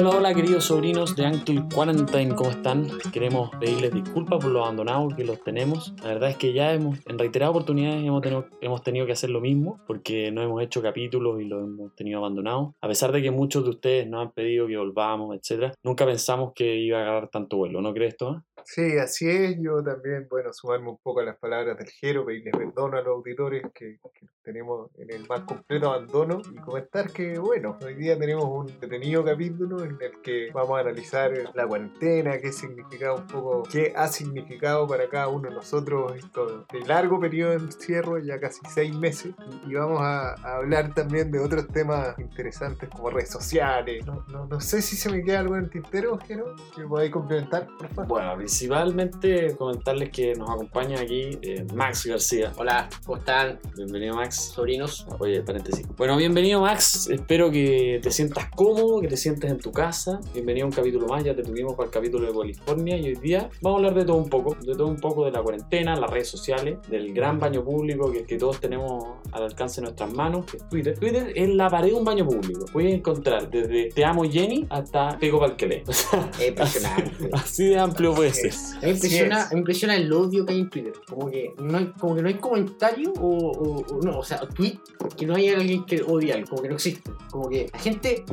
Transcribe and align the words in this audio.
Hola, 0.00 0.10
hola 0.10 0.32
queridos 0.32 0.66
sobrinos 0.66 1.16
de 1.16 1.26
Uncle 1.26 1.64
Quarantine, 1.74 2.32
¿cómo 2.36 2.50
están? 2.50 2.86
Queremos 3.12 3.50
pedirles 3.58 3.92
disculpas 3.92 4.38
por 4.38 4.52
los 4.52 4.62
abandonados 4.62 5.12
que 5.16 5.24
los 5.24 5.42
tenemos. 5.42 5.92
La 6.04 6.10
verdad 6.10 6.30
es 6.30 6.36
que 6.36 6.52
ya 6.52 6.72
hemos, 6.72 7.00
en 7.04 7.18
reiteradas 7.18 7.50
oportunidades 7.50 8.04
hemos 8.04 8.22
tenido, 8.22 8.46
hemos 8.60 8.82
tenido 8.84 9.06
que 9.06 9.12
hacer 9.12 9.30
lo 9.30 9.40
mismo 9.40 9.80
porque 9.88 10.30
no 10.30 10.40
hemos 10.40 10.62
hecho 10.62 10.80
capítulos 10.80 11.40
y 11.40 11.46
los 11.46 11.64
hemos 11.64 11.96
tenido 11.96 12.20
abandonados. 12.20 12.76
A 12.80 12.86
pesar 12.86 13.10
de 13.10 13.22
que 13.22 13.32
muchos 13.32 13.64
de 13.64 13.70
ustedes 13.70 14.06
nos 14.06 14.24
han 14.24 14.30
pedido 14.30 14.68
que 14.68 14.76
volvamos, 14.76 15.36
etc., 15.36 15.72
nunca 15.82 16.06
pensamos 16.06 16.52
que 16.54 16.76
iba 16.76 16.98
a 16.98 17.02
agarrar 17.02 17.28
tanto 17.28 17.56
vuelo, 17.56 17.80
¿no 17.80 17.92
crees, 17.92 18.16
Tomás? 18.16 18.44
Sí, 18.64 18.98
así 18.98 19.26
es. 19.28 19.56
Yo 19.60 19.82
también, 19.82 20.26
bueno, 20.28 20.52
sumarme 20.52 20.90
un 20.90 20.98
poco 20.98 21.20
a 21.20 21.24
las 21.24 21.38
palabras 21.38 21.78
del 21.78 21.88
Jero, 21.88 22.26
pedirles 22.26 22.54
perdón 22.54 22.94
a 22.94 22.98
los 23.00 23.16
auditores 23.16 23.62
que, 23.74 23.98
que 24.12 24.26
tenemos 24.42 24.90
en 24.98 25.10
el 25.10 25.26
más 25.26 25.40
completo 25.40 25.90
abandono 25.90 26.42
y 26.52 26.56
comentar 26.56 27.10
que, 27.10 27.38
bueno, 27.38 27.78
hoy 27.82 27.94
día 27.94 28.18
tenemos 28.18 28.44
un 28.44 28.78
detenido 28.78 29.24
capítulo 29.24 29.82
en 29.88 29.98
el 30.00 30.20
que 30.22 30.50
vamos 30.52 30.76
a 30.78 30.80
analizar 30.80 31.32
la 31.54 31.66
cuarentena, 31.66 32.38
qué 32.38 32.52
significado 32.52 33.16
un 33.16 33.26
poco, 33.26 33.62
qué 33.70 33.92
ha 33.96 34.08
significado 34.08 34.86
para 34.86 35.08
cada 35.08 35.28
uno 35.28 35.48
de 35.48 35.54
nosotros 35.54 36.14
esto 36.16 36.64
de 36.72 36.80
largo 36.86 37.18
periodo 37.20 37.50
de 37.50 37.56
encierro, 37.56 38.18
ya 38.18 38.38
casi 38.38 38.60
seis 38.72 38.94
meses, 38.94 39.32
y, 39.66 39.70
y 39.70 39.74
vamos 39.74 40.00
a, 40.00 40.34
a 40.34 40.56
hablar 40.56 40.94
también 40.94 41.30
de 41.30 41.40
otros 41.40 41.66
temas 41.68 42.18
interesantes 42.18 42.88
como 42.88 43.10
redes 43.10 43.30
sociales. 43.30 44.04
No, 44.06 44.24
no, 44.28 44.46
no 44.46 44.60
sé 44.60 44.82
si 44.82 44.96
se 44.96 45.10
me 45.10 45.22
queda 45.22 45.40
algo 45.40 45.56
en 45.56 45.64
el 45.64 45.70
tintero, 45.70 46.18
Jero, 46.26 46.54
que 46.74 46.82
podáis 46.82 47.10
complementar, 47.10 47.66
por 47.78 47.88
favor. 47.88 48.08
Bueno, 48.08 48.36
principalmente 48.36 49.56
comentarles 49.56 50.10
que 50.10 50.34
nos 50.34 50.50
acompaña 50.50 51.00
aquí 51.00 51.38
eh, 51.42 51.66
Max 51.74 52.06
García. 52.06 52.52
Hola, 52.56 52.88
¿cómo 53.04 53.18
están, 53.18 53.58
Bienvenido, 53.76 54.14
Max. 54.16 54.52
sobrinos? 54.54 55.06
Oye, 55.18 55.42
paréntesis. 55.42 55.86
Bueno, 55.96 56.16
bienvenido 56.16 56.60
Max. 56.60 57.08
Espero 57.10 57.50
que 57.50 58.00
te 58.02 58.10
sientas 58.10 58.46
cómodo, 58.54 59.00
que 59.00 59.08
te 59.08 59.16
sientes 59.16 59.50
en 59.50 59.58
tu 59.58 59.72
casa. 59.82 60.18
Bienvenido 60.34 60.64
a 60.66 60.70
un 60.70 60.74
capítulo 60.74 61.06
más. 61.06 61.22
Ya 61.22 61.36
te 61.36 61.42
tuvimos 61.44 61.74
para 61.74 61.86
el 61.86 61.92
capítulo 61.92 62.26
de 62.26 62.36
California 62.36 62.96
y 62.96 63.04
hoy 63.10 63.14
día 63.14 63.48
vamos 63.62 63.76
a 63.76 63.78
hablar 63.86 63.94
de 63.94 64.04
todo 64.06 64.16
un 64.16 64.28
poco. 64.28 64.56
De 64.56 64.72
todo 64.74 64.88
un 64.88 64.96
poco 64.96 65.24
de 65.24 65.30
la 65.30 65.40
cuarentena, 65.40 65.94
las 65.94 66.10
redes 66.10 66.26
sociales, 66.28 66.78
del 66.90 67.14
gran 67.14 67.38
baño 67.38 67.62
público 67.64 68.10
que, 68.10 68.24
que 68.24 68.36
todos 68.38 68.58
tenemos 68.58 69.04
al 69.30 69.44
alcance 69.44 69.80
de 69.80 69.84
nuestras 69.84 70.12
manos, 70.12 70.46
que 70.46 70.56
es 70.56 70.68
Twitter. 70.68 70.98
Twitter 70.98 71.32
es 71.32 71.48
la 71.50 71.70
pared 71.70 71.90
de 71.90 71.94
un 71.94 72.04
baño 72.04 72.26
público. 72.26 72.64
Puedes 72.72 72.92
encontrar 72.92 73.48
desde 73.48 73.90
Te 73.90 74.04
amo 74.04 74.24
Jenny 74.24 74.66
hasta 74.68 75.16
Pego 75.16 75.38
Palquelé. 75.38 75.84
O 75.88 75.92
sea, 75.92 76.28
Impresionante. 76.48 77.30
así 77.34 77.66
de 77.68 77.78
amplio 77.78 78.14
puede 78.14 78.34
ser. 78.34 78.52
Me 78.82 78.90
impresiona, 78.90 79.48
me 79.52 79.58
impresiona 79.60 79.94
el 79.94 80.12
odio 80.12 80.44
que 80.44 80.54
hay 80.54 80.60
en 80.60 80.70
Twitter. 80.70 80.92
Como 81.08 81.30
que 81.30 81.52
no 81.56 81.78
hay, 81.78 81.86
como 82.00 82.16
que 82.16 82.22
no 82.22 82.28
hay 82.28 82.34
comentario 82.34 83.12
o, 83.20 83.28
o- 83.52 83.94
o 83.96 84.02
no, 84.02 84.18
o 84.18 84.24
sea, 84.24 84.40
tweet 84.40 84.80
que 85.16 85.24
no 85.24 85.36
haya 85.36 85.56
alguien 85.56 85.84
que 85.84 86.02
odie 86.02 86.32
algo, 86.32 86.48
como 86.48 86.62
que 86.62 86.68
no 86.68 86.74
existe. 86.74 87.08
Como 87.30 87.48
que 87.48 87.68
la 87.72 87.78
gente, 87.78 88.24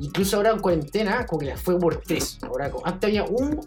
incluso 0.00 0.36
ahora 0.36 0.50
en 0.50 0.60
cuarentena, 0.60 1.26
como 1.26 1.40
que 1.40 1.46
la 1.46 1.56
fue 1.56 1.78
por 1.78 1.96
tres. 1.96 2.38
Ahora, 2.42 2.70
antes 2.84 3.08
había 3.08 3.24
un 3.24 3.60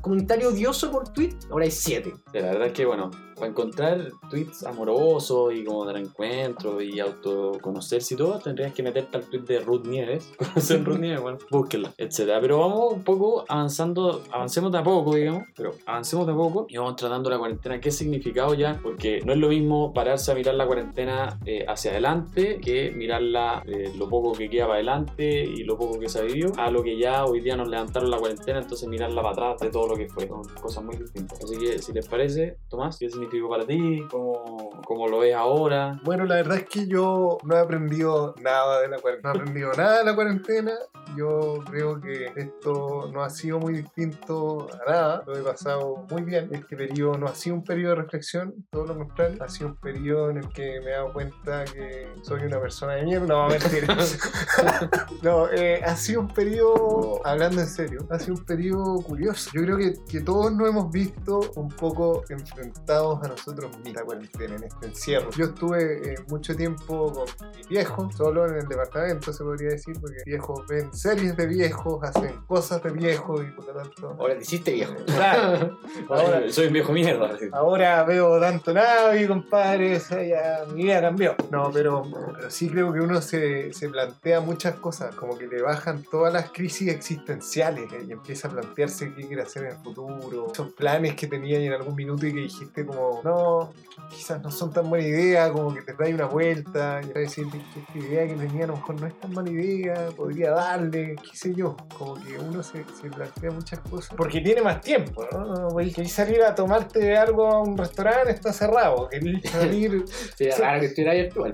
comentario 0.00 0.48
odioso 0.50 0.90
por 0.90 1.08
tweet, 1.08 1.36
ahora 1.50 1.64
hay 1.64 1.70
siete. 1.70 2.12
La 2.32 2.42
verdad 2.42 2.66
es 2.68 2.72
que, 2.72 2.86
bueno, 2.86 3.10
para 3.34 3.48
encontrar 3.48 4.10
tweets 4.30 4.64
amorosos 4.64 5.54
y 5.54 5.64
como 5.64 5.84
dar 5.84 5.96
encuentros 5.96 6.82
y 6.82 7.00
autoconocerse 7.00 8.14
y 8.14 8.16
todo, 8.16 8.38
tendrías 8.38 8.72
que 8.72 8.82
meterte 8.82 9.16
al 9.16 9.24
tweet 9.24 9.42
de 9.42 9.60
Ruth 9.60 9.86
Nieves. 9.86 10.32
¿Conocen 10.38 10.84
Ruth 10.84 10.98
Nieves? 10.98 11.20
Bueno, 11.20 11.38
búsquenla, 11.50 11.92
etcétera. 11.96 12.40
Pero 12.40 12.58
vamos 12.58 12.92
un 12.92 13.02
poco 13.02 13.44
avanzando, 13.48 14.22
avancemos 14.30 14.72
de 14.72 14.78
a 14.78 14.82
poco, 14.82 15.14
digamos, 15.14 15.44
pero 15.54 15.72
avancemos 15.86 16.26
de 16.26 16.32
a 16.32 16.36
poco 16.36 16.66
y 16.68 16.76
vamos 16.76 16.96
tratando 16.96 17.30
la 17.30 17.38
cuarentena. 17.38 17.80
¿Qué 17.80 17.90
significado 17.90 18.54
ya? 18.54 18.78
Porque 18.82 19.20
no 19.24 19.32
es 19.32 19.38
lo 19.38 19.48
mismo 19.48 19.92
pararse 19.92 20.32
a 20.32 20.34
mirar 20.34 20.54
la 20.54 20.66
cuarentena 20.66 21.38
eh, 21.46 21.64
hacia 21.66 21.90
adelante 21.90 22.60
que 22.60 22.90
mirarla 22.90 23.62
eh, 23.66 23.92
lo 23.96 24.08
poco 24.08 24.32
que 24.32 24.48
queda 24.48 24.64
para 24.64 24.74
adelante 24.74 25.44
y 25.44 25.64
lo 25.64 25.76
poco 25.76 25.98
que 25.98 26.08
se 26.08 26.20
ha 26.20 26.22
vivido, 26.22 26.52
a 26.56 26.70
lo 26.70 26.82
que 26.82 26.98
ya 26.98 27.24
hoy 27.24 27.40
día 27.40 27.56
nos 27.56 27.68
levantaron 27.68 28.10
la 28.10 28.18
cuarentena, 28.18 28.60
entonces 28.60 28.88
mirarla 28.88 29.22
para 29.22 29.32
atrás 29.32 29.60
de 29.60 29.70
todo 29.70 29.88
lo 29.88 29.96
que 29.96 30.08
fue. 30.08 30.26
Son 30.26 30.42
cosas 30.60 30.84
muy 30.84 30.96
distintas. 30.96 31.42
Así 31.42 31.58
que, 31.58 31.78
si 31.80 31.92
les 31.92 32.06
parece, 32.06 32.58
Tomás, 32.68 32.98
¿qué 32.98 33.08
significó 33.22 33.48
para 33.48 33.66
ti? 33.66 34.04
¿Cómo, 34.10 34.70
cómo 34.84 35.08
lo 35.08 35.20
ves 35.20 35.34
ahora? 35.34 36.00
Bueno, 36.02 36.24
la 36.24 36.36
verdad 36.36 36.58
es 36.58 36.68
que 36.68 36.86
yo 36.86 37.38
no 37.44 37.56
he 37.56 37.58
aprendido 37.58 38.34
nada 38.40 38.80
de 38.80 38.88
la 38.88 38.98
cuarentena. 38.98 39.32
No 39.32 39.38
he 39.38 39.42
aprendido 39.42 39.72
nada 39.74 39.98
de 39.98 40.04
la 40.04 40.14
cuarentena. 40.14 40.72
Yo 41.16 41.60
creo 41.68 42.00
que 42.00 42.32
esto 42.36 43.10
no 43.12 43.22
ha 43.22 43.30
sido 43.30 43.58
muy 43.58 43.74
distinto 43.74 44.68
a 44.86 44.90
nada. 44.90 45.22
Lo 45.26 45.36
he 45.36 45.42
pasado 45.42 46.06
muy 46.10 46.22
bien. 46.22 46.48
Este 46.52 46.76
periodo 46.76 47.18
no 47.18 47.26
ha 47.26 47.34
sido 47.34 47.56
un 47.56 47.64
periodo 47.64 47.96
de 47.96 48.02
reflexión, 48.02 48.54
todo 48.70 48.86
lo 48.86 48.96
contrario. 48.96 49.42
Ha 49.42 49.48
sido 49.48 49.70
un 49.70 49.76
periodo 49.76 50.30
en 50.30 50.38
el 50.38 50.48
que 50.48 50.80
me 50.80 50.90
he 50.90 50.92
dado 50.92 51.12
cuenta 51.12 51.64
que 51.64 52.08
soy 52.22 52.42
una 52.42 52.60
persona 52.60 52.94
de 52.94 53.04
mierda. 53.04 53.26
No, 53.26 53.48
mentira. 53.48 53.96
no, 55.22 55.50
eh, 55.50 55.82
ha 55.84 55.96
sido 55.96 56.20
un 56.20 56.28
periodo, 56.28 57.20
hablando 57.24 57.60
en 57.60 57.66
serio, 57.66 58.06
ha 58.10 58.18
sido 58.18 58.34
un 58.34 58.44
periodo 58.44 59.02
curioso. 59.02 59.50
Yo 59.54 59.62
creo 59.62 59.76
que, 59.76 60.20
todos 60.22 60.52
nos 60.52 60.68
hemos 60.68 60.90
visto 60.92 61.40
un 61.56 61.68
poco 61.68 62.22
enfrentados 62.28 63.22
a 63.24 63.28
nosotros 63.28 63.76
mismos, 63.78 63.94
la 63.94 64.04
cuarentena, 64.04 64.56
en 64.56 64.64
este 64.64 64.86
encierro. 64.86 65.30
Yo 65.32 65.46
estuve 65.46 66.12
eh, 66.12 66.16
mucho 66.28 66.54
tiempo 66.54 67.12
con 67.12 67.50
mi 67.50 67.62
viejo, 67.68 68.08
solo 68.12 68.46
en 68.46 68.56
el 68.56 68.68
departamento 68.68 69.32
se 69.32 69.42
podría 69.42 69.70
decir, 69.70 69.98
porque 70.00 70.18
viejos 70.24 70.64
ven 70.68 70.92
series 71.02 71.36
de 71.36 71.46
viejos, 71.46 72.02
hacen 72.04 72.32
cosas 72.46 72.80
de 72.82 72.90
viejos 72.90 73.42
y 73.42 73.50
por 73.50 73.66
lo 73.66 73.72
tanto... 73.72 74.16
Ahora 74.20 74.34
te 74.36 74.42
hiciste 74.42 74.72
viejo. 74.72 74.94
Claro. 75.06 75.78
Ahora- 76.08 76.42
soy 76.50 76.68
un 76.68 76.72
viejo 76.74 76.92
mierda. 76.92 77.26
así. 77.34 77.46
Ahora 77.52 78.04
veo 78.04 78.38
tanto 78.40 78.72
Navi, 78.72 79.26
compadre, 79.26 79.96
o 79.96 80.00
sea, 80.00 80.22
ya 80.22 80.64
mi 80.72 80.84
vida 80.84 81.00
cambió. 81.00 81.34
No, 81.50 81.70
pero, 81.72 82.04
pero 82.36 82.50
sí 82.50 82.68
creo 82.68 82.92
que 82.92 83.00
uno 83.00 83.20
se, 83.20 83.72
se 83.72 83.88
plantea 83.88 84.40
muchas 84.40 84.76
cosas, 84.76 85.14
como 85.16 85.36
que 85.36 85.48
le 85.48 85.60
bajan 85.60 86.04
todas 86.08 86.32
las 86.32 86.50
crisis 86.52 86.88
existenciales 86.88 87.92
eh, 87.92 88.04
y 88.08 88.12
empieza 88.12 88.46
a 88.48 88.52
plantearse 88.52 89.12
qué 89.14 89.26
quiere 89.26 89.42
hacer 89.42 89.64
en 89.64 89.70
el 89.72 89.76
futuro, 89.78 90.52
esos 90.52 90.72
planes 90.72 91.14
que 91.16 91.26
tenía 91.26 91.58
en 91.58 91.72
algún 91.72 91.96
minuto 91.96 92.26
y 92.26 92.32
que 92.32 92.40
dijiste 92.40 92.86
como, 92.86 93.20
no, 93.24 93.70
quizás 94.10 94.40
no 94.42 94.50
son 94.50 94.72
tan 94.72 94.88
buena 94.88 95.06
idea, 95.06 95.50
como 95.52 95.74
que 95.74 95.82
te 95.82 95.94
dais 95.94 96.14
una 96.14 96.26
vuelta 96.26 97.00
y 97.02 97.10
a 97.10 97.20
decir 97.20 97.46
que 97.50 97.58
esta 97.58 97.98
idea 97.98 98.26
que 98.28 98.34
tenía 98.34 98.64
a 98.64 98.68
lo 98.68 98.76
mejor 98.76 99.00
no 99.00 99.06
es 99.06 99.18
tan 99.20 99.32
buena 99.32 99.50
idea, 99.50 100.08
podría 100.16 100.50
darle, 100.52 100.91
qué 100.92 101.36
sé 101.36 101.54
yo, 101.54 101.76
como 101.96 102.14
que 102.14 102.38
uno 102.38 102.62
se, 102.62 102.84
se 103.00 103.08
plantea 103.10 103.50
muchas 103.50 103.80
cosas. 103.80 104.14
Porque 104.16 104.40
tiene 104.40 104.60
más 104.62 104.80
tiempo, 104.80 105.26
¿no? 105.32 105.68
porque 105.68 105.92
querés 105.92 106.12
salir 106.12 106.42
a 106.42 106.54
tomarte 106.54 107.16
algo 107.16 107.46
a 107.46 107.60
un 107.62 107.76
restaurante, 107.76 108.32
está 108.32 108.52
cerrado, 108.52 109.08
querés 109.08 109.42
salir... 109.50 110.04
Sí, 110.36 110.48
ahora 110.50 110.80
que 110.80 110.86
estuviera 110.86 111.12
abierto, 111.12 111.44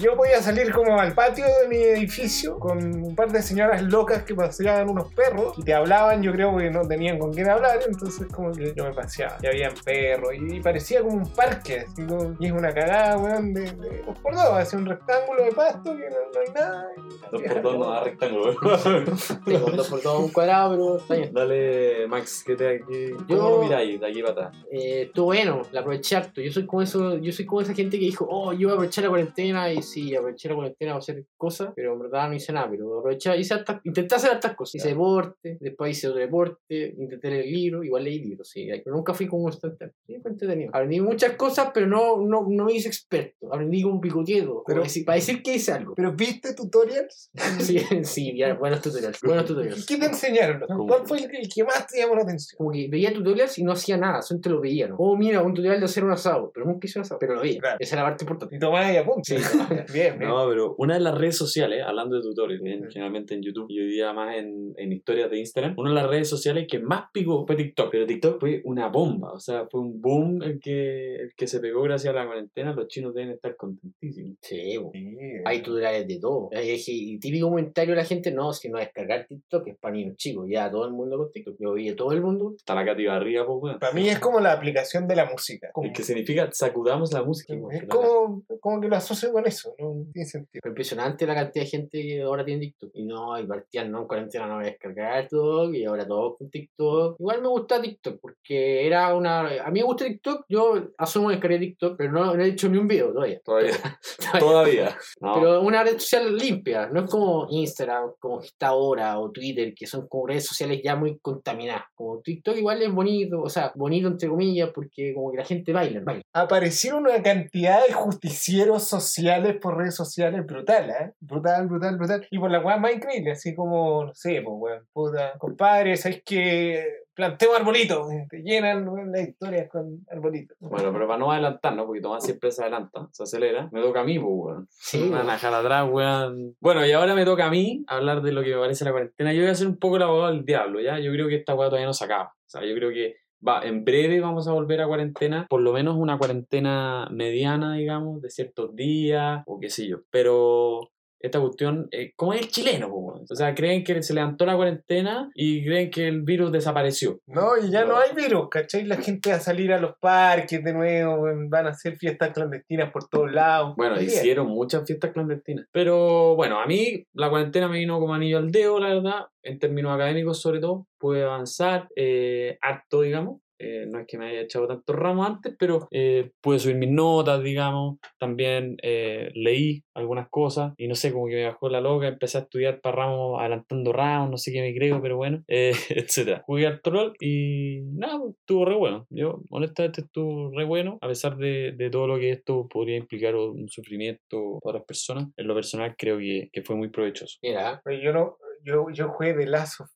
Yo 0.00 0.16
podía 0.16 0.40
salir 0.42 0.72
como 0.72 0.98
al 0.98 1.12
patio 1.14 1.44
de 1.44 1.68
mi 1.68 1.76
edificio 1.82 2.58
con 2.58 2.78
un 2.78 3.14
par 3.14 3.30
de 3.32 3.42
señoras 3.42 3.82
locas 3.82 4.22
que 4.22 4.34
paseaban 4.34 4.88
unos 4.88 5.12
perros 5.12 5.54
y 5.58 5.62
te 5.62 5.74
hablaban, 5.74 6.22
yo 6.22 6.32
creo 6.32 6.56
que 6.56 6.70
no 6.70 6.82
tenían 6.86 7.18
con 7.18 7.32
quién 7.32 7.48
hablar, 7.48 7.78
entonces 7.86 8.26
como 8.32 8.52
que 8.52 8.72
yo 8.76 8.84
me 8.84 8.92
paseaba. 8.92 9.36
Y 9.42 9.46
habían 9.46 9.72
perros 9.84 10.30
y, 10.34 10.60
parecía 10.60 11.00
como 11.02 11.16
un 11.16 11.32
parque, 11.32 11.84
así 11.88 12.04
como- 12.06 12.34
y 12.38 12.46
es 12.46 12.52
una 12.52 12.72
cagada, 12.72 13.16
weón, 13.18 13.52
de, 13.54 13.62
de 13.72 14.02
dos 14.06 14.18
por 14.20 14.34
dos, 14.34 14.44
así 14.52 14.76
un 14.76 14.86
rectángulo 14.86 15.44
de 15.44 15.52
pasto 15.52 15.96
que 15.96 16.08
no, 16.10 16.16
no 16.34 16.40
hay 16.40 16.52
nada. 16.54 16.86
y- 16.96 17.30
Dos 17.30 17.42
por 17.42 17.62
dos 17.62 17.78
no 17.78 17.90
da 17.92 18.04
rectángulo. 18.04 18.54
Dos 18.68 19.88
por 19.88 20.02
dos 20.02 20.18
un 20.24 20.30
cuadrado, 20.30 20.70
pero 20.72 20.96
está 20.98 21.14
bien. 21.14 21.32
Dale, 21.32 22.06
Max, 22.08 22.42
¿qué 22.46 22.56
te 22.56 22.68
aquí? 22.76 23.10
¿Cómo 23.28 23.50
lo 23.50 23.62
miráis 23.62 24.00
de 24.00 24.06
aquí 24.06 24.20
para 24.20 24.32
atrás? 24.32 24.56
Eh, 24.70 25.02
estuvo 25.06 25.26
bueno, 25.26 25.62
la 25.72 25.80
aproveché 25.80 26.16
harto. 26.16 26.40
Yo 26.40 26.52
soy 26.52 26.66
como 26.66 26.82
eso, 26.82 27.18
yo 27.18 27.32
soy 27.32 27.46
como 27.46 27.60
esa 27.60 27.74
gente 27.74 27.98
que 27.98 28.04
dijo, 28.04 28.26
oh, 28.28 28.52
yo 28.52 28.68
voy 28.68 28.70
a 28.70 28.74
aprovechar 28.74 29.04
la 29.04 29.10
cuarentena 29.10 29.72
y 29.72 29.82
sí, 29.82 30.14
aproveché 30.14 30.48
la 30.48 30.54
cuarentena 30.56 30.92
para 30.92 30.98
hacer 30.98 31.24
cosas, 31.36 31.72
pero 31.74 31.92
en 31.94 31.98
verdad 32.00 32.28
no 32.28 32.34
hice 32.34 32.52
nada, 32.52 32.68
pero 32.70 32.98
aproveché, 32.98 33.36
hice 33.38 33.54
hartas- 33.54 33.80
intenté 33.84 34.14
hacer 34.14 34.30
hartas 34.32 34.54
cosas. 34.54 34.76
Hice 34.76 34.88
deporte, 34.88 35.58
después 35.60 35.90
hice 35.96 36.08
otro 36.08 36.20
deporte, 36.20 36.94
intenté 36.98 37.30
leer 37.30 37.46
libros, 37.46 37.84
igual 37.84 38.04
leí 38.04 38.18
libros, 38.20 38.48
sí, 38.48 38.68
pero 38.84 38.96
nunca 38.96 39.14
fui 39.14 39.26
como 39.26 39.44
constante. 39.44 39.92
Sí, 40.06 40.16
fue 40.20 40.30
entretenido. 40.32 40.70
Aprendí 40.74 41.00
muchas 41.00 41.32
cosas, 41.34 41.70
pero 41.72 41.86
no, 41.86 42.18
no, 42.18 42.46
no 42.48 42.64
me 42.64 42.72
hice 42.72 42.88
experto. 42.88 43.52
Aprendí 43.52 43.82
como 43.82 44.00
picoteado, 44.00 44.62
Pero- 44.66 44.78
pero, 44.78 44.82
decir, 44.82 45.04
para 45.04 45.16
decir 45.16 45.42
que 45.42 45.54
hice 45.54 45.72
algo. 45.72 45.94
Pero 45.94 46.12
viste 46.12 46.54
tutorials? 46.54 47.30
Sí, 47.60 47.78
sí, 48.02 48.36
ya, 48.36 48.57
buenos 48.58 48.80
tutoriales, 48.82 49.20
buenos 49.22 49.44
tutoriales. 49.46 49.86
¿Qué 49.86 49.96
te 49.96 50.06
enseñaron? 50.06 50.60
¿Cuál 50.86 51.06
fue 51.06 51.18
el 51.18 51.28
que- 51.30 51.64
más 51.64 51.86
te 51.86 51.98
llamó 52.00 52.14
la 52.16 52.22
atención? 52.22 52.56
Como 52.58 52.70
que 52.72 52.88
veía 52.88 53.12
tutoriales 53.12 53.58
y 53.58 53.64
no 53.64 53.72
hacía 53.72 53.96
nada, 53.96 54.22
solamente 54.22 54.50
lo 54.50 54.60
veía, 54.60 54.88
¿no? 54.88 54.96
Oh, 54.98 55.16
mira, 55.16 55.42
un 55.42 55.54
tutorial 55.54 55.78
de 55.80 55.84
hacer 55.86 56.04
un 56.04 56.10
asado, 56.12 56.50
pero 56.54 56.66
nunca 56.66 56.86
hice 56.86 56.98
un 56.98 57.02
asado, 57.02 57.18
pero 57.18 57.34
lo 57.34 57.40
veía. 57.42 57.60
Claro. 57.60 57.76
Esa 57.80 57.94
es 57.94 57.98
la 58.00 58.04
parte 58.08 58.24
importante. 58.24 58.56
Y 58.56 58.58
tomás 58.58 58.92
y 58.92 58.96
apuntes. 58.96 59.28
bien, 59.92 60.18
bien. 60.18 60.30
No, 60.30 60.46
pero 60.48 60.74
una 60.78 60.94
de 60.94 61.00
las 61.00 61.16
redes 61.18 61.36
sociales, 61.36 61.82
hablando 61.86 62.16
de 62.16 62.22
tutoriales, 62.22 62.64
en- 62.64 62.90
generalmente 62.90 63.34
en 63.34 63.42
YouTube 63.42 63.66
y 63.68 63.80
hoy 63.80 63.88
día 63.90 64.12
más 64.12 64.36
en, 64.36 64.74
en 64.76 64.92
historias 64.92 65.30
de 65.30 65.38
Instagram, 65.38 65.74
una 65.78 65.90
de 65.90 65.96
las 65.96 66.08
redes 66.08 66.28
sociales 66.28 66.66
que 66.70 66.78
más 66.78 67.04
picó 67.12 67.46
fue 67.46 67.56
TikTok. 67.56 67.90
Pero 67.90 68.06
TikTok 68.06 68.40
fue 68.40 68.60
una 68.64 68.88
bomba, 68.88 69.32
o 69.32 69.40
sea, 69.40 69.66
fue 69.70 69.80
un 69.80 70.00
boom 70.00 70.42
el 70.42 70.60
que, 70.60 71.16
el 71.16 71.34
que 71.36 71.46
se 71.46 71.60
pegó 71.60 71.82
gracias 71.82 72.14
a 72.14 72.16
la 72.18 72.26
cuarentena. 72.26 72.72
Los 72.72 72.88
chinos 72.88 73.14
deben 73.14 73.30
estar 73.30 73.56
contentísimos. 73.56 74.36
Sí. 74.42 74.78
Sí, 74.92 75.02
hay 75.44 75.62
tutoriales 75.62 76.06
de 76.06 76.18
todo. 76.20 76.48
Hay- 76.52 76.70
hay- 76.70 76.82
Y 76.88 77.18
típico 77.18 77.48
comentario 77.48 77.94
de 77.94 78.00
la 78.00 78.04
gente, 78.04 78.30
no, 78.32 78.47
no, 78.48 78.52
si 78.54 78.68
no 78.68 78.78
descargar 78.78 79.26
TikTok 79.26 79.66
es 79.68 79.76
para 79.78 79.94
niños 79.94 80.16
chicos, 80.16 80.46
ya 80.48 80.70
todo 80.70 80.86
el 80.86 80.92
mundo 80.92 81.18
con 81.18 81.30
TikTok. 81.30 81.56
Yo 81.58 81.72
vi 81.74 81.88
a 81.90 81.96
todo 81.96 82.12
el 82.12 82.22
mundo. 82.22 82.54
Está 82.56 82.74
la 82.74 82.84
Katy 82.84 83.06
Barriga, 83.06 83.46
pues, 83.46 83.58
weón. 83.60 83.78
Para 83.78 83.92
mí 83.92 84.08
es 84.08 84.18
como 84.18 84.40
la 84.40 84.52
aplicación 84.52 85.06
de 85.06 85.16
la 85.16 85.26
música. 85.26 85.70
Como- 85.72 85.86
Es 85.88 85.92
que 85.96 86.02
significa 86.02 86.48
sacudamos 86.52 87.12
la 87.12 87.22
música. 87.22 87.54
es 87.70 87.86
como, 87.88 88.42
como 88.60 88.80
que 88.80 88.88
lo 88.88 88.96
asocio 88.96 89.32
con 89.32 89.46
eso, 89.46 89.74
no 89.78 90.04
tiene 90.12 90.26
sentido. 90.28 90.60
Impresionante 90.66 91.26
la 91.26 91.34
cantidad 91.34 91.64
de 91.64 91.70
gente 91.70 92.02
que 92.02 92.22
ahora 92.22 92.44
tiene 92.44 92.60
TikTok. 92.62 92.90
Y 92.94 93.04
no, 93.04 93.38
y 93.38 93.46
partían, 93.46 93.90
no, 93.90 94.00
en 94.02 94.06
cuarentena 94.06 94.46
no 94.46 94.56
voy 94.56 94.64
a 94.64 94.68
descargar 94.68 95.22
TikTok, 95.28 95.74
y 95.74 95.84
ahora 95.84 96.06
todo 96.06 96.36
con 96.36 96.50
TikTok. 96.50 97.16
Igual 97.18 97.42
me 97.42 97.48
gusta 97.48 97.80
TikTok, 97.80 98.20
porque 98.20 98.86
era 98.86 99.14
una... 99.14 99.40
A 99.64 99.70
mí 99.70 99.80
me 99.80 99.86
gusta 99.86 100.04
TikTok, 100.04 100.44
yo 100.48 100.88
asumo 100.96 101.28
que 101.28 101.34
descargué 101.34 101.58
TikTok, 101.58 101.96
pero 101.96 102.12
no, 102.12 102.34
no 102.34 102.42
he 102.42 102.48
hecho 102.48 102.68
ni 102.68 102.78
un 102.78 102.88
video 102.88 103.12
todavía. 103.12 103.40
Todavía. 103.44 103.72
Todavía. 104.38 104.40
Todavía. 104.40 104.98
No. 105.20 105.34
Pero 105.34 105.60
una 105.62 105.82
red 105.82 105.98
social 105.98 106.36
limpia, 106.36 106.86
no 106.88 107.00
es 107.04 107.10
como 107.10 107.46
Instagram, 107.50 108.12
como 108.18 108.27
está 108.40 108.68
ahora, 108.68 109.18
o 109.18 109.30
Twitter, 109.30 109.74
que 109.74 109.86
son 109.86 110.06
como 110.08 110.26
redes 110.26 110.46
sociales 110.46 110.80
ya 110.82 110.96
muy 110.96 111.18
contaminadas. 111.18 111.84
Como 111.94 112.20
TikTok 112.20 112.56
igual 112.56 112.82
es 112.82 112.92
bonito, 112.92 113.40
o 113.40 113.48
sea, 113.48 113.72
bonito 113.74 114.08
entre 114.08 114.28
comillas, 114.28 114.70
porque 114.74 115.14
como 115.14 115.30
que 115.30 115.38
la 115.38 115.44
gente 115.44 115.72
baila, 115.72 116.00
baila. 116.04 116.22
Aparecieron 116.32 117.02
una 117.02 117.22
cantidad 117.22 117.86
de 117.86 117.92
justicieros 117.92 118.84
sociales 118.84 119.56
por 119.60 119.76
redes 119.76 119.94
sociales 119.94 120.44
brutal, 120.46 120.90
¿eh? 120.90 121.12
Brutal, 121.20 121.66
brutal, 121.66 121.96
brutal. 121.96 122.26
Y 122.30 122.38
por 122.38 122.50
la 122.50 122.60
weá 122.60 122.76
más 122.76 122.94
increíble, 122.94 123.32
así 123.32 123.54
como, 123.54 124.04
no 124.04 124.14
sé, 124.14 124.42
pues 124.42 124.56
weón, 124.58 124.86
puta, 124.92 125.32
compadre, 125.38 125.96
¿sabes 125.96 126.22
que 126.24 126.84
Planteo 127.18 127.56
arbolitos, 127.56 128.12
eh, 128.12 128.28
te 128.30 128.42
llenan 128.44 128.86
las 129.10 129.28
historias 129.28 129.68
con 129.68 130.06
arbolitos. 130.08 130.56
Bueno, 130.60 130.92
pero 130.92 131.08
para 131.08 131.18
no 131.18 131.32
adelantarnos, 131.32 131.84
porque 131.86 132.00
Tomás 132.00 132.22
siempre 132.22 132.52
se 132.52 132.62
adelanta, 132.62 133.08
se 133.10 133.24
acelera, 133.24 133.68
me 133.72 133.80
toca 133.80 134.02
a 134.02 134.04
mí, 134.04 134.20
pues, 134.20 134.30
weón. 134.32 134.68
Sí, 134.70 134.98
Me 134.98 135.16
van 135.16 135.28
a 135.28 135.32
dejar 135.32 135.52
atrás, 135.52 135.88
weón. 135.90 136.54
Bueno, 136.60 136.86
y 136.86 136.92
ahora 136.92 137.16
me 137.16 137.24
toca 137.24 137.46
a 137.46 137.50
mí 137.50 137.82
hablar 137.88 138.22
de 138.22 138.30
lo 138.30 138.44
que 138.44 138.54
me 138.54 138.60
parece 138.60 138.84
la 138.84 138.92
cuarentena. 138.92 139.32
Yo 139.32 139.40
voy 139.40 139.50
a 139.50 139.56
ser 139.56 139.66
un 139.66 139.78
poco 139.78 139.96
el 139.96 140.02
abogado 140.04 140.32
del 140.32 140.44
diablo, 140.44 140.80
¿ya? 140.80 141.00
Yo 141.00 141.10
creo 141.10 141.26
que 141.26 141.34
esta 141.34 141.56
weá 141.56 141.66
todavía 141.66 141.88
no 141.88 141.92
se 141.92 142.04
acaba. 142.04 142.26
O 142.36 142.48
sea, 142.48 142.64
yo 142.64 142.72
creo 142.76 142.90
que 142.90 143.16
va, 143.44 143.62
en 143.64 143.84
breve 143.84 144.20
vamos 144.20 144.46
a 144.46 144.52
volver 144.52 144.80
a 144.80 144.86
cuarentena, 144.86 145.48
por 145.50 145.60
lo 145.60 145.72
menos 145.72 145.96
una 145.96 146.18
cuarentena 146.18 147.08
mediana, 147.10 147.74
digamos, 147.74 148.22
de 148.22 148.30
ciertos 148.30 148.76
días, 148.76 149.42
o 149.46 149.58
qué 149.58 149.70
sé 149.70 149.88
yo. 149.88 150.02
Pero 150.12 150.92
esta 151.20 151.40
cuestión, 151.40 151.88
eh, 151.90 152.12
¿cómo 152.16 152.32
es 152.32 152.40
el 152.40 152.48
chileno? 152.48 152.88
O 152.92 153.34
sea, 153.34 153.54
creen 153.54 153.82
que 153.84 154.02
se 154.02 154.14
levantó 154.14 154.46
la 154.46 154.54
cuarentena 154.56 155.30
y 155.34 155.64
creen 155.64 155.90
que 155.90 156.06
el 156.06 156.22
virus 156.22 156.52
desapareció. 156.52 157.20
No, 157.26 157.56
y 157.56 157.70
ya 157.70 157.82
no, 157.82 157.94
No. 157.94 157.98
hay 157.98 158.14
virus, 158.14 158.48
¿cachai? 158.48 158.84
La 158.84 158.96
gente 158.96 159.30
va 159.30 159.36
a 159.36 159.40
salir 159.40 159.72
a 159.72 159.80
los 159.80 159.96
parques 159.98 160.62
de 160.62 160.72
nuevo, 160.72 161.26
van 161.48 161.66
a 161.66 161.70
hacer 161.70 161.96
fiestas 161.96 162.30
clandestinas 162.32 162.90
por 162.92 163.08
todos 163.08 163.32
lados. 163.32 163.74
Bueno, 163.76 163.94
Bien. 163.96 164.06
hicieron 164.06 164.46
muchas 164.46 164.86
fiestas 164.86 165.12
clandestinas. 165.12 165.66
Pero 165.72 166.36
bueno, 166.36 166.60
a 166.60 166.66
mí 166.66 167.04
la 167.12 167.28
cuarentena 167.30 167.68
me 167.68 167.78
vino 167.78 167.98
como 167.98 168.14
anillo 168.14 168.38
al 168.38 168.52
dedo, 168.52 168.78
la 168.78 168.88
verdad, 168.94 169.26
en 169.42 169.58
términos 169.58 169.92
académicos 169.94 170.40
sobre 170.40 170.60
todo. 170.60 170.86
Pude 170.98 171.24
avanzar 171.24 171.88
eh, 171.96 172.58
harto, 172.62 173.02
digamos. 173.02 173.40
Eh, 173.58 173.86
no 173.88 174.00
es 174.00 174.06
que 174.06 174.18
me 174.18 174.28
haya 174.28 174.42
echado 174.42 174.66
tantos 174.66 174.96
ramos 174.96 175.26
antes, 175.26 175.54
pero 175.58 175.88
eh, 175.90 176.30
pude 176.40 176.58
subir 176.58 176.76
mis 176.76 176.90
notas, 176.90 177.42
digamos. 177.42 177.98
También 178.18 178.76
eh, 178.82 179.30
leí 179.34 179.82
algunas 179.94 180.28
cosas 180.28 180.72
y 180.76 180.88
no 180.88 180.94
sé, 180.94 181.12
como 181.12 181.26
que 181.26 181.34
me 181.34 181.46
bajó 181.46 181.68
la 181.68 181.80
loca. 181.80 182.08
Empecé 182.08 182.38
a 182.38 182.42
estudiar 182.42 182.80
para 182.80 182.96
ramos, 182.96 183.40
adelantando 183.40 183.92
ramos, 183.92 184.30
no 184.30 184.36
sé 184.36 184.52
qué 184.52 184.60
me 184.60 184.74
creo, 184.74 185.00
pero 185.02 185.16
bueno, 185.16 185.42
eh, 185.48 185.72
etc. 185.90 186.42
Jugué 186.46 186.66
al 186.66 186.80
rol 186.84 187.14
y 187.20 187.80
nada, 187.94 188.18
pues, 188.18 188.34
estuvo 188.38 188.64
re 188.64 188.74
bueno. 188.74 189.06
Yo, 189.10 189.42
honestamente, 189.50 190.02
estuvo 190.02 190.50
re 190.56 190.64
bueno, 190.64 190.98
a 191.00 191.08
pesar 191.08 191.36
de, 191.36 191.72
de 191.72 191.90
todo 191.90 192.06
lo 192.06 192.18
que 192.18 192.30
esto 192.30 192.66
podría 192.68 192.96
implicar 192.96 193.34
un 193.34 193.68
sufrimiento 193.68 194.58
para 194.62 194.78
otras 194.78 194.84
personas. 194.86 195.26
En 195.36 195.46
lo 195.46 195.54
personal, 195.54 195.94
creo 195.96 196.18
que, 196.18 196.48
que 196.52 196.62
fue 196.62 196.76
muy 196.76 196.88
provechoso. 196.90 197.38
Mira, 197.42 197.80
yo 198.02 198.12
no, 198.12 198.36
yo, 198.64 198.86
yo 198.92 199.08
jugué 199.08 199.34
The 199.34 199.46
Last 199.46 199.80
of 199.80 199.88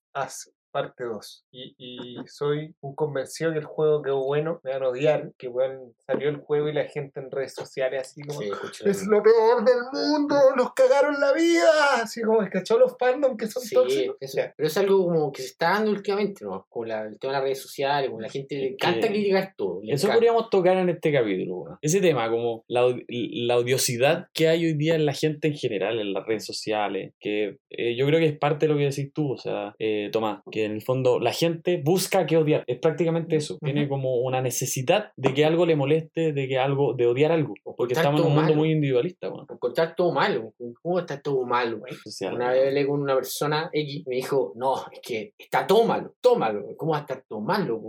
parte 0.73 1.05
2 1.05 1.45
y, 1.53 1.75
y 1.79 2.17
soy 2.27 2.75
un 2.81 2.95
convencido 2.95 3.53
que 3.53 3.59
el 3.59 3.65
juego 3.65 4.03
quedó 4.03 4.25
bueno, 4.25 4.61
me 4.65 4.73
van 4.73 4.83
a 4.83 4.89
odiar, 4.89 5.33
que 5.39 5.49
weón, 5.49 5.93
salió 6.07 6.29
el 6.31 6.39
juego 6.39 6.69
y 6.69 6.73
la 6.73 6.85
gente 6.87 7.21
en 7.21 7.31
redes 7.31 7.55
sociales 7.55 8.01
así 8.01 8.23
como 8.23 8.41
sí, 8.41 8.49
escuché. 8.51 8.89
es 8.91 9.07
lo 9.07 9.23
peor 9.23 9.65
del 9.65 9.83
mundo, 9.93 10.35
nos 10.57 10.73
cagaron 10.75 11.21
la 11.21 11.33
vida, 11.33 12.03
así 12.03 12.23
como 12.23 12.39
cachó 12.51 12.79
los 12.79 12.97
fandom 12.99 13.37
que 13.37 13.47
son 13.47 13.63
Sí, 13.63 13.75
tóxicos. 13.75 14.17
eso- 14.21 14.39
pero 14.57 14.67
es 14.67 14.77
algo 14.79 15.05
como 15.05 15.31
que 15.33 15.43
se 15.43 15.49
está 15.49 15.71
dando 15.75 15.91
últimamente, 15.93 16.45
¿no? 16.45 16.67
Con 16.69 16.89
la- 16.89 17.03
el 17.07 17.19
tema 17.19 17.33
de 17.35 17.39
las 17.39 17.43
redes 17.45 17.61
sociales, 17.63 18.09
como 18.11 18.21
la 18.23 18.31
gente 18.31 18.57
le 18.57 18.69
encanta 18.69 19.09
que- 19.09 19.13
criticar 19.15 19.55
todo. 19.57 19.81
le 19.83 19.93
Eso 19.93 20.07
encanta. 20.07 20.15
podríamos 20.17 20.51
tocar 20.51 20.77
en 20.79 20.89
este 20.89 21.13
capítulo. 21.13 21.57
weón. 21.57 21.79
Ese 21.83 22.01
tema, 22.01 22.31
como 22.31 22.65
la, 22.69 22.83
la 23.09 23.59
odiosidad 23.59 24.27
que 24.33 24.49
hay 24.49 24.65
hoy 24.65 24.75
día 24.75 24.95
en 24.95 25.05
la 25.07 25.13
gente 25.13 25.49
en 25.49 25.55
general, 25.55 25.99
en 26.01 26.13
las 26.13 26.27
redes 26.27 26.45
sociales, 26.47 27.13
que 27.21 27.59
eh, 27.71 27.97
yo 27.97 28.07
creo 28.07 28.19
que 28.19 28.27
es 28.27 28.39
parte 28.39 28.67
de 28.67 28.73
lo 28.73 28.79
que 28.79 28.85
decís 28.85 29.13
tú, 29.13 29.33
o 29.33 29.37
sea, 29.39 29.75
eh, 29.79 30.09
Tomás, 30.13 30.41
que 30.51 30.62
en 30.65 30.73
el 30.73 30.83
fondo 30.83 31.19
la 31.21 31.33
gente 31.33 31.81
busca 31.85 32.27
que 32.27 32.37
odiar. 32.37 32.65
Es 32.67 32.79
prácticamente 32.79 33.37
eso. 33.37 33.59
Tiene 33.61 33.89
como 33.89 34.17
una 34.21 34.41
necesidad 34.41 35.13
de 35.17 35.35
que 35.35 35.45
algo 35.45 35.67
le 35.67 35.77
moleste, 35.77 36.33
de 36.33 36.49
que 36.49 36.59
algo, 36.59 36.95
de 36.95 37.07
odiar 37.07 37.33
algo. 37.33 37.55
Porque 37.77 37.95
estamos 37.95 38.21
en 38.21 38.27
un 38.27 38.35
mundo 38.35 38.51
malo. 38.51 38.57
muy 38.57 38.71
individualista, 38.73 39.29
weón. 39.29 39.47
Encontrar 39.49 39.95
todo 39.95 40.13
malo. 40.13 40.53
¿Cómo 40.83 40.99
está 40.99 41.21
todo 41.21 41.45
malo? 41.45 41.79
güey? 41.79 41.95
Social, 41.95 42.35
Una 42.35 42.51
vez 42.51 42.69
hablé 42.69 42.87
con 42.87 43.01
una 43.01 43.15
persona 43.15 43.71
X 43.73 44.05
me 44.07 44.17
dijo, 44.17 44.53
no, 44.57 44.85
es 44.91 45.01
que 45.03 45.35
está 45.39 45.67
todo 45.67 45.85
malo, 45.85 46.15
todo 46.21 46.37
malo. 46.37 46.65
¿Cómo 46.77 46.93
va 46.93 46.99
a 46.99 47.01
estar 47.03 47.25
todo 47.29 47.41
malo? 47.41 47.81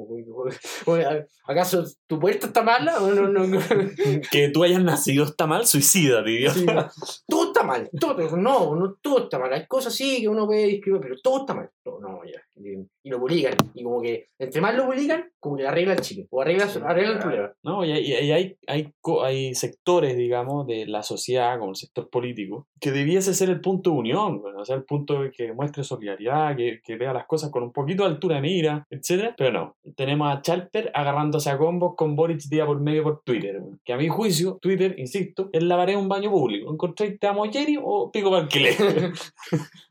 ¿Acaso 1.46 1.84
tu 2.08 2.20
puerta 2.20 2.48
está 2.48 2.62
mala? 2.62 2.94
No, 3.00 3.28
no, 3.28 3.48
no. 3.48 3.60
Que 4.31 4.50
tú 4.50 4.64
hayas 4.64 4.84
nacido 4.84 5.25
está 5.25 5.48
mal, 5.48 5.66
suicida, 5.66 6.24
tío. 6.24 6.52
Sí, 6.52 6.66
todo 7.28 7.48
está 7.48 7.64
mal, 7.64 7.90
todo, 8.00 8.38
no, 8.38 8.75
no, 8.75 8.96
todo 9.02 9.24
está 9.24 9.40
mal. 9.40 9.54
Hay 9.54 9.68
cosas 9.68 9.94
sí 9.94 10.22
que 10.22 10.28
uno 10.28 10.46
puede 10.46 10.66
discriminar, 10.68 11.08
pero 11.08 11.16
todo 11.22 11.42
está 11.42 11.54
mal. 11.54 11.70
No, 11.86 12.00
no, 12.00 12.22
ya. 12.24 12.42
Y, 12.56 13.10
lo 13.10 13.20
publican. 13.20 13.54
Y 13.74 13.84
como 13.84 14.02
que, 14.02 14.30
entre 14.40 14.62
más 14.62 14.76
lo 14.76 14.86
publican, 14.86 15.30
como 15.40 15.58
que 15.58 15.68
arregla 15.68 15.94
el 15.94 16.02
Chile. 16.02 16.28
O 16.30 16.42
arregla, 16.42 16.66
arregla 16.86 17.14
el 17.14 17.20
problema. 17.20 17.54
No, 17.64 17.84
y 17.84 17.92
hay, 17.92 18.06
y 18.06 18.32
hay, 18.32 18.58
hay, 18.68 18.94
hay 19.24 19.56
sectores, 19.56 20.16
digamos, 20.16 20.66
de 20.68 20.86
la 20.86 21.04
sociedad, 21.04 21.60
como 21.60 21.72
el 21.72 21.76
sector 21.76 22.10
político, 22.10 22.68
que 22.80 22.92
debiese 22.92 23.34
ser 23.34 23.50
el 23.50 23.60
punto 23.60 23.92
de 23.92 23.98
unión, 23.98 24.42
bueno, 24.42 24.60
o 24.62 24.66
sea, 24.66 24.76
el 24.76 24.84
punto 24.84 25.22
de 25.22 25.32
que 25.32 25.52
muestre 25.54 25.84
solidaridad, 25.84 26.56
que, 26.56 26.82
que 26.84 26.96
vea 26.96 27.14
las 27.14 27.26
cosas 27.26 27.52
con 27.52 27.64
un 27.64 27.72
poquito 27.74 28.04
de 28.04 28.10
altura 28.10 28.36
de 28.38 28.42
mira, 28.42 28.88
etc. 28.90 29.34
Pero 29.38 29.52
no, 29.52 29.76
tenemos 29.96 30.34
a 30.34 30.42
Chalper 30.42 30.92
agarrándose 30.94 31.50
a 31.50 31.58
combos 31.58 31.96
con 31.96 32.16
Boric 32.16 32.42
día 32.50 32.66
por 32.66 32.80
medio 32.80 33.04
por 33.04 33.22
Twitter, 33.24 33.62
que 33.84 33.94
a 33.94 33.98
mi 33.98 34.08
juicio, 34.08 34.58
Twitter, 34.62 34.96
insisto, 34.98 35.50
es 35.52 35.64
la 35.64 35.76
pared 35.76 35.94
de 35.94 36.00
un 36.00 36.10
baño 36.10 36.32
público. 36.32 36.72
¿Encontráis 36.72 37.20
te 37.20 37.28
amo 37.28 37.46
Jerry 37.52 37.80
o 37.82 38.12
pico 38.12 38.30
para 38.30 38.44
alquiler? 38.44 38.76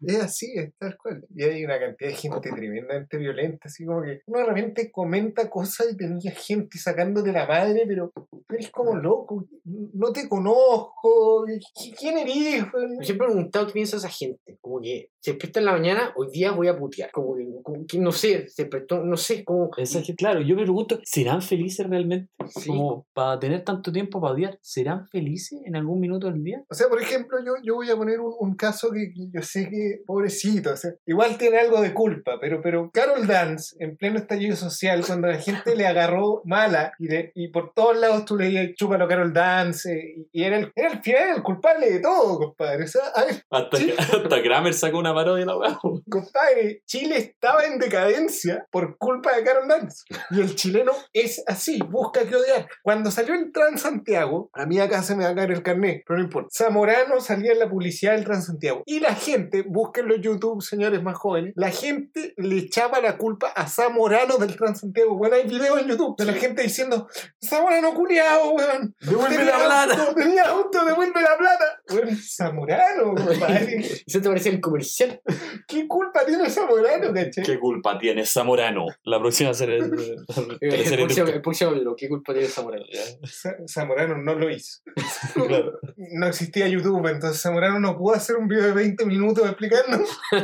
Es 0.02 0.20
así, 0.20 0.52
es 0.54 0.72
tal 0.78 0.96
cual. 0.96 1.24
Y 1.34 1.44
hay 1.44 1.64
una 1.64 1.78
cantidad 1.86 2.10
de 2.10 2.16
gente 2.16 2.50
tremendamente 2.50 3.16
violenta, 3.18 3.68
así 3.68 3.84
como 3.84 4.02
que 4.02 4.20
uno 4.26 4.38
de 4.40 4.44
repente 4.46 4.90
comenta 4.90 5.48
cosas 5.50 5.88
y 5.92 5.96
tenía 5.96 6.32
gente 6.32 6.78
sacándote 6.78 7.32
la 7.32 7.46
madre, 7.46 7.84
pero 7.86 8.12
eres 8.50 8.70
como 8.70 8.94
loco, 8.96 9.44
no 9.64 10.12
te 10.12 10.28
conozco, 10.28 11.44
¿qui- 11.46 11.94
¿quién 11.98 12.18
eres? 12.18 12.64
Me 12.98 13.04
siempre 13.04 13.26
he 13.26 13.30
preguntado 13.30 13.66
qué 13.66 13.72
piensa 13.72 13.96
esa 13.96 14.08
gente. 14.08 14.58
Como 14.60 14.80
que 14.80 15.10
se 15.20 15.32
despierta 15.32 15.60
en 15.60 15.66
la 15.66 15.72
mañana, 15.72 16.12
hoy 16.16 16.28
día 16.30 16.52
voy 16.52 16.68
a 16.68 16.76
putear. 16.76 17.10
Como 17.12 17.36
que, 17.36 17.46
como 17.62 17.86
que 17.86 17.98
no 17.98 18.12
sé, 18.12 18.48
se 18.48 18.62
despertó, 18.64 19.02
no 19.04 19.16
sé, 19.16 19.44
como. 19.44 19.70
Esa 19.76 20.02
que, 20.02 20.14
claro, 20.14 20.40
yo 20.40 20.54
me 20.56 20.62
pregunto, 20.62 20.98
¿serán 21.04 21.42
felices 21.42 21.86
realmente? 21.88 22.30
Sí. 22.48 22.68
Como 22.68 23.06
para 23.12 23.38
tener 23.38 23.64
tanto 23.64 23.92
tiempo 23.92 24.20
para 24.20 24.34
odiar, 24.34 24.58
¿serán 24.62 25.06
felices 25.08 25.60
en 25.64 25.76
algún 25.76 26.00
minuto 26.00 26.26
del 26.30 26.42
día? 26.42 26.62
O 26.68 26.74
sea, 26.74 26.88
por 26.88 27.00
ejemplo, 27.00 27.38
yo, 27.44 27.52
yo 27.64 27.74
voy 27.76 27.90
a 27.90 27.96
poner 27.96 28.20
un, 28.20 28.32
un 28.38 28.54
caso 28.56 28.90
que, 28.90 29.12
que 29.14 29.28
yo 29.32 29.42
sé 29.42 29.68
que, 29.70 30.02
pobrecito, 30.06 30.72
o 30.72 30.76
sea, 30.76 30.90
igual 31.06 31.38
tiene 31.38 31.58
algo 31.58 31.71
de 31.80 31.94
culpa, 31.94 32.38
pero, 32.40 32.60
pero 32.62 32.90
Carol 32.92 33.26
Dance, 33.26 33.76
en 33.78 33.96
pleno 33.96 34.18
estallido 34.18 34.56
social, 34.56 35.04
cuando 35.06 35.28
la 35.28 35.38
gente 35.38 35.74
le 35.76 35.86
agarró 35.86 36.42
mala 36.44 36.92
y, 36.98 37.48
por 37.48 37.72
todos 37.74 37.96
lados 37.96 38.24
tú 38.24 38.36
leías 38.36 38.70
chúpalo 38.74 39.08
Carol 39.08 39.32
Dance, 39.32 39.92
eh, 39.92 40.26
y, 40.32 40.44
era, 40.44 40.58
el, 40.58 40.72
era 40.74 40.92
el 40.92 41.00
final 41.00 41.36
el 41.36 41.42
culpable 41.42 41.90
de 41.90 42.00
todo, 42.00 42.38
compadre. 42.38 42.84
O 42.84 42.88
sea, 42.88 43.02
a 43.14 43.24
ver, 43.24 43.44
Hasta, 43.50 43.76
hasta 43.98 44.42
Kramer 44.42 44.74
sacó 44.74 44.98
una 44.98 45.14
parodia 45.14 45.40
de 45.40 45.46
la 45.46 45.56
weá. 45.56 45.78
compadre, 46.08 46.82
Chile 46.86 47.16
estaba 47.18 47.64
en 47.64 47.78
decadencia 47.78 48.66
por 48.70 48.96
culpa 48.98 49.36
de 49.36 49.44
Carol 49.44 49.68
Dance. 49.68 50.04
Y 50.30 50.40
el 50.40 50.54
chileno 50.54 50.92
es 51.12 51.42
así, 51.46 51.80
busca 51.88 52.26
que 52.26 52.36
odiar. 52.36 52.68
Cuando 52.82 53.10
salió 53.10 53.34
el 53.34 53.52
Transantiago, 53.52 54.50
a 54.52 54.66
mí 54.66 54.78
acá 54.78 55.02
se 55.02 55.14
me 55.16 55.24
va 55.24 55.30
a 55.30 55.34
caer 55.34 55.52
el 55.52 55.62
carnet, 55.62 56.02
pero 56.06 56.18
no 56.18 56.24
importa. 56.24 56.48
Zamorano 56.56 57.20
salía 57.20 57.52
en 57.52 57.58
la 57.58 57.68
publicidad 57.68 58.12
del 58.12 58.24
Transantiago. 58.24 58.82
Y 58.86 59.00
la 59.00 59.14
gente, 59.14 59.62
búsquenlo 59.62 60.14
en 60.14 60.22
YouTube, 60.22 60.62
señores 60.62 61.02
más 61.02 61.16
jóvenes, 61.16 61.52
la 61.62 61.70
gente 61.70 62.34
le 62.38 62.58
echaba 62.58 63.00
la 63.00 63.16
culpa 63.16 63.52
a 63.54 63.68
Zamorano 63.68 64.36
del 64.36 64.56
Transantiago. 64.56 65.14
Bueno, 65.14 65.36
hay 65.36 65.46
videos 65.46 65.80
en 65.80 65.86
YouTube 65.90 66.16
de 66.16 66.24
la 66.24 66.32
gente 66.32 66.60
diciendo, 66.60 67.08
Zamorano 67.40 67.94
culiao, 67.94 68.50
weón. 68.50 68.96
¡Devuelve 69.00 69.36
Tenía 69.36 69.58
la 69.58 69.64
plata! 69.64 70.02
auto, 70.02 70.14
tenía 70.16 70.44
auto, 70.46 70.84
devuelve 70.84 71.20
la 71.20 71.38
plata. 71.38 71.81
Bueno, 71.92 72.10
Zamorano, 72.20 73.14
compadre. 73.14 73.78
Eso 74.06 74.20
te 74.20 74.28
parecía 74.28 74.52
el 74.52 74.60
comercial. 74.60 75.20
¿Qué 75.66 75.86
culpa 75.86 76.24
tiene 76.26 76.48
Zamorano, 76.50 77.12
cachai? 77.12 77.44
¿Qué 77.44 77.58
culpa 77.58 77.98
tiene 77.98 78.24
Zamorano? 78.26 78.86
La 79.04 79.18
próxima 79.20 79.52
será 79.54 79.74
el, 79.74 79.82
El 79.84 80.96
próximo, 80.98 81.28
el 81.28 81.42
próximo 81.42 81.70
libro, 81.72 81.94
¿qué 81.96 82.08
culpa 82.08 82.32
tiene 82.32 82.48
Zamorano? 82.48 82.84
Za- 83.24 83.56
Zamorano 83.68 84.18
no 84.18 84.34
lo 84.34 84.50
hizo. 84.50 84.80
Claro. 85.46 85.78
No 85.96 86.26
existía 86.26 86.68
YouTube, 86.68 87.06
entonces 87.08 87.40
Zamorano 87.40 87.80
no 87.80 87.96
pudo 87.96 88.14
hacer 88.14 88.36
un 88.36 88.48
video 88.48 88.64
de 88.64 88.72
20 88.72 89.04
minutos 89.06 89.44
explicando 89.46 89.98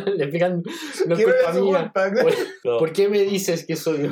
Le 0.07 0.25
explican, 0.25 0.62
no 1.07 1.17
qué 1.17 1.25
culpa 1.25 1.52
mía. 1.52 1.93
culpa. 1.93 2.11
No, 2.64 2.78
¿Por 2.78 2.93
qué 2.93 3.09
me 3.09 3.21
dices 3.23 3.67
que 3.67 3.76
soy 3.76 4.05
yo? 4.05 4.11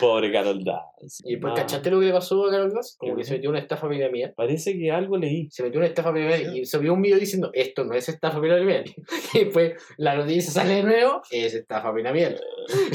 Pobre 0.00 0.32
Carol 0.32 0.62
Dance. 0.64 1.22
Y 1.24 1.36
pues, 1.36 1.52
Ah, 1.52 1.56
¿cachaste 1.60 1.90
lo 1.90 2.00
que 2.00 2.06
le 2.06 2.12
pasó 2.12 2.46
a 2.46 2.50
Carol 2.50 2.72
Dance? 2.72 2.94
Como 2.98 3.14
¿Qué 3.14 3.20
que 3.20 3.24
se 3.24 3.34
metió 3.34 3.50
una 3.50 3.58
estafa 3.58 3.88
piramidal. 3.88 4.32
Parece 4.36 4.76
que 4.78 4.90
algo 4.90 5.16
leí. 5.16 5.48
Se 5.50 5.62
metió 5.62 5.76
en 5.78 5.82
una 5.84 5.88
estafa 5.88 6.12
piramidal 6.36 6.56
y 6.56 6.64
subió 6.64 6.94
un 6.94 7.02
video 7.02 7.18
diciendo 7.18 7.50
esto 7.52 7.84
no 7.84 7.94
es 7.94 8.08
estafa 8.08 8.40
piramidal. 8.40 8.84
Y 9.34 9.40
después 9.40 9.74
la 9.96 10.14
noticia 10.14 10.52
sale 10.52 10.74
de 10.74 10.82
nuevo, 10.84 11.22
es 11.30 11.54
estafa 11.54 11.94
piramidal. 11.94 12.40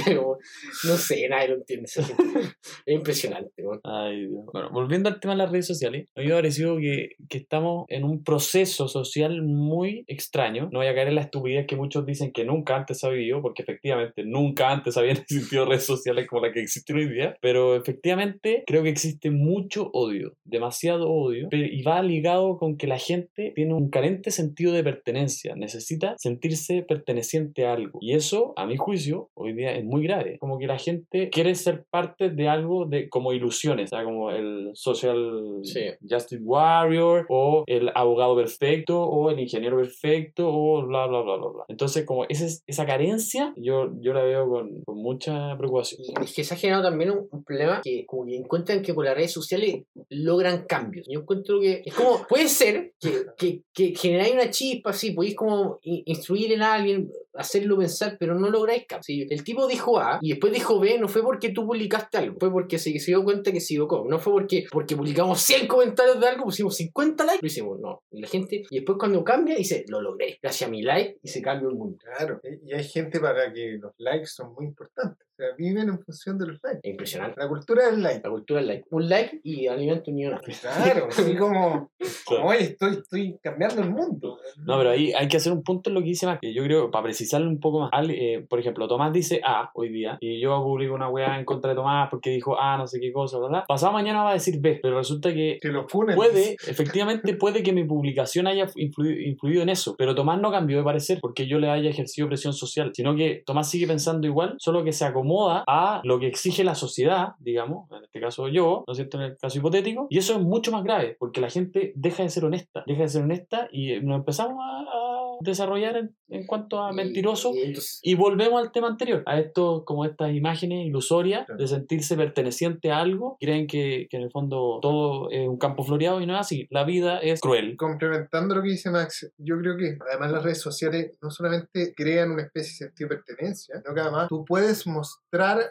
No 0.86 0.98
sé, 0.98 1.28
nadie 1.30 1.50
lo 1.50 1.56
entiende. 1.56 1.86
Es 1.86 2.96
impresionante. 2.96 3.64
weón. 3.64 3.80
Ay, 3.84 4.28
Dios. 4.28 4.46
Bueno, 4.52 4.70
volviendo 4.72 5.10
al 5.10 5.20
tema 5.20 5.34
de 5.34 5.40
las 5.40 5.52
redes 5.52 5.68
sociales, 5.68 6.08
a 6.16 6.22
mí 6.22 6.28
me 6.28 6.34
ha 6.34 6.38
parecido 6.38 6.78
que, 6.78 7.10
que 7.28 7.38
estamos 7.38 7.86
en 7.90 8.04
un 8.04 8.24
proceso 8.24 8.88
social 8.88 9.42
muy 9.44 10.04
extraño. 10.08 10.70
No 10.72 10.80
voy 10.80 10.88
a 10.88 10.96
caer 10.96 11.10
en 11.10 11.16
la 11.16 11.22
estupidez 11.22 11.68
que 11.68 11.76
muchos 11.76 12.06
dicen 12.06 12.32
que 12.32 12.46
nunca 12.46 12.76
antes 12.76 13.04
ha 13.04 13.10
vivido, 13.10 13.42
porque 13.42 13.64
efectivamente 13.64 14.24
nunca 14.26 14.72
antes 14.72 14.98
habían 14.98 15.18
existido 15.30 15.66
redes 15.66 15.86
sociales 15.86 16.28
como 16.28 16.44
las 16.44 16.54
que 16.54 16.62
existen 16.62 16.98
hoy 16.98 17.10
día, 17.10 17.36
pero 17.42 17.76
efectivamente 17.76 18.64
creo 18.66 18.84
que 18.84 18.90
existe 18.90 19.32
mucho 19.32 19.90
odio, 19.94 20.36
demasiado 20.44 21.10
odio, 21.10 21.50
y 21.52 21.82
va 21.84 22.02
ligado 22.02 22.58
con 22.58 22.78
que 22.78 22.88
la 22.88 22.98
gente 22.98 23.19
tiene 23.34 23.74
un 23.74 23.90
carente 23.90 24.32
sentido 24.32 24.74
de 24.74 24.84
pertenencia, 24.84 25.56
necesita 25.56 26.16
sentirse 26.18 26.84
perteneciente 26.84 27.66
a 27.66 27.74
algo. 27.74 28.00
Y 28.02 28.14
eso, 28.14 28.54
a 28.56 28.66
mi 28.66 28.78
juicio, 28.78 29.30
hoy 29.34 29.54
día 29.54 29.72
es 29.76 29.84
muy 29.86 30.04
grave. 30.04 30.38
Como 30.40 30.58
que 30.60 30.68
la 30.68 30.78
gente 30.78 31.30
quiere 31.30 31.56
ser 31.56 31.86
parte 31.90 32.30
de 32.30 32.48
algo 32.48 32.86
de 32.86 33.10
como 33.10 33.34
ilusiones, 33.34 33.90
sea, 33.90 34.04
como 34.04 34.32
el 34.32 34.72
social 34.74 35.60
Sí. 35.64 35.82
justice 36.08 36.42
warrior 36.44 37.26
o 37.30 37.64
el 37.68 37.90
abogado 37.96 38.36
perfecto 38.36 39.02
o 39.02 39.30
el 39.30 39.40
ingeniero 39.40 39.78
perfecto 39.78 40.48
o 40.50 40.86
bla 40.86 41.08
bla 41.08 41.22
bla 41.22 41.38
bla 41.38 41.48
bla. 41.50 41.64
Entonces, 41.68 42.06
como 42.06 42.26
esa, 42.30 42.46
esa 42.68 42.86
carencia, 42.86 43.54
yo, 43.58 43.92
yo 44.00 44.14
la 44.14 44.24
veo 44.24 44.50
con, 44.50 44.82
con 44.84 44.98
mucha 45.02 45.58
preocupación. 45.58 46.02
Y 46.04 46.24
es 46.24 46.34
que 46.34 46.44
se 46.44 46.54
ha 46.54 46.58
generado 46.58 46.84
también 46.84 47.12
un, 47.12 47.28
un 47.32 47.44
problema 47.44 47.82
que 47.84 48.06
como 48.06 48.26
que 48.26 48.36
encuentran 48.36 48.82
que 48.82 48.94
por 48.94 49.06
las 49.06 49.16
redes 49.16 49.32
sociales 49.32 49.84
logran 50.10 50.66
cambios. 50.68 51.08
Yo 51.10 51.22
encuentro 51.22 51.60
que 51.60 51.82
es 51.86 51.94
como, 51.94 52.26
puede 52.28 52.48
ser 52.48 52.94
que, 53.00 53.09
que, 53.38 53.64
que 53.74 53.96
generáis 53.96 54.34
una 54.34 54.50
chispa, 54.50 54.92
así, 54.92 55.12
podéis 55.12 55.36
como 55.36 55.80
in- 55.84 56.04
instruir 56.06 56.52
en 56.54 56.62
alguien, 56.62 57.12
hacerlo 57.34 57.78
pensar, 57.78 58.18
pero 58.20 58.38
no 58.38 58.50
lográis. 58.50 58.84
Si 59.02 59.22
el 59.30 59.44
tipo 59.44 59.68
dijo 59.68 60.00
A 60.00 60.20
y 60.22 60.30
después 60.30 60.52
dijo 60.54 60.80
B, 60.80 60.98
no 61.00 61.08
fue 61.08 61.22
porque 61.22 61.50
tú 61.50 61.66
publicaste 61.66 62.18
algo, 62.18 62.38
fue 62.40 62.52
porque 62.52 62.78
se, 62.80 62.92
dio 62.92 63.24
cuenta 63.24 63.52
que 63.52 63.60
se 63.62 63.74
equivocó. 63.74 64.06
No 64.08 64.20
fue 64.20 64.34
porque, 64.34 64.66
porque 64.72 64.96
publicamos 64.96 65.40
100 65.42 65.68
comentarios 65.68 66.20
de 66.20 66.28
algo, 66.28 66.46
pusimos 66.46 66.76
50 66.76 67.26
likes, 67.26 67.40
lo 67.42 67.48
hicimos, 67.48 67.80
no. 67.80 68.02
Y 68.12 68.22
la 68.22 68.28
gente, 68.28 68.64
y 68.70 68.76
después 68.78 68.98
cuando 69.00 69.24
cambia, 69.24 69.56
dice, 69.56 69.86
lo 69.88 70.02
logré, 70.02 70.38
gracias 70.42 70.68
a 70.68 70.72
mi 70.72 70.82
like 70.82 71.18
y 71.22 71.28
se 71.28 71.42
cambia 71.42 71.70
el 71.70 71.76
mundo. 71.76 71.98
Claro, 72.04 72.40
y 72.66 72.74
hay 72.74 72.84
gente 72.84 73.20
para 73.20 73.52
que 73.54 73.78
los 73.80 73.94
likes 73.98 74.28
son 74.28 74.54
muy 74.54 74.66
importantes. 74.66 75.29
Sea, 75.40 75.56
viven 75.58 75.88
en 75.88 76.00
función 76.02 76.38
de 76.38 76.48
los 76.48 76.60
likes. 76.62 76.82
Es 76.84 76.92
impresionante. 76.92 77.40
La 77.40 77.48
cultura 77.48 77.86
del 77.90 78.04
like. 78.04 78.20
La 78.22 78.30
cultura 78.30 78.60
del 78.60 78.68
like. 78.68 78.86
Un 78.90 79.08
like 79.08 79.40
y 79.42 79.68
alimenta 79.68 80.12
un 80.12 80.16
millón. 80.16 80.38
Claro, 80.62 81.08
así 81.10 81.34
como, 81.38 81.92
como, 82.26 82.50
oye, 82.50 82.64
estoy, 82.64 82.96
estoy 82.96 83.40
cambiando 83.42 83.82
el 83.82 83.90
mundo. 83.90 84.38
No, 84.58 84.78
pero 84.78 84.90
ahí 84.90 85.14
hay 85.14 85.30
que 85.30 85.38
hacer 85.38 85.54
un 85.54 85.64
punto 85.64 85.90
en 85.90 85.94
lo 85.94 86.02
que 86.02 86.08
dice 86.08 86.28
que 86.42 86.54
yo 86.54 86.62
creo, 86.66 86.92
para 86.92 87.06
precisarlo 87.06 87.48
un 87.48 87.62
poco 87.62 87.80
más, 87.80 87.92
eh, 88.10 88.46
por 88.50 88.60
ejemplo, 88.60 88.90
Tomás 88.90 89.14
dice 89.14 89.40
A 89.46 89.72
hoy 89.76 89.88
día, 89.88 90.18
y 90.20 90.42
yo 90.42 90.62
publico 90.62 90.94
una 90.94 91.08
weá 91.08 91.40
en 91.40 91.46
contra 91.46 91.70
de 91.70 91.78
Tomás 91.78 92.10
porque 92.10 92.32
dijo 92.32 92.60
A, 92.60 92.78
no 92.78 92.86
sé 92.86 93.00
qué 93.00 93.14
cosa, 93.14 93.40
¿verdad? 93.40 93.64
Pasado 93.66 93.94
mañana 93.94 94.24
va 94.24 94.32
a 94.32 94.34
decir 94.34 94.60
B, 94.60 94.80
pero 94.82 94.98
resulta 94.98 95.34
que 95.34 95.58
Que 95.62 95.70
lo 95.70 95.88
funen. 95.88 96.18
Puede, 96.18 96.58
efectivamente 96.68 97.34
puede 97.36 97.64
que 97.64 97.72
mi 97.72 97.86
publicación 97.86 98.46
haya 98.48 98.68
influido, 98.76 99.22
influido 99.22 99.64
en 99.64 99.70
eso, 99.70 99.96
pero 99.98 100.16
Tomás 100.16 100.42
no 100.42 100.52
cambió 100.52 100.78
de 100.80 100.84
parecer 100.84 101.20
porque 101.22 101.48
yo 101.48 101.60
le 101.60 101.70
haya 101.70 101.90
ejercido 101.90 102.28
presión 102.28 102.52
social, 102.52 102.92
sino 102.94 103.16
que 103.16 103.42
Tomás 103.46 103.70
sigue 103.70 103.88
pensando 103.88 104.28
igual, 104.28 104.56
solo 104.60 104.84
que 104.84 104.92
se 104.92 105.06
acomoda 105.06 105.29
a 105.68 106.02
lo 106.04 106.20
que 106.20 106.28
exige 106.28 106.64
la 106.64 106.76
sociedad, 106.76 107.30
digamos, 107.40 107.90
en 107.92 108.04
este 108.04 108.20
caso 108.20 108.48
yo, 108.48 108.84
¿no 108.88 108.92
es 108.92 108.98
cierto? 108.98 109.18
En 109.18 109.24
el 109.24 109.38
caso 109.38 109.58
hipotético, 109.58 110.08
y 110.10 110.18
eso 110.18 110.34
es 110.34 110.40
mucho 110.42 110.72
más 110.72 110.84
grave, 110.84 111.16
porque 111.20 111.42
la 111.42 111.50
gente 111.50 111.94
deja 111.96 112.24
de 112.24 112.30
ser 112.30 112.46
honesta, 112.46 112.84
deja 112.88 113.02
de 113.04 113.10
ser 113.10 113.24
honesta 113.24 113.68
y 113.72 113.92
eh, 113.94 114.02
nos 114.02 114.18
empezamos 114.20 114.58
a, 114.62 114.80
a 114.82 115.20
desarrollar 115.42 115.96
en, 115.98 116.16
en 116.30 116.46
cuanto 116.46 116.80
a 116.80 116.92
mentiroso 116.92 117.52
Y, 117.54 117.60
y 117.60 117.64
entonces, 117.64 118.00
y 118.04 118.16
volvemos 118.16 118.62
al 118.62 118.72
tema 118.72 118.88
anterior, 118.88 119.24
a 119.26 119.40
esto, 119.40 119.84
como 119.86 120.06
estas 120.06 120.34
imágenes 120.34 120.86
ilusorias 120.86 121.46
Claro. 121.46 121.62
de 121.62 121.68
sentirse 121.68 122.16
perteneciente 122.18 122.92
a 122.92 123.00
algo, 123.00 123.38
creen 123.40 123.68
que, 123.68 124.08
que 124.10 124.18
en 124.18 124.24
el 124.24 124.32
fondo 124.32 124.80
todo 124.82 125.30
es 125.32 125.48
un 125.48 125.58
campo 125.58 125.84
floreado 125.84 126.22
y 126.22 126.26
no 126.26 126.34
es 126.34 126.42
así, 126.42 126.68
la 126.70 126.84
vida 126.84 127.20
es 127.20 127.40
cruel. 127.42 127.76
Complementando 127.78 128.56
lo 128.56 128.62
que 128.62 128.70
dice 128.70 128.90
Max, 128.92 129.32
yo 129.38 129.58
creo 129.60 129.78
que 129.78 129.98
además 130.10 130.32
las 130.32 130.44
redes 130.44 130.62
sociales 130.62 131.18
no 131.22 131.32
solamente 131.32 131.94
crean 131.96 132.32
una 132.32 132.44
especie 132.44 132.72
de 132.72 132.90
sentido 132.90 133.10
de 133.10 133.16
pertenencia, 133.16 133.76
sino 133.82 133.94
que 133.96 134.02
además 134.02 134.28
tú 134.30 134.44
puedes 134.46 134.86
mostrar 134.88 135.19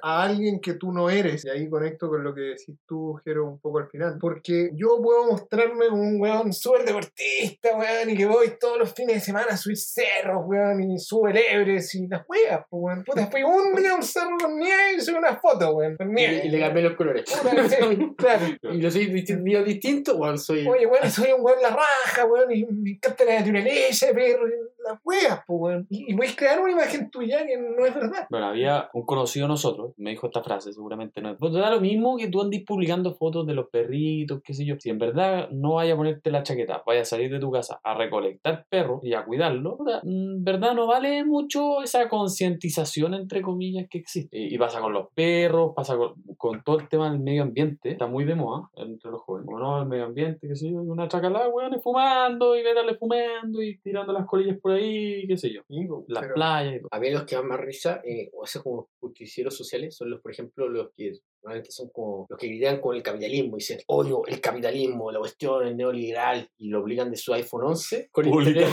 a 0.03 0.23
alguien 0.23 0.61
que 0.61 0.75
tú 0.75 0.93
no 0.93 1.11
eres. 1.11 1.45
Y 1.45 1.51
ahí 1.51 1.69
conecto 1.69 2.09
con 2.09 2.23
lo 2.23 2.35
que 2.35 2.41
decís 2.43 2.77
tú, 2.87 3.21
Jero, 3.25 3.47
un 3.47 3.59
poco 3.59 3.79
al 3.79 3.89
final. 3.89 4.17
Porque 4.21 4.71
yo 4.75 5.01
puedo 5.03 5.27
mostrarme 5.27 5.89
como 5.89 6.03
un 6.03 6.21
weón 6.21 6.53
súper 6.53 6.85
deportista, 6.85 7.77
weón, 7.77 8.11
y 8.11 8.17
que 8.17 8.27
voy 8.27 8.53
todos 8.61 8.79
los 8.79 8.93
fines 8.93 9.17
de 9.17 9.21
semana 9.21 9.49
a 9.51 9.57
subir 9.57 9.77
cerros, 9.77 10.45
weón, 10.47 10.83
y 10.83 10.99
sube 10.99 11.33
lebres 11.33 11.95
y 11.95 12.07
las 12.07 12.25
weas, 12.29 12.65
pues, 12.69 12.83
weón. 12.83 13.05
Puta, 13.05 13.27
fui 13.27 13.43
un 13.43 13.75
día 13.75 13.93
a 13.93 13.97
un 13.97 14.03
cerro 14.03 14.37
con 14.41 14.59
nieve 14.59 14.95
y 14.97 15.01
subí 15.01 15.17
una 15.17 15.37
foto, 15.37 15.75
weón, 15.75 15.97
con 15.97 16.13
nieve. 16.13 16.43
y 16.45 16.49
le 16.51 16.61
cambié 16.61 16.83
los 16.85 16.97
colores. 16.97 17.25
Puta, 17.25 17.69
sí, 17.69 17.77
claro. 18.17 18.45
y 18.63 18.81
lo 18.81 18.91
soy 18.91 19.07
distinto, 19.07 19.65
distinto, 19.65 20.17
weón, 20.17 20.39
soy. 20.39 20.67
Oye, 20.67 20.87
weón, 20.87 21.11
soy 21.11 21.33
un 21.33 21.45
weón 21.45 21.61
la 21.61 21.71
raja, 21.71 22.27
weón, 22.27 22.51
y 22.53 22.65
me 22.67 22.91
encanta 22.91 23.25
la 23.25 23.41
naturaleza, 23.41 24.07
perro, 24.15 24.47
las 24.89 25.01
weas, 25.05 25.41
pues. 25.47 25.85
Y, 25.91 26.13
y 26.13 26.17
puedes 26.17 26.37
crear 26.37 26.61
una 26.61 26.73
imagen 26.73 27.11
tuya 27.11 27.47
que 27.47 27.57
no 27.57 27.85
es 27.85 27.95
verdad. 27.95 28.27
Bueno, 28.31 28.47
había 28.47 28.91
un 28.93 29.05
conocido 29.05 29.47
de 29.47 29.49
nosotros, 29.49 29.93
me 29.97 30.11
dijo 30.11 30.27
esta 30.27 30.43
frase, 30.43 30.73
seguramente 30.73 31.21
no 31.21 31.31
es. 31.31 31.37
Pues 31.39 31.53
da 31.53 31.71
lo 31.71 31.81
mismo 31.81 32.17
que 32.17 32.29
tú 32.29 32.41
andes 32.41 32.65
publicando 32.65 33.15
fotos 33.15 33.47
de 33.47 33.55
los 33.55 33.69
perritos, 33.69 34.41
qué 34.45 34.55
sé 34.55 34.65
yo. 34.65 34.77
Si 34.79 34.91
en 34.91 34.99
verdad 34.99 35.49
no 35.51 35.75
vaya 35.75 35.95
a 35.95 35.97
ponerte 35.97 36.31
la 36.31 36.43
chaqueta, 36.43 36.83
vaya 36.87 37.03
a 37.03 37.05
salir 37.05 37.31
de 37.31 37.41
tu 37.41 37.51
casa 37.51 37.81
a 37.83 37.95
recolectar 37.95 38.67
perros 38.69 39.01
y 39.03 39.15
a 39.15 39.25
cuidarlo, 39.25 39.79
verdad 40.03 40.75
no 40.75 40.87
vale 40.87 41.25
mucho 41.25 41.83
esa 41.83 42.09
concientización, 42.09 43.15
entre 43.15 43.43
comillas, 43.43 43.87
que 43.89 43.99
existe. 43.99 44.37
Y, 44.39 44.59
pasa 44.59 44.81
con 44.81 44.93
los 44.93 45.09
perros, 45.15 45.73
pasa 45.75 45.97
con, 45.97 46.15
con 46.37 46.63
todo 46.63 46.79
el 46.79 46.89
tema 46.89 47.11
del 47.11 47.21
medio 47.21 47.43
ambiente, 47.43 47.91
está 47.93 48.07
muy 48.07 48.25
de 48.25 48.35
moda 48.35 48.69
entre 48.77 49.11
los 49.11 49.23
jóvenes. 49.23 49.47
Como 49.47 49.59
no, 49.59 49.83
el 49.83 49.89
medio 49.89 50.05
ambiente, 50.05 50.49
qué 50.49 50.57
sé 50.57 50.71
yo, 50.71 50.83
una 50.83 51.09
chacalá, 51.09 51.49
weón, 51.49 51.81
fumando, 51.81 52.57
y 52.57 52.63
vétale 52.63 52.97
fumando, 52.97 53.63
y 53.63 53.79
tirando 53.79 54.13
las 54.13 54.27
colillas 54.27 54.59
por 54.61 54.73
ahí, 54.73 54.78
qué 54.81 55.37
sé 55.37 55.53
yo. 55.53 55.63
Pues, 55.67 56.05
Las 56.09 56.33
playas 56.33 56.77
y 56.77 56.79
todo. 56.81 56.89
A 56.91 56.99
mí 56.99 57.11
los 57.11 57.25
que 57.25 57.37
dan 57.37 57.49
más 57.49 57.61
risa, 57.61 58.01
eh, 58.05 58.31
o 58.33 58.45
esos 58.45 58.63
como 58.63 58.89
justicieros 59.01 59.57
sociales, 59.57 59.97
son 59.97 60.11
los, 60.11 60.21
por 60.21 60.33
ejemplo, 60.33 60.69
los 60.69 60.91
que 60.97 61.13
normalmente 61.49 61.73
son 61.73 61.89
como 61.89 62.27
los 62.29 62.39
que 62.39 62.47
critican 62.47 62.81
con 62.81 62.95
el 62.95 63.03
capitalismo 63.03 63.57
y 63.57 63.61
dicen, 63.61 63.81
odio 63.87 64.23
el 64.27 64.41
capitalismo, 64.41 65.11
la 65.11 65.19
cuestión, 65.19 65.67
el 65.67 65.77
neoliberal, 65.77 66.49
y 66.59 66.69
lo 66.69 66.81
obligan 66.81 67.11
de 67.11 67.17
su 67.17 67.33
iPhone 67.33 67.65
11, 67.65 68.09
con 68.13 68.29
internet, 68.29 68.69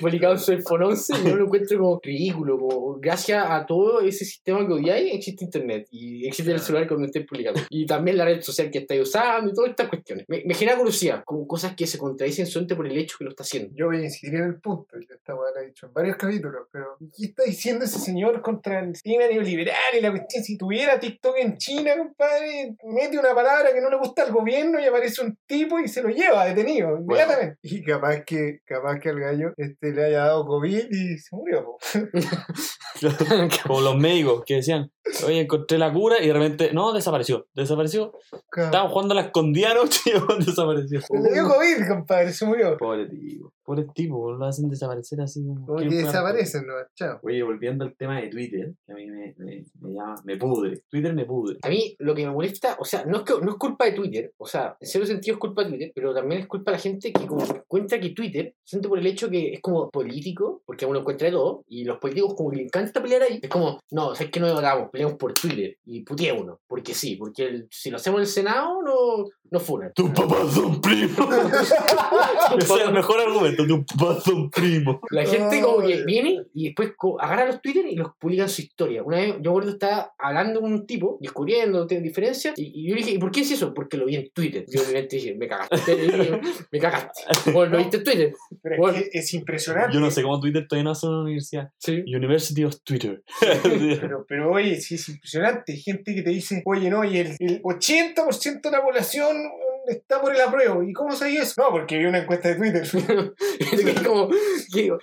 Publicado. 0.00 0.32
en 0.34 0.38
su 0.38 0.52
iPhone 0.52 0.82
11, 0.82 1.12
y 1.16 1.28
yo 1.28 1.36
lo 1.36 1.44
encuentro 1.44 1.78
como 1.78 2.00
ridículo, 2.02 2.58
como 2.58 2.98
gracias 2.98 3.44
a 3.48 3.64
todo 3.64 4.00
ese 4.00 4.24
sistema 4.24 4.66
que 4.66 4.72
odiáis, 4.72 5.14
existe 5.14 5.44
internet, 5.44 5.86
y 5.90 6.26
existe 6.26 6.52
el 6.52 6.60
celular 6.60 6.88
cuando 6.88 7.06
estés 7.06 7.26
publicando, 7.26 7.60
y 7.70 7.86
también 7.86 8.16
la 8.16 8.24
red 8.24 8.40
social 8.40 8.70
que 8.70 8.78
estáis 8.78 9.02
usando, 9.02 9.50
y 9.50 9.54
todas 9.54 9.70
estas 9.70 9.88
cuestiones. 9.88 10.24
Me, 10.28 10.42
me 10.44 10.54
genera 10.54 10.76
curiosidad, 10.76 11.22
como 11.24 11.46
cosas 11.46 11.74
que 11.76 11.86
se 11.86 11.98
contradicen 11.98 12.46
solamente 12.46 12.74
por 12.74 12.86
el 12.86 12.96
hecho 12.96 13.16
que 13.18 13.24
lo 13.24 13.30
está 13.30 13.44
haciendo. 13.44 13.72
Yo 13.76 13.86
voy 13.86 13.98
a 13.98 14.04
insistir 14.04 14.34
en 14.34 14.44
el 14.44 14.60
punto, 14.60 14.98
y 14.98 15.04
esta 15.04 15.34
weá 15.34 15.52
la 15.54 15.62
he 15.62 15.66
dicho 15.68 15.86
en 15.86 15.92
varios 15.92 16.16
capítulos, 16.16 16.66
pero 16.72 16.96
¿qué 17.16 17.26
está 17.26 17.44
diciendo 17.44 17.84
ese 17.84 17.98
señor 17.98 18.42
contra 18.42 18.80
el 18.80 18.94
sistema 18.94 19.26
neoliberal 19.28 19.76
y 19.96 20.00
la 20.00 20.10
cuestión? 20.10 20.42
Si 20.42 20.56
tuviera 20.58 20.98
TikTok 20.98 21.36
en 21.38 21.56
China, 21.58 21.75
compadre, 21.84 22.76
mete 22.84 23.18
una 23.18 23.34
palabra 23.34 23.72
que 23.72 23.80
no 23.80 23.90
le 23.90 23.96
gusta 23.98 24.22
al 24.22 24.32
gobierno 24.32 24.80
y 24.80 24.84
aparece 24.84 25.22
un 25.22 25.38
tipo 25.46 25.78
y 25.78 25.88
se 25.88 26.02
lo 26.02 26.08
lleva 26.08 26.46
detenido 26.46 26.96
inmediatamente. 26.98 27.58
Y 27.62 27.82
capaz 27.82 28.24
que, 28.24 28.60
capaz 28.64 28.98
que 28.98 29.10
al 29.10 29.20
gallo 29.20 29.52
este, 29.56 29.92
le 29.92 30.04
haya 30.04 30.24
dado 30.24 30.46
COVID 30.46 30.86
y 30.90 31.18
se 31.18 31.36
murió. 31.36 31.64
po. 31.64 31.78
Como 33.66 33.80
los 33.80 33.96
médicos 33.96 34.42
que 34.46 34.54
decían, 34.56 34.90
oye, 35.26 35.40
encontré 35.40 35.78
la 35.78 35.92
cura 35.92 36.22
y 36.22 36.26
de 36.26 36.32
repente, 36.32 36.72
no, 36.72 36.92
desapareció, 36.92 37.46
desapareció. 37.54 38.12
Claro. 38.50 38.68
Estaban 38.68 38.90
jugando 38.90 39.12
a 39.12 39.16
la 39.16 39.22
escondida 39.22 39.70
anoche 39.72 40.00
y 40.40 40.44
desapareció. 40.44 41.00
Le 41.10 41.32
dio 41.32 41.48
COVID, 41.48 41.88
compadre, 41.88 42.32
se 42.32 42.46
murió. 42.46 42.76
Pobre 42.76 43.06
tío. 43.08 43.52
Pobres 43.66 43.86
tipos, 43.94 44.38
lo 44.38 44.44
hacen 44.44 44.70
desaparecer 44.70 45.20
así 45.20 45.44
como. 45.44 45.80
Desaparecen, 45.80 46.68
¿no? 46.68 46.74
Chao. 46.94 47.18
Oye, 47.24 47.42
volviendo 47.42 47.84
al 47.84 47.96
tema 47.96 48.20
de 48.20 48.28
Twitter, 48.28 48.72
que 48.86 48.92
a 48.92 48.94
mí 48.94 49.06
me, 49.06 49.34
me, 49.38 49.64
me 49.80 49.92
llama, 49.92 50.14
me 50.24 50.36
pudre. 50.36 50.82
Twitter 50.88 51.12
me 51.12 51.24
pudre. 51.24 51.58
A 51.62 51.68
mí 51.68 51.96
lo 51.98 52.14
que 52.14 52.24
me 52.24 52.32
molesta, 52.32 52.76
o 52.78 52.84
sea, 52.84 53.04
no 53.04 53.18
es, 53.18 53.22
que, 53.24 53.34
no 53.42 53.50
es 53.50 53.56
culpa 53.56 53.86
de 53.86 53.92
Twitter, 53.92 54.32
o 54.38 54.46
sea, 54.46 54.76
en 54.80 54.86
cierto 54.86 55.08
sentido 55.08 55.34
es 55.34 55.40
culpa 55.40 55.64
de 55.64 55.70
Twitter, 55.70 55.92
pero 55.92 56.14
también 56.14 56.42
es 56.42 56.46
culpa 56.46 56.70
de 56.70 56.76
la 56.76 56.80
gente 56.80 57.12
que 57.12 57.26
como 57.26 57.44
que 57.44 57.58
encuentra 57.58 57.98
que 57.98 58.10
Twitter, 58.10 58.54
siente 58.64 58.88
por 58.88 59.00
el 59.00 59.06
hecho 59.06 59.28
que 59.28 59.54
es 59.54 59.60
como 59.60 59.90
político, 59.90 60.62
porque 60.64 60.86
uno 60.86 61.00
encuentra 61.00 61.26
de 61.26 61.32
todo, 61.32 61.64
y 61.66 61.82
los 61.82 61.98
políticos 61.98 62.34
como 62.36 62.50
que 62.50 62.58
le 62.58 62.62
encanta 62.62 63.02
pelear 63.02 63.22
ahí, 63.22 63.40
es 63.42 63.50
como, 63.50 63.80
no, 63.90 64.12
es 64.12 64.30
que 64.30 64.38
no 64.38 64.54
votamos, 64.54 64.90
peleamos 64.96 65.18
por 65.18 65.34
Twitter, 65.34 65.76
y 65.84 66.00
puteémonos, 66.02 66.58
porque 66.66 66.94
sí, 66.94 67.16
porque 67.16 67.44
el- 67.44 67.68
si 67.70 67.90
lo 67.90 67.96
hacemos 67.96 68.18
en 68.18 68.22
el 68.22 68.26
Senado, 68.28 68.82
no, 68.82 69.26
no 69.50 69.60
funan. 69.60 69.92
Tus 69.94 70.10
papás 70.10 70.52
son 70.54 70.80
primos. 70.80 71.16
Ese 72.58 72.74
es 72.74 72.80
el 72.80 72.92
mejor 72.92 73.20
argumento. 73.20 73.66
Tus 73.66 73.84
papás 73.96 74.24
son 74.24 74.50
primos. 74.50 74.96
La 75.10 75.24
gente 75.26 75.60
como 75.60 75.86
que 75.86 76.04
viene 76.04 76.42
y 76.54 76.66
después 76.66 76.92
agarra 77.20 77.46
los 77.46 77.60
Twitter 77.60 77.84
y 77.88 77.96
los 77.96 78.08
publica 78.18 78.44
en 78.44 78.48
su 78.48 78.62
historia. 78.62 79.02
Una 79.02 79.18
vez, 79.18 79.34
yo 79.36 79.40
me 79.42 79.48
acuerdo, 79.50 79.70
estaba 79.70 80.12
hablando 80.18 80.60
con 80.60 80.72
un 80.72 80.86
tipo, 80.86 81.18
descubriendo 81.20 81.86
diferencias, 81.86 82.58
y, 82.58 82.72
y 82.74 82.88
yo 82.88 82.94
le 82.94 83.00
dije, 83.02 83.12
¿y 83.12 83.18
por 83.18 83.30
qué 83.30 83.40
es 83.40 83.50
eso? 83.50 83.72
Porque 83.74 83.96
lo 83.96 84.06
vi 84.06 84.16
en 84.16 84.30
Twitter. 84.32 84.64
Yo 84.68 84.80
obviamente 84.82 85.16
dije, 85.16 85.34
me 85.34 85.46
cagaste. 85.48 85.94
Dije, 85.96 86.40
me 86.72 86.78
cagaste. 86.78 87.52
Bueno, 87.52 87.72
lo 87.72 87.78
viste 87.78 87.98
en 87.98 88.04
Twitter. 88.04 88.32
Pero 88.62 88.76
Bueno. 88.78 88.98
es 88.98 89.10
que 89.10 89.18
es 89.18 89.34
impresionante. 89.34 89.94
Yo 89.94 90.00
no 90.00 90.10
sé 90.10 90.22
cómo 90.22 90.40
Twitter 90.40 90.66
todavía 90.66 90.84
no 90.84 90.90
hace 90.90 91.06
una 91.06 91.22
universidad. 91.22 91.70
Sí. 91.78 92.02
University 92.06 92.64
of 92.64 92.76
Twitter. 92.82 93.22
Pero, 94.00 94.24
pero 94.28 94.50
oye, 94.52 94.80
sí 94.86 94.94
es 94.94 95.08
impresionante. 95.08 95.72
Hay 95.72 95.80
gente 95.80 96.14
que 96.14 96.22
te 96.22 96.30
dice, 96.30 96.62
oye, 96.64 96.88
no, 96.90 97.04
y 97.04 97.18
el, 97.18 97.36
el 97.38 97.62
80% 97.62 98.60
de 98.60 98.70
la 98.70 98.82
población 98.82 99.36
mm, 99.36 99.90
está 99.90 100.20
por 100.20 100.34
el 100.34 100.40
apruebo. 100.40 100.82
¿Y 100.82 100.92
cómo 100.92 101.14
sabes 101.14 101.42
eso? 101.42 101.54
No, 101.58 101.70
porque 101.70 101.98
vi 101.98 102.06
una 102.06 102.18
encuesta 102.18 102.48
de 102.48 102.54
Twitter. 102.54 102.82
Es 103.58 104.00
como, 104.02 104.28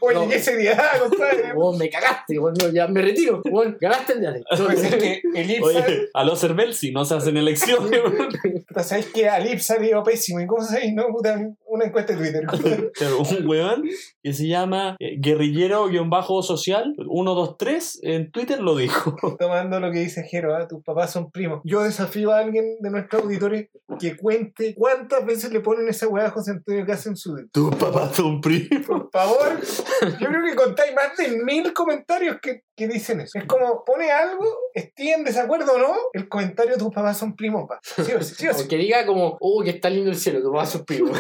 Oye, 0.02 0.16
no, 0.16 0.30
¿qué 0.30 0.40
seriedad, 0.40 1.00
compadre? 1.00 1.54
vos 1.56 1.78
me 1.78 1.90
cagaste, 1.90 2.38
vos 2.38 2.54
no, 2.60 2.70
ya 2.70 2.88
me 2.88 3.02
retiro. 3.02 3.42
Vos 3.50 3.68
ganaste 3.80 4.14
el 4.14 4.20
día. 4.22 4.34
Pues 4.50 4.84
es 4.84 4.96
que 4.96 5.22
el 5.34 5.52
IPSA, 5.52 5.66
Oye, 5.66 6.10
a 6.14 6.24
los 6.24 6.40
Cervel, 6.40 6.74
si 6.74 6.92
no 6.92 7.06
se 7.06 7.16
hacen 7.16 7.38
elecciones. 7.38 8.02
puta, 8.68 8.84
¿sabes 8.84 9.08
que 9.08 9.28
al 9.28 9.52
IPSA 9.52 9.80
le 9.80 9.90
iba 9.90 10.04
pésimo? 10.04 10.40
¿Y 10.40 10.48
cómo 10.48 10.64
sabéis? 10.64 10.94
No, 10.94 11.08
puta, 11.08 11.40
una 11.74 11.86
encuesta 11.86 12.16
de 12.16 12.20
Twitter. 12.20 12.48
un 13.20 13.48
weón 13.48 13.84
que 14.22 14.34
se 14.34 14.48
llama 14.48 14.96
eh, 15.00 15.18
guerrillero-social 15.20 16.94
123 16.96 18.00
en 18.04 18.32
Twitter 18.32 18.60
lo 18.60 18.76
dijo. 18.76 19.16
Tomando 19.40 19.80
lo 19.80 19.92
que 19.92 20.00
dice 20.00 20.24
Jero, 20.24 20.56
¿ah? 20.56 20.68
tus 20.68 20.84
papás 20.84 21.12
son 21.12 21.32
primos. 21.32 21.62
Yo 21.64 21.82
desafío 21.82 22.32
a 22.32 22.40
alguien 22.40 22.78
de 22.80 22.90
nuestros 22.92 23.24
auditores 23.24 23.70
que 24.00 24.16
cuente 24.16 24.76
cuántas 24.76 25.26
veces 25.26 25.52
le 25.52 25.62
ponen 25.62 25.88
esa 25.88 26.08
weá 26.08 26.28
a 26.28 26.32
José 26.32 26.52
Antonio 26.52 26.86
Caz 26.86 27.08
en 27.08 27.16
su 27.16 27.36
Tus 27.52 27.76
papás 27.76 28.16
son 28.16 28.40
primos. 28.40 28.86
Por 28.86 29.10
favor, 29.12 29.60
yo 30.20 30.28
creo 30.28 30.46
que 30.46 30.56
contáis 30.56 30.94
más 30.94 31.18
de 31.18 31.44
mil 31.44 31.74
comentarios 31.74 32.38
que, 32.42 32.62
que 32.76 32.88
dicen 32.88 33.22
eso. 33.22 33.40
Es 33.40 33.46
como, 33.46 33.84
pone 33.84 34.12
algo, 34.12 34.46
esté 34.74 35.14
en 35.14 35.24
desacuerdo 35.24 35.74
o 35.74 35.78
no, 35.80 35.96
el 36.14 36.30
comentario 36.30 36.78
tus 36.78 36.94
papás 36.94 37.18
son 37.18 37.36
primos, 37.36 37.68
pa. 37.68 37.80
Sí 37.84 38.14
o 38.14 38.22
sí, 38.22 38.36
sí 38.36 38.48
o 38.48 38.54
sí. 38.54 38.64
O 38.66 38.68
que 38.68 38.78
diga 38.78 39.06
como, 39.06 39.38
oh, 39.40 39.64
que 39.64 39.72
está 39.72 39.90
lindo 39.90 40.10
el 40.10 40.18
cielo, 40.18 40.42
tu 40.42 40.52
papá 40.52 40.66
sus 40.66 40.84
primos. 40.84 41.18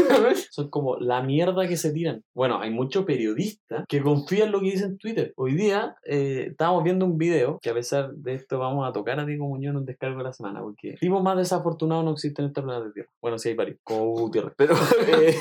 Son 0.52 0.70
como 0.70 0.98
la 0.98 1.22
mierda 1.22 1.68
que 1.68 1.78
se 1.78 1.92
tiran. 1.92 2.24
Bueno, 2.34 2.60
hay 2.62 2.70
muchos 2.72 3.06
periodistas 3.06 3.86
que 3.88 4.02
confían 4.02 4.48
en 4.48 4.52
lo 4.52 4.60
que 4.60 4.72
dicen 4.72 4.92
en 4.92 4.98
Twitter. 4.98 5.34
Hoy 5.36 5.54
día 5.56 5.96
eh, 6.06 6.48
estábamos 6.52 6.84
viendo 6.84 7.06
un 7.06 7.18
video 7.18 7.60
que 7.62 7.70
a 7.70 7.74
pesar 7.74 8.12
de 8.14 8.34
esto 8.34 8.60
vamos 8.60 8.88
a 8.88 8.94
tocar 8.94 9.20
a 9.20 9.26
Diego 9.26 9.48
Muñoz 9.48 9.72
en 9.72 9.78
un 9.78 9.86
descargo 9.86 10.18
de 10.20 10.24
la 10.26 10.34
semana 10.34 10.62
porque 10.62 10.96
tipos 11.00 11.22
más 11.24 11.38
desafortunados 11.38 12.06
no 12.06 12.12
existen 12.12 12.46
en 12.46 12.50
este 12.50 12.62
planeta 12.62 12.92
Tierra. 12.94 13.10
Bueno, 13.22 13.38
sí 13.38 13.50
hay 13.50 13.56
varios, 13.56 13.78
como 13.84 14.06
Gutiérrez. 14.12 14.54
Pero, 14.58 14.76
eh, 15.08 15.36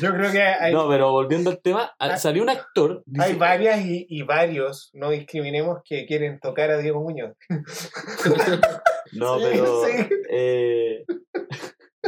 Yo 0.00 0.12
creo 0.12 0.30
que 0.32 0.42
hay, 0.42 0.72
no, 0.72 0.88
pero 0.88 1.10
volviendo 1.10 1.50
al 1.50 1.60
tema, 1.60 1.90
Ah. 1.98 2.16
salió 2.16 2.42
un 2.42 2.50
actor. 2.50 3.02
dice- 3.06 3.24
hay 3.26 3.34
varias 3.34 3.84
y, 3.84 4.06
y 4.08 4.22
varios, 4.22 4.90
no 4.92 5.10
discriminemos, 5.10 5.80
que 5.84 6.06
quieren 6.06 6.38
tocar 6.40 6.70
a 6.70 6.78
Diego 6.78 7.00
Muñoz. 7.02 7.32
No, 9.12 9.38
Sí, 9.38 9.44
pero. 9.50 9.84
sí. 9.84 9.90
eh, 10.30 11.04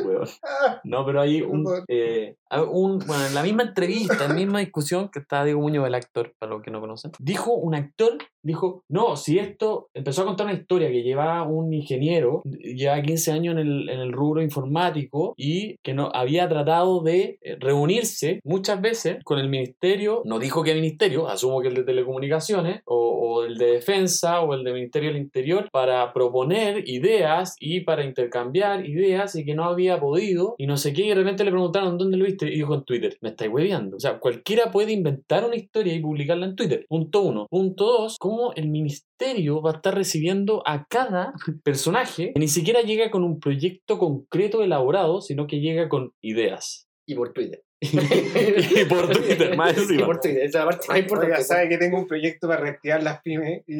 weón. 0.05 0.29
Ah, 0.45 0.81
No, 0.85 1.05
pero 1.05 1.21
hay 1.21 1.43
un, 1.43 1.65
eh, 1.89 2.35
un- 2.71 2.99
Bueno, 3.01 3.27
en 3.27 3.35
la 3.35 3.43
misma 3.43 3.63
entrevista, 3.65 4.23
en 4.25 4.29
la 4.31 4.35
misma 4.35 4.59
discusión 4.61 5.09
que 5.11 5.19
está 5.19 5.45
Diego 5.45 5.61
Muñoz, 5.61 5.87
el 5.87 5.95
actor, 5.95 6.33
para 6.39 6.53
los 6.53 6.63
que 6.63 6.71
no 6.71 6.81
conocen, 6.81 7.11
dijo 7.19 7.53
un 7.55 7.75
actor, 7.75 8.19
dijo, 8.43 8.83
no, 8.89 9.17
si 9.17 9.39
esto. 9.39 9.89
Empezó 9.95 10.23
a 10.23 10.27
contar 10.27 10.47
una 10.47 10.55
historia 10.55 10.89
que 10.89 11.03
llevaba 11.03 11.43
un 11.49 11.73
ingeniero, 11.73 12.43
lleva 12.45 13.01
15 13.03 13.33
años 13.33 13.53
en 13.53 13.59
el, 13.61 13.89
en 13.89 14.01
el 14.01 14.13
rubro 14.13 14.43
informático 14.43 15.35
y 15.37 15.77
que 15.83 15.95
no 15.95 16.11
había 16.15 16.49
tratado 16.49 17.03
de 17.03 17.39
eh, 17.43 17.57
reunirse 17.59 18.41
muchas 18.45 18.81
veces 18.81 19.19
con 19.25 19.39
el 19.39 19.49
ministerio, 19.49 20.23
no 20.25 20.39
dijo 20.39 20.63
qué 20.63 20.75
ministerio, 20.75 21.29
asumo 21.29 21.61
que 21.63 21.69
el 21.69 21.75
de 21.75 21.85
telecomunicaciones 21.85 22.83
o, 22.85 22.97
o 22.97 23.45
el 23.45 23.57
de 23.57 23.67
defensa 23.73 24.41
o 24.41 24.55
el 24.55 24.65
del 24.65 24.75
ministerio 24.75 25.11
del 25.13 25.21
interior, 25.23 25.69
para 25.73 26.13
proponer 26.13 26.89
ideas 26.89 27.57
y 27.59 27.81
para 27.81 28.05
intercambiar 28.05 28.87
ideas 28.87 29.35
y 29.37 29.45
que 29.45 29.55
no 29.55 29.65
había 29.65 29.94
podido 30.01 30.55
y 30.59 30.67
no 30.67 30.77
sé 30.77 30.93
qué, 30.93 31.03
y 31.03 31.09
de 31.09 31.15
repente 31.15 31.45
le 31.45 31.51
preguntaron 31.51 31.99
dónde 31.99 32.17
lo 32.17 32.25
viste 32.25 32.47
y 32.47 32.57
dijo 32.57 32.75
en 32.75 32.85
Twitter, 32.85 33.17
me 33.21 33.31
estáis 33.31 33.51
hueveando. 33.53 33.97
O 33.97 34.01
sea, 34.01 34.19
cualquiera 34.19 34.71
puede 34.71 34.93
inventar 34.93 35.45
una 35.45 35.57
historia 35.57 35.95
y 35.95 36.01
publicarla 36.01 36.47
en 36.47 36.57
Twitter. 36.57 36.85
Punto 36.89 37.23
uno. 37.23 37.47
Punto 37.51 37.85
dos, 37.85 38.17
cómo 38.19 38.53
el 38.55 38.69
ministerio 38.69 39.63
va 39.63 39.73
a 39.73 39.75
estar 39.75 39.95
recibiendo 39.95 40.63
a 40.67 40.87
cada 40.89 41.33
personaje 41.63 42.33
que 42.33 42.41
ni 42.41 42.49
siquiera 42.49 42.81
llega 42.83 43.11
con 43.11 43.25
un 43.25 43.39
proyecto 43.41 43.99
concreto 43.99 44.63
elaborado, 44.63 45.21
sino 45.21 45.47
que 45.47 45.61
llega 45.61 45.89
con 45.89 46.13
ideas. 46.23 46.89
y 47.07 47.15
por 47.15 47.33
Twitter. 47.33 47.63
y 47.81 48.85
por 48.87 49.11
Twitter, 49.11 49.57
más 49.57 49.77
Y 49.77 49.81
encima. 49.81 50.07
por 50.07 50.21
Twitter, 50.21 50.43
esa 50.45 50.59
es 50.61 50.65
la 50.65 50.71
parte 50.71 50.89
más 50.89 50.99
importante. 50.99 51.33
Oiga, 51.35 51.45
sabe 51.45 51.69
que 51.69 51.79
tengo 51.79 51.99
un 51.99 52.07
proyecto 52.07 52.49
para 52.49 52.61
reactivar 52.61 53.03
las 53.03 53.21
pymes 53.21 53.63
y 53.67 53.77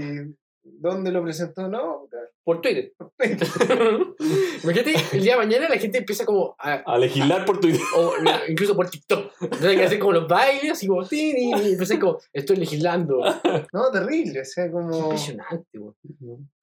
¿dónde 0.63 1.11
lo 1.11 1.23
presentó? 1.23 1.69
No, 1.69 2.07
Por 2.45 2.61
Twitter. 2.61 2.93
Imagínate, 4.63 4.95
el 5.13 5.23
día 5.23 5.33
de 5.33 5.39
mañana 5.39 5.69
la 5.69 5.79
gente 5.79 5.99
empieza 5.99 6.27
como 6.27 6.55
a, 6.59 6.75
A 6.75 6.99
legislar 6.99 7.45
por 7.47 7.59
Twitter. 7.59 7.81
o 7.97 8.13
incluso 8.49 8.77
por 8.77 8.91
TikTok. 8.91 9.33
Entonces 9.41 9.69
hay 9.69 9.77
que 9.77 9.85
hacer 9.85 9.99
como 9.99 10.13
los 10.13 10.29
bailes, 10.29 10.73
así 10.73 10.87
como, 10.87 11.07
tin, 11.07 11.37
y 11.39 11.53
empecé 11.53 11.99
como, 11.99 12.19
estoy 12.33 12.57
legislando. 12.57 13.21
no, 13.73 13.91
terrible, 13.91 14.43
o 14.43 14.45
sea, 14.45 14.71
como, 14.71 15.05
Impresionante, 15.05 15.79
güey. 15.79 15.95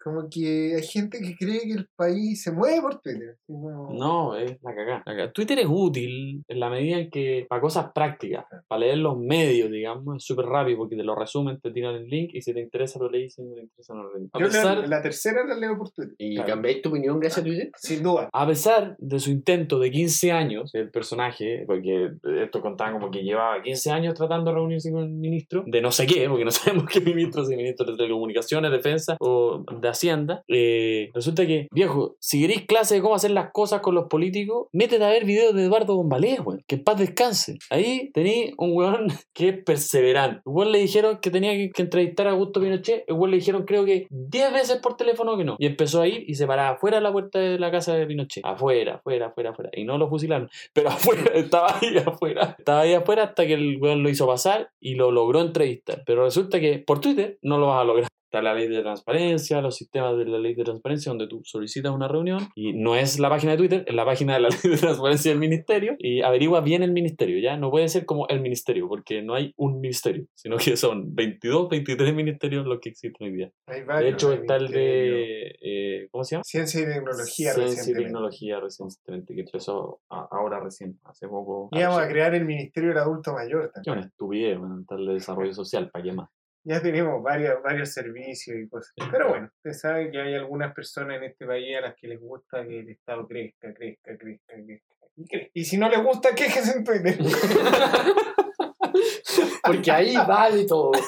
Como 0.04 0.28
que 0.30 0.76
hay 0.76 0.84
gente 0.84 1.20
que 1.20 1.36
cree 1.36 1.62
que 1.62 1.74
el 1.74 1.88
país 1.96 2.42
se 2.44 2.52
mueve 2.52 2.82
por 2.82 3.00
Twitter. 3.02 3.38
como- 3.46 3.94
No, 3.94 4.36
es 4.36 4.58
la 4.64 4.74
cagada. 4.76 4.98
la 5.06 5.12
cagada. 5.14 5.32
Twitter 5.32 5.60
es 5.60 5.68
útil 5.70 6.44
en 6.48 6.60
la 6.60 6.70
medida 6.70 6.98
en 6.98 7.10
que, 7.10 7.46
para 7.50 7.62
cosas 7.62 7.92
prácticas, 7.94 8.46
para 8.68 8.80
leer 8.80 8.98
los 8.98 9.18
medios, 9.18 9.70
digamos, 9.72 10.18
es 10.18 10.24
súper 10.24 10.46
rápido 10.46 10.80
porque 10.80 10.96
te 10.96 11.04
lo 11.04 11.16
resumen, 11.16 11.60
te 11.62 11.72
tiran 11.72 11.96
el 11.96 12.08
link 12.08 12.32
y 12.34 12.42
si 12.42 12.54
te 12.54 12.62
interesa 12.62 13.00
lo 13.00 13.10
lees, 13.10 13.34
si 13.36 13.44
no 13.44 13.54
te 13.56 13.62
interesa 13.62 13.94
no 13.94 14.04
lo 14.04 14.14
lees. 14.18 14.30
A 14.34 14.40
Yo 14.40 14.46
la, 14.46 14.52
pesar, 14.52 14.88
la 14.90 15.02
tercera 15.02 15.46
la 15.46 15.56
leo 15.56 15.78
por 15.78 15.90
Twitter, 15.92 16.16
¿Y 16.18 16.36
Claro. 16.36 16.50
cambiáis 16.50 16.82
tu 16.82 16.90
opinión 16.90 17.20
gracias 17.20 17.40
a 17.40 17.44
Twitter? 17.48 17.72
sin 17.78 18.04
duda. 18.04 18.30
a 18.32 18.48
pesar 18.48 18.96
de 18.98 19.20
su 19.20 19.30
intento 19.32 19.80
de 19.80 19.92
15 19.92 20.32
años, 20.32 20.74
el 20.74 20.90
personaje, 20.90 21.64
porque 21.68 22.12
esto 22.44 22.62
contaba 22.62 22.92
como 22.94 23.12
que 23.12 23.24
llevaba 23.24 23.62
15 23.62 23.92
años 23.92 24.14
tratando 24.14 24.52
de 24.52 24.56
reunirse 24.56 24.92
con 24.92 25.04
el 25.04 25.10
ministro, 25.10 25.64
de 25.68 25.82
no 25.82 25.92
sé 25.92 26.06
qué, 26.08 26.28
porque 26.30 26.46
no 26.46 26.52
sabemos 26.86 26.86
qué 26.92 27.02
ministro, 27.02 27.46
si 27.46 27.56
ministro 27.56 27.86
de 27.86 27.98
Telecomunicaciones, 27.98 28.72
Defensa 28.72 29.18
o 29.20 29.64
de 29.82 29.88
Hacienda, 29.92 30.44
eh, 30.48 31.10
resulta 31.14 31.46
que, 31.46 31.68
viejo, 31.72 32.16
si 32.20 32.42
queréis 32.42 32.66
clase 32.66 32.96
de 32.96 33.02
cómo 33.02 33.16
hacer 33.16 33.32
las 33.32 33.52
cosas 33.52 33.82
con 33.82 33.96
los 33.96 34.08
políticos, 34.08 34.68
métete 34.72 35.04
a 35.04 35.10
ver 35.10 35.26
videos 35.26 35.56
de 35.56 35.64
Eduardo 35.64 35.96
Bombalés, 35.96 36.40
weón, 36.40 36.64
que 36.68 36.76
en 36.76 36.84
paz 36.84 36.98
descanse. 36.98 37.58
Ahí 37.70 38.12
tení 38.14 38.54
un 38.58 38.76
weón 38.76 39.08
que 39.34 39.50
es 39.50 39.64
perseverante. 39.64 40.42
Weón 40.46 40.72
le 40.72 40.80
dijeron 40.80 41.20
que 41.22 41.32
tenía 41.32 41.54
que, 41.54 41.72
que 41.72 41.82
entrevistar 41.82 42.28
a 42.28 42.32
Augusto 42.32 42.62
Pinochet, 42.62 43.06
weón 43.10 43.32
le 43.32 43.38
dijeron 43.38 43.66
creo 43.66 43.86
que 43.86 44.08
10 44.10 44.54
veces 44.54 44.78
por 44.78 44.98
teléfono 44.98 45.38
que 45.38 45.44
no. 45.44 45.56
Y 45.60 45.66
empezó 45.66 46.02
a 46.02 46.08
ir 46.08 46.24
y 46.28 46.36
se 46.36 46.48
paraba 46.48 46.76
afuera 46.76 46.98
de 46.98 47.04
la 47.04 47.12
puerta 47.12 47.40
de 47.40 47.60
la 47.60 47.72
casa 47.72 47.94
de 47.94 48.06
Pinochet. 48.06 48.46
Afuera, 48.46 48.96
afuera, 48.96 49.28
afuera, 49.28 49.52
afuera. 49.52 49.70
Y 49.74 49.84
no 49.84 49.98
lo 49.98 50.10
fusilaron. 50.10 50.50
Pero 50.74 50.90
afuera, 50.90 51.24
estaba 51.34 51.78
ahí 51.80 51.98
afuera. 51.98 52.56
Estaba 52.58 52.82
ahí 52.82 52.94
afuera 52.94 53.24
hasta 53.24 53.46
que 53.46 53.54
el 53.54 53.78
weón 53.82 54.04
lo 54.04 54.10
hizo 54.10 54.28
pasar 54.28 54.70
y 54.80 54.96
lo 54.96 55.12
logró 55.12 55.42
entrevistar. 55.42 56.04
Pero 56.06 56.24
resulta 56.24 56.60
que 56.60 56.80
por 56.80 57.00
Twitter 57.00 57.38
no 57.42 57.58
lo 57.58 57.68
vas 57.68 57.82
a 57.82 57.86
lograr. 57.86 58.08
Está 58.32 58.42
la 58.42 58.54
ley 58.54 58.70
de 58.70 58.82
transparencia, 58.82 59.60
los 59.60 59.76
sistemas 59.76 60.18
de 60.18 60.24
la 60.24 60.40
ley 60.40 60.54
de 60.56 60.64
transparencia, 60.64 61.10
donde 61.10 61.28
tú 61.28 61.42
solicitas 61.44 61.92
una 61.92 62.08
reunión 62.08 62.40
y 62.56 62.72
no 62.72 62.96
es 62.96 63.20
la 63.20 63.28
página 63.28 63.52
de 63.52 63.58
Twitter, 63.58 63.84
es 63.86 63.94
la 63.94 64.06
página 64.06 64.36
de 64.36 64.40
la 64.40 64.48
ley 64.64 64.72
de 64.72 64.78
transparencia 64.78 65.32
del 65.32 65.40
ministerio 65.40 65.96
y 66.00 66.22
averigua 66.22 66.62
bien 66.62 66.82
el 66.82 66.94
ministerio, 66.94 67.38
¿ya? 67.40 67.58
No 67.58 67.70
puede 67.70 67.90
ser 67.90 68.06
como 68.06 68.30
el 68.30 68.40
ministerio, 68.40 68.88
porque 68.88 69.22
no 69.22 69.34
hay 69.34 69.52
un 69.58 69.82
ministerio, 69.82 70.28
sino 70.34 70.56
que 70.56 70.78
son 70.78 71.14
22, 71.14 71.68
23 71.68 72.16
ministerios 72.16 72.66
los 72.66 72.80
que 72.80 72.88
existen 72.92 73.28
hoy 73.28 73.34
día. 73.36 73.52
Hay 73.68 73.82
De 73.82 73.86
varios, 73.86 74.14
hecho, 74.14 74.30
hay 74.32 74.38
está 74.38 74.56
el 74.56 74.68
de. 74.70 75.56
eh, 75.62 76.08
¿Cómo 76.12 76.24
se 76.24 76.36
llama? 76.36 76.44
Ciencia 76.46 76.80
y 76.80 76.86
tecnología 76.86 77.52
Ciencia 77.52 77.62
y 77.62 77.66
recientemente. 77.66 78.04
tecnología 78.06 78.60
recientemente, 78.62 79.36
que 79.36 79.42
empezó 79.42 80.00
a- 80.10 80.30
ahora 80.32 80.62
recién, 80.62 80.98
hace 81.04 81.28
poco. 81.28 81.68
Y 81.74 81.82
vamos 81.84 82.00
a 82.00 82.08
crear 82.08 82.34
el 82.34 82.46
Ministerio 82.46 82.92
del 82.92 83.00
Adulto 83.00 83.34
Mayor 83.34 83.64
Qué 83.64 83.72
también. 83.74 83.98
una 83.98 84.08
estupidez, 84.08 84.58
man, 84.58 84.86
tal 84.86 85.06
de 85.06 85.14
desarrollo 85.16 85.54
social, 85.54 85.90
¿para 85.92 86.04
qué 86.06 86.14
más? 86.14 86.30
Ya 86.64 86.82
tenemos 86.82 87.22
varios, 87.24 87.62
varios 87.64 87.92
servicios 87.92 88.58
y 88.58 88.70
cosas. 88.70 88.94
Pero 89.12 89.30
bueno, 89.30 89.50
usted 89.56 89.74
sabe 89.74 90.12
que 90.12 90.22
hay 90.22 90.36
algunas 90.36 90.74
personas 90.74 91.18
en 91.18 91.24
este 91.24 91.46
país 91.46 91.76
a 91.78 91.82
las 91.82 91.96
que 91.96 92.08
les 92.08 92.20
gusta 92.20 92.66
que 92.66 92.80
el 92.80 92.90
Estado 92.90 93.28
crezca, 93.28 93.74
crezca, 93.74 94.18
crezca, 94.18 94.54
crezca. 94.54 94.82
Y, 95.16 95.26
crezca. 95.26 95.50
y 95.54 95.66
si 95.66 95.78
no 95.78 95.90
les 95.90 96.04
gusta, 96.04 96.36
quéjense 96.36 96.78
en 96.78 96.84
Twitter. 96.84 97.18
Porque 99.64 99.92
ahí 99.92 100.16
vale 100.16 100.66
todo. 100.66 100.92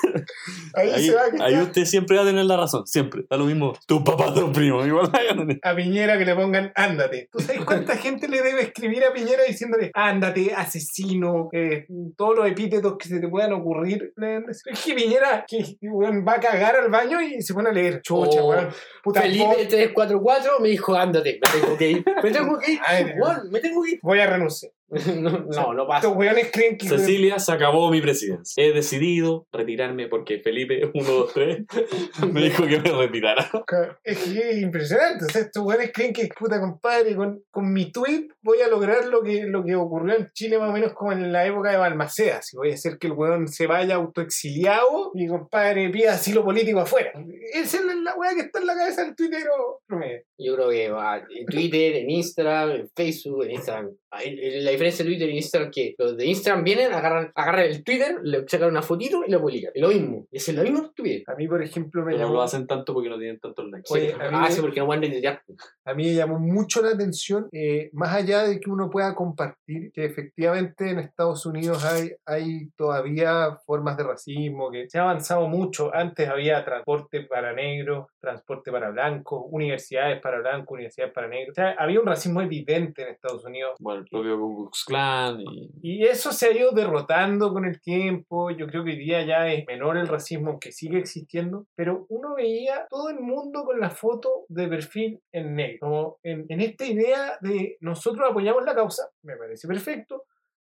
Ahí, 0.75 0.89
Ahí, 0.89 1.05
se 1.07 1.13
va 1.13 1.21
a 1.21 1.45
ahí 1.45 1.61
usted 1.61 1.85
siempre 1.85 2.17
va 2.17 2.23
a 2.23 2.25
tener 2.25 2.45
la 2.45 2.57
razón, 2.57 2.87
siempre. 2.87 3.25
Da 3.29 3.37
lo 3.37 3.45
mismo 3.45 3.73
tu 3.85 4.03
papá, 4.03 4.33
tu 4.33 4.51
primo. 4.51 4.83
Igual 4.85 5.11
a 5.63 5.69
a 5.69 5.75
Piñera 5.75 6.17
que 6.17 6.25
le 6.25 6.33
pongan 6.35 6.71
ándate. 6.75 7.29
¿Tú 7.31 7.39
sabes 7.39 7.63
cuánta 7.63 7.95
gente 7.95 8.27
le 8.27 8.41
debe 8.41 8.63
escribir 8.63 9.03
a 9.05 9.13
Piñera 9.13 9.43
diciéndole 9.47 9.91
ándate, 9.93 10.51
asesino, 10.55 11.49
eh, 11.51 11.85
todos 12.17 12.37
los 12.37 12.47
epítetos 12.47 12.95
que 12.97 13.07
se 13.07 13.19
te 13.19 13.27
puedan 13.27 13.53
ocurrir? 13.53 14.13
Es 14.49 14.63
que 14.83 14.93
Piñera 14.95 15.45
que, 15.47 15.77
weón, 15.81 16.25
va 16.27 16.33
a 16.33 16.39
cagar 16.39 16.75
al 16.75 16.89
baño 16.89 17.21
y 17.21 17.41
se 17.43 17.53
pone 17.53 17.69
a 17.69 17.73
leer. 17.73 18.01
Chucha, 18.01 18.41
Oh, 18.41 18.49
weón. 18.49 18.69
Puta, 19.03 19.21
Felipe 19.21 19.45
vos- 19.45 19.55
344 19.57 20.59
me 20.59 20.69
dijo, 20.69 20.95
ándate, 20.95 21.39
me 21.39 21.61
tengo 21.61 21.77
que 21.77 21.91
ir. 21.91 22.05
Me 22.23 22.31
tengo 22.31 22.57
que 22.57 22.71
ir. 22.71 22.79
Ay, 22.85 23.05
Weón, 23.19 23.49
me 23.51 23.59
tengo 23.59 23.83
que 23.83 23.91
ir. 23.91 23.99
Voy 24.01 24.19
a 24.19 24.25
renunciar. 24.27 24.71
No, 25.23 25.45
no, 25.45 25.73
no 25.73 25.87
pasa. 25.87 26.07
Estos 26.07 26.17
weones 26.17 26.49
creen 26.51 26.77
que. 26.77 26.87
Cecilia, 26.87 27.39
se 27.39 27.51
acabó 27.51 27.89
mi 27.89 28.01
presidencia. 28.01 28.63
He 28.63 28.73
decidido 28.73 29.47
retirarme 29.51 30.07
porque 30.07 30.39
Felipe 30.39 30.91
1, 30.93 31.11
2, 31.11 31.33
3 31.33 31.65
me 32.31 32.41
dijo 32.43 32.65
que 32.65 32.79
me 32.79 32.91
retirara. 32.91 33.49
Es 34.03 34.17
que 34.19 34.51
es 34.51 34.61
impresionante. 34.61 35.25
O 35.25 35.29
sea, 35.29 35.41
estos 35.41 35.63
weones 35.63 35.91
creen 35.93 36.13
que, 36.13 36.29
puta 36.37 36.59
compadre, 36.59 37.15
con, 37.15 37.43
con 37.51 37.71
mi 37.71 37.91
tweet 37.91 38.27
voy 38.41 38.61
a 38.61 38.67
lograr 38.67 39.05
lo 39.05 39.23
que, 39.23 39.43
lo 39.43 39.63
que 39.63 39.75
ocurrió 39.75 40.15
en 40.15 40.29
Chile 40.33 40.59
más 40.59 40.69
o 40.69 40.73
menos 40.73 40.93
como 40.93 41.11
en 41.11 41.31
la 41.31 41.45
época 41.45 41.71
de 41.71 41.77
Balmaceda. 41.77 42.41
Si 42.41 42.57
voy 42.57 42.71
a 42.71 42.73
hacer 42.73 42.97
que 42.97 43.07
el 43.07 43.13
weón 43.13 43.47
se 43.47 43.67
vaya 43.67 43.95
autoexiliado 43.95 45.11
y 45.15 45.27
compadre 45.27 45.89
pida 45.89 46.13
asilo 46.13 46.43
político 46.43 46.79
afuera. 46.79 47.11
Esa 47.53 47.77
es 47.77 47.85
la, 47.85 48.15
weá 48.15 48.33
que 48.35 48.41
está 48.41 48.59
en 48.59 48.67
la 48.67 48.75
cabeza 48.75 49.03
del 49.05 49.15
tuitero 49.15 49.81
promedio. 49.87 50.21
Yo 50.37 50.55
creo 50.55 50.69
que 50.69 50.89
va 50.89 51.17
en 51.17 51.45
Twitter, 51.45 51.95
en 51.95 52.09
Instagram, 52.09 52.71
en 52.71 52.89
Facebook, 52.95 53.43
en 53.43 53.51
Instagram. 53.51 53.91
La 54.11 54.71
diferencia 54.71 54.82
de 54.85 55.03
Twitter 55.03 55.29
y 55.29 55.37
Instagram 55.37 55.71
que 55.71 55.95
los 55.97 56.17
de 56.17 56.25
Instagram 56.25 56.63
vienen, 56.63 56.93
agarran, 56.93 57.31
agarran 57.35 57.65
el 57.65 57.83
Twitter, 57.83 58.17
le 58.23 58.47
sacan 58.47 58.69
una 58.69 58.81
fotito 58.81 59.23
y 59.25 59.31
lo 59.31 59.41
publican. 59.41 59.71
Lo 59.75 59.89
mismo. 59.89 60.27
Y 60.31 60.37
es 60.37 60.53
la 60.53 60.63
misma 60.63 60.79
estupidez. 60.85 61.23
A 61.27 61.35
mí, 61.35 61.47
por 61.47 61.61
ejemplo, 61.61 62.01
me 62.03 62.11
Pero 62.11 62.17
no 62.17 62.23
llamó, 62.25 62.33
lo 62.35 62.41
hacen 62.43 62.67
tanto 62.67 62.93
porque 62.93 63.09
no 63.09 63.17
tienen 63.17 63.39
tantos 63.39 63.69
likes. 63.69 63.93
Oye, 63.93 64.07
Sí. 64.09 64.13
a 64.13 64.17
mí 64.17 64.29
ah, 64.33 64.41
me- 64.41 64.51
sí, 64.51 64.61
porque 64.61 64.79
no 64.79 64.87
van 64.87 65.03
a 65.85 65.93
mí 65.93 66.03
me 66.05 66.13
llamó 66.13 66.39
mucho 66.39 66.81
la 66.81 66.89
atención, 66.89 67.47
eh, 67.51 67.89
más 67.93 68.13
allá 68.13 68.43
de 68.43 68.59
que 68.59 68.69
uno 68.69 68.89
pueda 68.89 69.13
compartir, 69.15 69.91
que 69.91 70.05
efectivamente 70.05 70.89
en 70.89 70.99
Estados 70.99 71.45
Unidos 71.45 71.83
hay, 71.85 72.11
hay 72.25 72.69
todavía 72.77 73.57
formas 73.65 73.97
de 73.97 74.03
racismo, 74.03 74.71
que 74.71 74.89
se 74.89 74.99
ha 74.99 75.03
avanzado 75.03 75.47
mucho. 75.47 75.93
Antes 75.93 76.29
había 76.29 76.63
transporte 76.63 77.21
para 77.21 77.53
negros, 77.53 78.07
transporte 78.19 78.71
para 78.71 78.89
blancos, 78.91 79.43
universidades 79.51 80.21
para 80.21 80.39
blancos, 80.39 80.73
universidades 80.75 81.13
para 81.13 81.27
negros. 81.27 81.51
O 81.51 81.55
sea, 81.55 81.75
había 81.77 81.99
un 81.99 82.07
racismo 82.07 82.41
evidente 82.41 83.03
en 83.03 83.09
Estados 83.09 83.43
Unidos. 83.45 83.75
Bueno, 83.79 84.01
el 84.01 84.07
propio 84.07 84.37
Y 85.81 86.05
eso 86.05 86.31
se 86.31 86.47
ha 86.47 86.51
ido 86.51 86.71
derrotando 86.71 87.53
con 87.53 87.65
el 87.65 87.81
tiempo. 87.81 88.51
Yo 88.51 88.67
creo 88.67 88.83
que 88.83 88.91
hoy 88.91 88.97
día 88.97 89.25
ya 89.25 89.47
es 89.47 89.65
menor 89.67 89.97
el 89.97 90.07
racismo, 90.07 90.51
aunque 90.51 90.71
sigue 90.71 90.99
existiendo. 90.99 91.67
Pero 91.75 92.05
uno 92.09 92.35
veía 92.35 92.87
todo 92.89 93.09
el 93.09 93.19
mundo 93.19 93.63
con 93.65 93.79
la 93.79 93.89
foto 93.89 94.45
de 94.49 94.67
perfil 94.67 95.19
en 95.31 95.55
negro. 95.55 95.77
Como 95.79 96.19
en, 96.23 96.45
en 96.49 96.61
esta 96.61 96.85
idea 96.85 97.37
de 97.41 97.77
nosotros 97.81 98.29
apoyamos 98.29 98.63
la 98.63 98.75
causa, 98.75 99.09
me 99.23 99.35
parece 99.35 99.67
perfecto. 99.67 100.25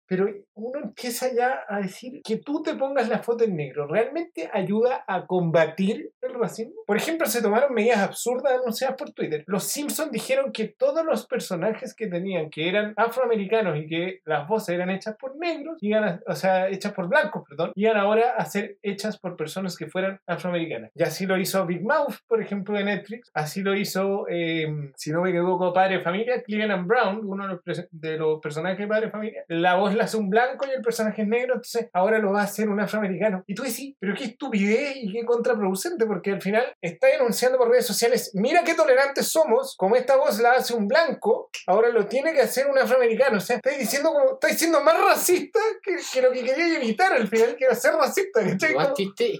Pero 0.10 0.28
uno 0.56 0.80
empieza 0.84 1.28
ya 1.34 1.62
a 1.69 1.80
decir 1.80 2.22
que 2.24 2.38
tú 2.38 2.62
te 2.63 2.74
pongas 2.74 3.08
la 3.08 3.19
foto 3.19 3.43
en 3.45 3.56
negro 3.56 3.88
realmente 3.88 4.50
ayuda 4.52 5.06
a 5.08 5.26
combatir 5.28 6.12
el 6.22 6.34
racismo. 6.34 6.74
Por 6.88 6.98
ejemplo, 6.98 7.28
se 7.28 7.41
tomaron 7.41 7.74
medidas 7.74 8.00
absurdas 8.00 8.54
anunciadas 8.60 8.98
por 8.98 9.12
Twitter. 9.12 9.43
Los 9.48 9.65
Simpsons 9.65 10.12
dijeron 10.12 10.52
que 10.52 10.67
todos 10.67 11.06
los 11.06 11.28
personajes 11.28 11.93
que 11.95 12.08
tenían, 12.08 12.50
que 12.50 12.67
eran 12.67 12.93
afroamericanos 12.98 13.78
y 13.78 13.88
que 13.88 14.19
las 14.26 14.48
voces 14.48 14.76
eran 14.76 14.89
hechas 14.89 15.15
por 15.19 15.38
negros, 15.38 15.78
iban 15.82 16.04
a- 16.04 16.19
o 16.28 16.34
sea, 16.36 16.67
hechas 16.69 16.93
por 16.93 17.08
blancos, 17.08 17.43
perdón, 17.48 17.72
iban 17.76 17.98
ahora 17.98 18.34
a 18.36 18.45
ser 18.45 18.78
hechas 18.82 19.19
por 19.19 19.36
personas 19.38 19.78
que 19.78 19.88
fueran 19.88 20.19
afroamericanas. 20.26 20.91
Y 20.95 21.04
así 21.04 21.26
lo 21.28 21.38
hizo 21.38 21.65
Big 21.65 21.84
Mouth, 21.84 22.15
por 22.28 22.41
ejemplo, 22.41 22.76
de 22.76 22.84
Netflix. 22.84 23.30
Así 23.34 23.62
lo 23.62 23.76
hizo, 23.76 24.26
eh, 24.28 24.91
si 24.95 25.12
no 25.12 25.22
me 25.22 25.30
equivoco, 25.30 25.72
Padre 25.72 26.02
Familia, 26.02 26.41
Cleveland 26.41 26.88
Brown, 26.88 27.22
uno 27.24 27.48
de 27.48 27.60
los, 27.65 27.88
de 27.91 28.17
los 28.17 28.39
personajes 28.41 28.80
de 28.80 28.88
Padre 28.88 29.12
Familia. 29.12 29.43
La 29.48 29.76
voz 29.76 29.93
hace 30.02 30.18
un 30.18 30.30
blanco 30.30 30.66
y 30.66 30.72
el 30.72 30.82
personaje 30.82 31.22
es 31.22 31.28
negro, 31.28 31.56
entonces 31.56 31.90
ahora 31.94 32.20
lo 32.20 32.32
va 32.32 32.42
a 32.42 32.46
hacer 32.46 32.70
un 32.70 32.80
afroamericano. 32.80 33.44
Y 33.48 33.56
tú 33.56 33.64
decís, 33.64 33.96
pero 34.00 34.16
qué 34.16 34.26
estupidez 34.26 34.96
y 34.96 35.12
qué 35.12 35.26
contraproducente, 35.26 36.06
porque 36.06 36.32
al 36.32 36.42
final 36.42 36.66
está 36.82 37.08
denunciando 37.08 37.58
por 37.58 37.70
redes 37.70 37.86
sociales, 37.86 38.32
mira 38.34 38.64
qué 38.64 38.74
tolerantes 38.74 39.28
somos, 39.28 39.76
como 39.78 39.96
esta 39.96 40.16
voz 40.16 40.40
la 40.40 40.54
hace 40.54 40.74
un 40.74 40.88
blanco, 40.88 41.50
ahora 41.68 41.90
lo 41.90 42.08
tiene 42.08 42.34
que 42.34 42.42
hacer 42.42 42.68
un 42.68 42.78
afroamericano. 42.78 43.38
O 43.38 43.42
sea, 43.42 43.58
estáis 43.58 43.80
diciendo 43.80 44.12
como, 44.12 44.34
estáis 44.34 44.58
siendo 44.58 44.82
más 44.82 45.00
racista 45.00 45.60
que, 45.84 45.96
que 46.14 46.22
lo 46.22 46.32
que 46.32 46.44
quería 46.44 46.78
evitar 46.78 47.14
al 47.14 47.28
final, 47.28 47.56
que 47.56 47.66
era 47.66 47.76
ser 47.76 47.94
racista. 47.94 48.42
es 48.42 48.58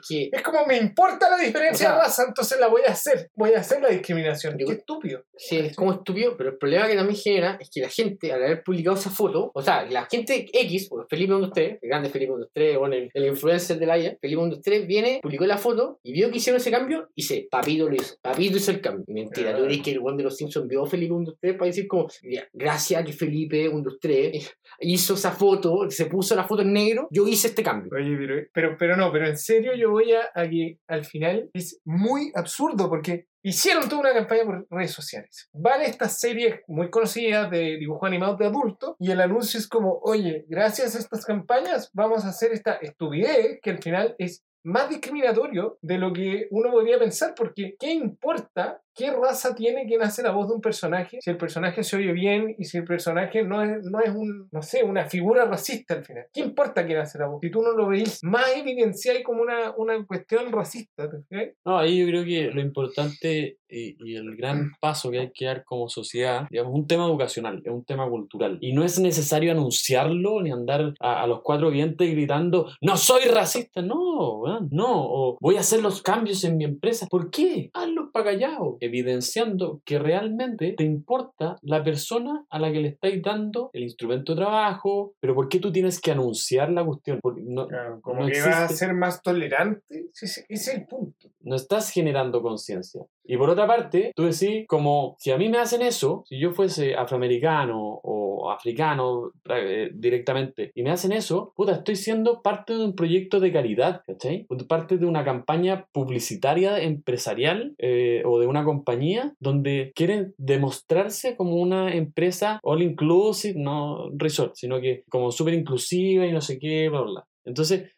que 0.08 0.30
es 0.32 0.42
como 0.42 0.66
me 0.66 0.78
importa 0.78 1.30
la 1.30 1.38
diferencia 1.38 1.88
O 1.88 1.90
sea, 1.90 1.92
de 1.94 2.04
raza, 2.04 2.24
entonces 2.28 2.60
la 2.60 2.68
voy 2.68 2.82
a 2.88 2.92
hacer. 2.92 3.32
Voy 3.36 3.54
a 3.54 3.60
hacer 3.60 3.82
la 3.82 3.90
discriminación. 3.90 4.58
Qué 4.58 4.74
estúpido. 4.74 5.24
Sí, 5.36 5.58
es 5.58 5.76
como 5.76 5.94
estúpido, 5.94 6.36
pero 6.38 6.52
el 6.52 6.58
problema 6.58 6.88
que 6.88 6.96
también 6.96 7.20
genera 7.20 7.58
es 7.60 7.70
que 7.70 7.82
la 7.82 7.90
gente, 7.90 8.32
al 8.32 8.44
haber 8.44 8.64
publicado 8.64 8.98
esa 8.98 9.10
foto, 9.10 9.52
o 9.54 9.62
sea, 9.62 9.86
la 9.86 10.06
gente 10.06 10.49
X, 10.54 10.88
o 10.92 11.06
Felipe 11.10 11.34
123, 11.34 11.80
el 11.82 11.90
grande 11.90 12.10
Felipe 12.10 12.32
123, 12.32 12.78
bueno, 12.78 12.96
el, 12.96 13.10
el 13.14 13.26
influencer 13.28 13.78
de 13.80 13.86
la 13.86 13.98
IA, 13.98 14.18
Felipe 14.22 14.40
123 14.42 14.88
viene, 14.88 15.20
publicó 15.22 15.46
la 15.46 15.58
foto 15.58 16.00
y 16.04 16.14
vio 16.14 16.30
que 16.32 16.38
hicieron 16.38 16.60
ese 16.60 16.72
cambio 16.72 17.10
y 17.16 17.22
dice, 17.22 17.48
Papito 17.50 17.90
lo 17.90 17.96
hizo, 17.96 18.16
Papito 18.22 18.58
hizo 18.58 18.72
el 18.72 18.82
cambio. 18.82 19.06
Mentira, 19.08 19.56
tú 19.56 19.64
crees 19.64 19.82
que 19.82 19.92
el 19.92 20.00
one 20.00 20.18
de 20.18 20.24
los 20.24 20.36
Simpsons 20.36 20.68
vio 20.68 20.84
a 20.84 20.88
Felipe 20.88 21.14
123 21.14 21.54
para 21.56 21.66
decir 21.66 21.88
como, 21.88 22.08
"Ya, 22.24 22.48
gracias 22.54 23.02
a 23.02 23.06
que 23.06 23.14
Felipe 23.14 23.70
123 23.70 24.56
hizo 24.82 25.14
esa 25.14 25.32
foto, 25.32 25.90
se 25.90 26.06
puso 26.06 26.36
la 26.36 26.44
foto 26.44 26.62
en 26.62 26.74
negro, 26.74 27.08
yo 27.12 27.28
hice 27.28 27.48
este 27.48 27.64
cambio. 27.64 27.92
Oye, 27.96 28.16
pero, 28.18 28.48
pero, 28.54 28.78
pero 28.78 28.98
no, 28.98 29.12
pero 29.12 29.28
en 29.28 29.38
serio 29.38 29.74
yo 29.76 29.92
voy 29.92 30.14
a, 30.14 30.30
a 30.34 30.50
que 30.50 30.78
al 30.88 31.06
final 31.06 31.50
es 31.54 31.80
muy 31.86 32.32
absurdo 32.36 32.90
porque 32.90 33.26
hicieron 33.42 33.88
toda 33.88 34.02
una 34.02 34.14
campaña 34.14 34.44
por 34.44 34.68
redes 34.70 34.92
sociales. 34.92 35.50
Van 35.54 35.82
estas 35.82 36.20
series 36.20 36.62
muy 36.68 36.90
conocidas 36.90 37.50
de 37.50 37.78
dibujos 37.78 38.08
animados 38.08 38.38
de 38.38 38.46
adultos 38.46 38.96
y 39.00 39.12
el 39.12 39.22
anuncio 39.22 39.60
es 39.60 39.68
como, 39.68 40.00
oye, 40.04 40.46
gracias 40.48 40.96
a 40.96 41.00
estas 41.00 41.26
campañas 41.26 41.90
vamos 41.94 42.26
a 42.26 42.30
hacer 42.30 42.52
esta 42.52 42.74
estupidez 42.74 43.60
que 43.62 43.72
al 43.72 43.82
final 43.82 44.16
es 44.18 44.44
más 44.64 44.90
discriminatorio 44.90 45.78
de 45.82 45.98
lo 45.98 46.14
que 46.14 46.48
uno 46.52 46.72
podría 46.72 47.00
pensar, 47.00 47.34
porque 47.36 47.76
¿qué 47.80 47.92
importa 47.94 48.82
qué 49.00 49.12
raza 49.12 49.56
tiene 49.56 49.86
quien 49.86 50.02
hace 50.02 50.22
la 50.22 50.32
voz 50.32 50.50
de 50.50 50.56
un 50.56 50.62
personaje 50.62 51.20
si 51.22 51.30
el 51.30 51.38
personaje 51.38 51.84
se 51.84 51.96
oye 51.96 52.12
bien 52.12 52.54
y 52.58 52.66
si 52.66 52.80
el 52.80 52.84
personaje 52.84 53.44
no 53.44 53.64
es, 53.64 53.86
no 53.86 54.02
es 54.02 54.10
un, 54.10 54.50
no 54.52 54.62
sé, 54.62 54.84
una 54.84 55.06
figura 55.06 55.46
racista 55.46 55.94
al 55.94 56.04
final? 56.04 56.26
¿Qué 56.34 56.42
importa 56.42 56.86
quién 56.86 57.00
hace 57.00 57.18
la 57.18 57.28
voz? 57.28 57.40
Si 57.42 57.50
tú 57.50 57.62
no 57.62 57.72
lo 57.72 57.88
veis 57.88 58.20
más 58.24 58.54
evidenciado 58.58 59.20
como 59.24 59.42
una, 59.42 59.72
una 59.78 60.06
cuestión 60.06 60.52
racista, 60.52 61.10
¿te? 61.30 61.56
No, 61.66 61.78
ahí 61.78 62.00
yo 62.00 62.08
creo 62.08 62.26
que 62.26 62.52
lo 62.52 62.60
importante 62.60 63.60
y, 63.70 63.96
y 64.04 64.16
el 64.16 64.36
gran 64.36 64.72
paso 64.82 65.12
que 65.12 65.20
hay 65.20 65.32
que 65.34 65.46
dar 65.46 65.64
como 65.64 65.88
sociedad, 65.88 66.48
digamos, 66.50 66.74
es 66.74 66.80
un 66.80 66.88
tema 66.88 67.06
educacional, 67.06 67.62
es 67.64 67.72
un 67.72 67.86
tema 67.86 68.10
cultural. 68.10 68.58
Y 68.60 68.74
no 68.74 68.84
es 68.84 69.00
necesario 69.00 69.52
anunciarlo 69.52 70.42
ni 70.42 70.52
andar 70.52 70.94
a, 71.00 71.24
a 71.24 71.28
los 71.28 71.42
cuatro 71.42 71.70
vientos 71.70 72.06
gritando, 72.08 72.70
no 72.82 72.98
soy 72.98 73.26
racista, 73.26 73.82
no, 73.82 74.44
weón, 74.50 74.70
no, 74.72 74.88
o 74.90 75.38
voy 75.40 75.58
a 75.58 75.62
hacer 75.62 75.82
los 75.82 76.02
cambios 76.02 76.44
en 76.44 76.58
mi 76.58 76.66
empresa. 76.66 77.08
¿Por 77.10 77.30
qué? 77.30 77.70
Hazlo 77.74 78.12
para 78.12 78.26
callado, 78.26 78.78
evidenciando 78.80 79.82
que 79.86 80.00
realmente 80.00 80.74
te 80.78 80.84
importa 80.84 81.58
la 81.62 81.84
persona 81.84 82.46
a 82.50 82.60
la 82.60 82.72
que 82.72 82.80
le 82.80 82.90
estáis 82.90 83.22
dando 83.22 83.70
el 83.74 83.84
instrumento 83.84 84.34
de 84.34 84.42
trabajo, 84.42 85.14
pero 85.20 85.36
¿por 85.36 85.50
qué 85.50 85.60
tú 85.60 85.72
tienes 85.72 86.00
que 86.02 86.12
anunciar 86.12 86.72
la 86.72 86.86
cuestión? 86.86 87.20
Porque 87.22 87.42
no, 87.46 87.68
como 88.02 88.22
no 88.22 88.28
que 88.28 88.40
a 88.40 88.68
ser 88.68 88.94
más 88.94 89.22
tolerante. 89.22 90.10
Ese 90.14 90.46
es 90.48 90.68
el 90.68 90.86
punto. 90.86 91.29
No 91.42 91.56
estás 91.56 91.92
generando 91.92 92.42
conciencia. 92.42 93.02
Y 93.24 93.38
por 93.38 93.50
otra 93.50 93.68
parte, 93.68 94.12
tú 94.16 94.24
decís, 94.24 94.66
como 94.68 95.16
si 95.20 95.32
a 95.32 95.38
mí 95.38 95.50
me 95.50 95.60
hacen 95.60 95.82
eso, 95.82 96.24
si 96.28 96.40
yo 96.40 96.52
fuese 96.52 96.96
afroamericano 96.96 98.00
o 98.04 98.50
africano 98.52 99.32
eh, 99.50 99.92
directamente, 99.94 100.72
y 100.74 100.84
me 100.84 100.92
hacen 100.92 101.12
eso, 101.12 101.54
puta, 101.56 101.74
estoy 101.74 101.96
siendo 101.96 102.42
parte 102.42 102.74
de 102.74 102.84
un 102.84 102.96
proyecto 102.96 103.40
de 103.40 103.52
caridad, 103.52 104.02
¿cachai? 104.06 104.48
Parte 104.68 104.98
de 104.98 105.06
una 105.06 105.24
campaña 105.24 105.88
publicitaria 105.92 106.80
empresarial 106.82 107.76
eh, 107.78 108.24
o 108.26 108.40
de 108.40 108.48
una 108.48 108.64
compañía 108.64 109.34
donde 109.40 109.92
quieren 109.96 110.34
demostrarse 110.38 111.36
como 111.36 111.56
una 111.56 111.94
empresa 111.94 112.60
all 112.64 112.82
inclusive, 112.82 113.60
no 113.60 114.10
resort, 114.16 114.56
sino 114.56 114.82
que 114.82 115.04
como 115.10 115.32
súper 115.32 115.54
inclusiva 115.54 116.26
y 116.26 116.32
no 116.32 116.42
sé 116.42 116.60
qué, 116.60 116.90
bla, 116.90 117.02
bla. 117.02 117.28
Entonces, 117.46 117.92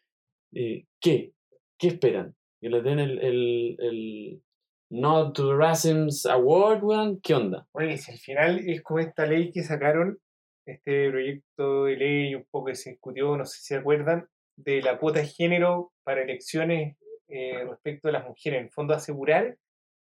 eh, 0.54 0.84
¿qué? 1.00 1.32
¿Qué 1.78 1.88
esperan? 1.88 2.34
Que 2.62 2.68
le 2.68 2.80
den 2.80 3.00
el, 3.00 3.18
el, 3.18 3.76
el 3.80 4.42
Not 4.88 5.34
to 5.34 5.56
Racism 5.56 6.06
Award, 6.30 6.84
weón, 6.84 7.20
¿qué 7.20 7.34
onda? 7.34 7.66
Oye, 7.72 7.98
si 7.98 8.12
al 8.12 8.18
final 8.18 8.58
es 8.64 8.82
como 8.82 9.00
esta 9.00 9.26
ley 9.26 9.50
que 9.50 9.64
sacaron, 9.64 10.18
este 10.64 11.10
proyecto 11.10 11.86
de 11.86 11.96
ley, 11.96 12.34
un 12.36 12.46
poco 12.48 12.66
que 12.66 12.76
se 12.76 12.90
discutió, 12.90 13.36
no 13.36 13.44
sé 13.44 13.58
si 13.58 13.66
se 13.66 13.76
acuerdan, 13.78 14.28
de 14.56 14.80
la 14.80 14.98
cuota 14.98 15.18
de 15.18 15.26
género 15.26 15.92
para 16.04 16.22
elecciones 16.22 16.96
eh, 17.26 17.64
respecto 17.68 18.08
a 18.08 18.12
las 18.12 18.28
mujeres. 18.28 18.60
En 18.60 18.66
el 18.66 18.70
fondo, 18.70 18.94
asegurar 18.94 19.56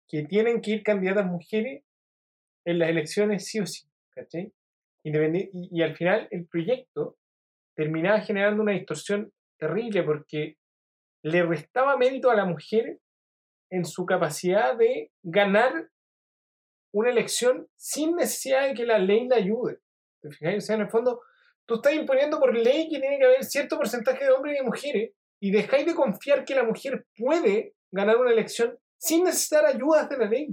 que 0.08 0.24
tienen 0.24 0.60
que 0.60 0.72
ir 0.72 0.82
candidatas 0.82 1.26
mujeres 1.26 1.84
en 2.64 2.80
las 2.80 2.88
elecciones 2.88 3.46
sí 3.46 3.60
o 3.60 3.66
sí, 3.66 3.86
¿cachai? 4.10 4.52
Y, 5.04 5.12
y 5.52 5.82
al 5.82 5.94
final 5.96 6.26
el 6.32 6.48
proyecto 6.48 7.18
terminaba 7.76 8.20
generando 8.22 8.64
una 8.64 8.72
distorsión 8.72 9.32
terrible 9.58 10.02
porque 10.02 10.56
le 11.22 11.42
restaba 11.42 11.96
mérito 11.96 12.30
a 12.30 12.36
la 12.36 12.44
mujer 12.44 12.98
en 13.70 13.84
su 13.84 14.06
capacidad 14.06 14.76
de 14.76 15.10
ganar 15.22 15.90
una 16.92 17.10
elección 17.10 17.68
sin 17.76 18.16
necesidad 18.16 18.68
de 18.68 18.74
que 18.74 18.86
la 18.86 18.98
ley 18.98 19.28
la 19.28 19.36
ayude. 19.36 19.78
¿Te 20.22 20.30
fijáis? 20.30 20.68
En 20.70 20.80
el 20.80 20.88
fondo, 20.88 21.20
tú 21.66 21.76
estás 21.76 21.92
imponiendo 21.92 22.40
por 22.40 22.56
ley 22.56 22.88
que 22.88 22.98
tiene 22.98 23.18
que 23.18 23.24
haber 23.24 23.44
cierto 23.44 23.76
porcentaje 23.76 24.24
de 24.24 24.32
hombres 24.32 24.58
y 24.60 24.64
mujeres 24.64 25.12
y 25.40 25.50
dejáis 25.50 25.86
de 25.86 25.94
confiar 25.94 26.44
que 26.44 26.54
la 26.54 26.64
mujer 26.64 27.06
puede 27.16 27.74
ganar 27.92 28.16
una 28.16 28.32
elección 28.32 28.78
sin 28.96 29.24
necesitar 29.24 29.64
ayudas 29.66 30.08
de 30.08 30.18
la 30.18 30.26
ley. 30.26 30.48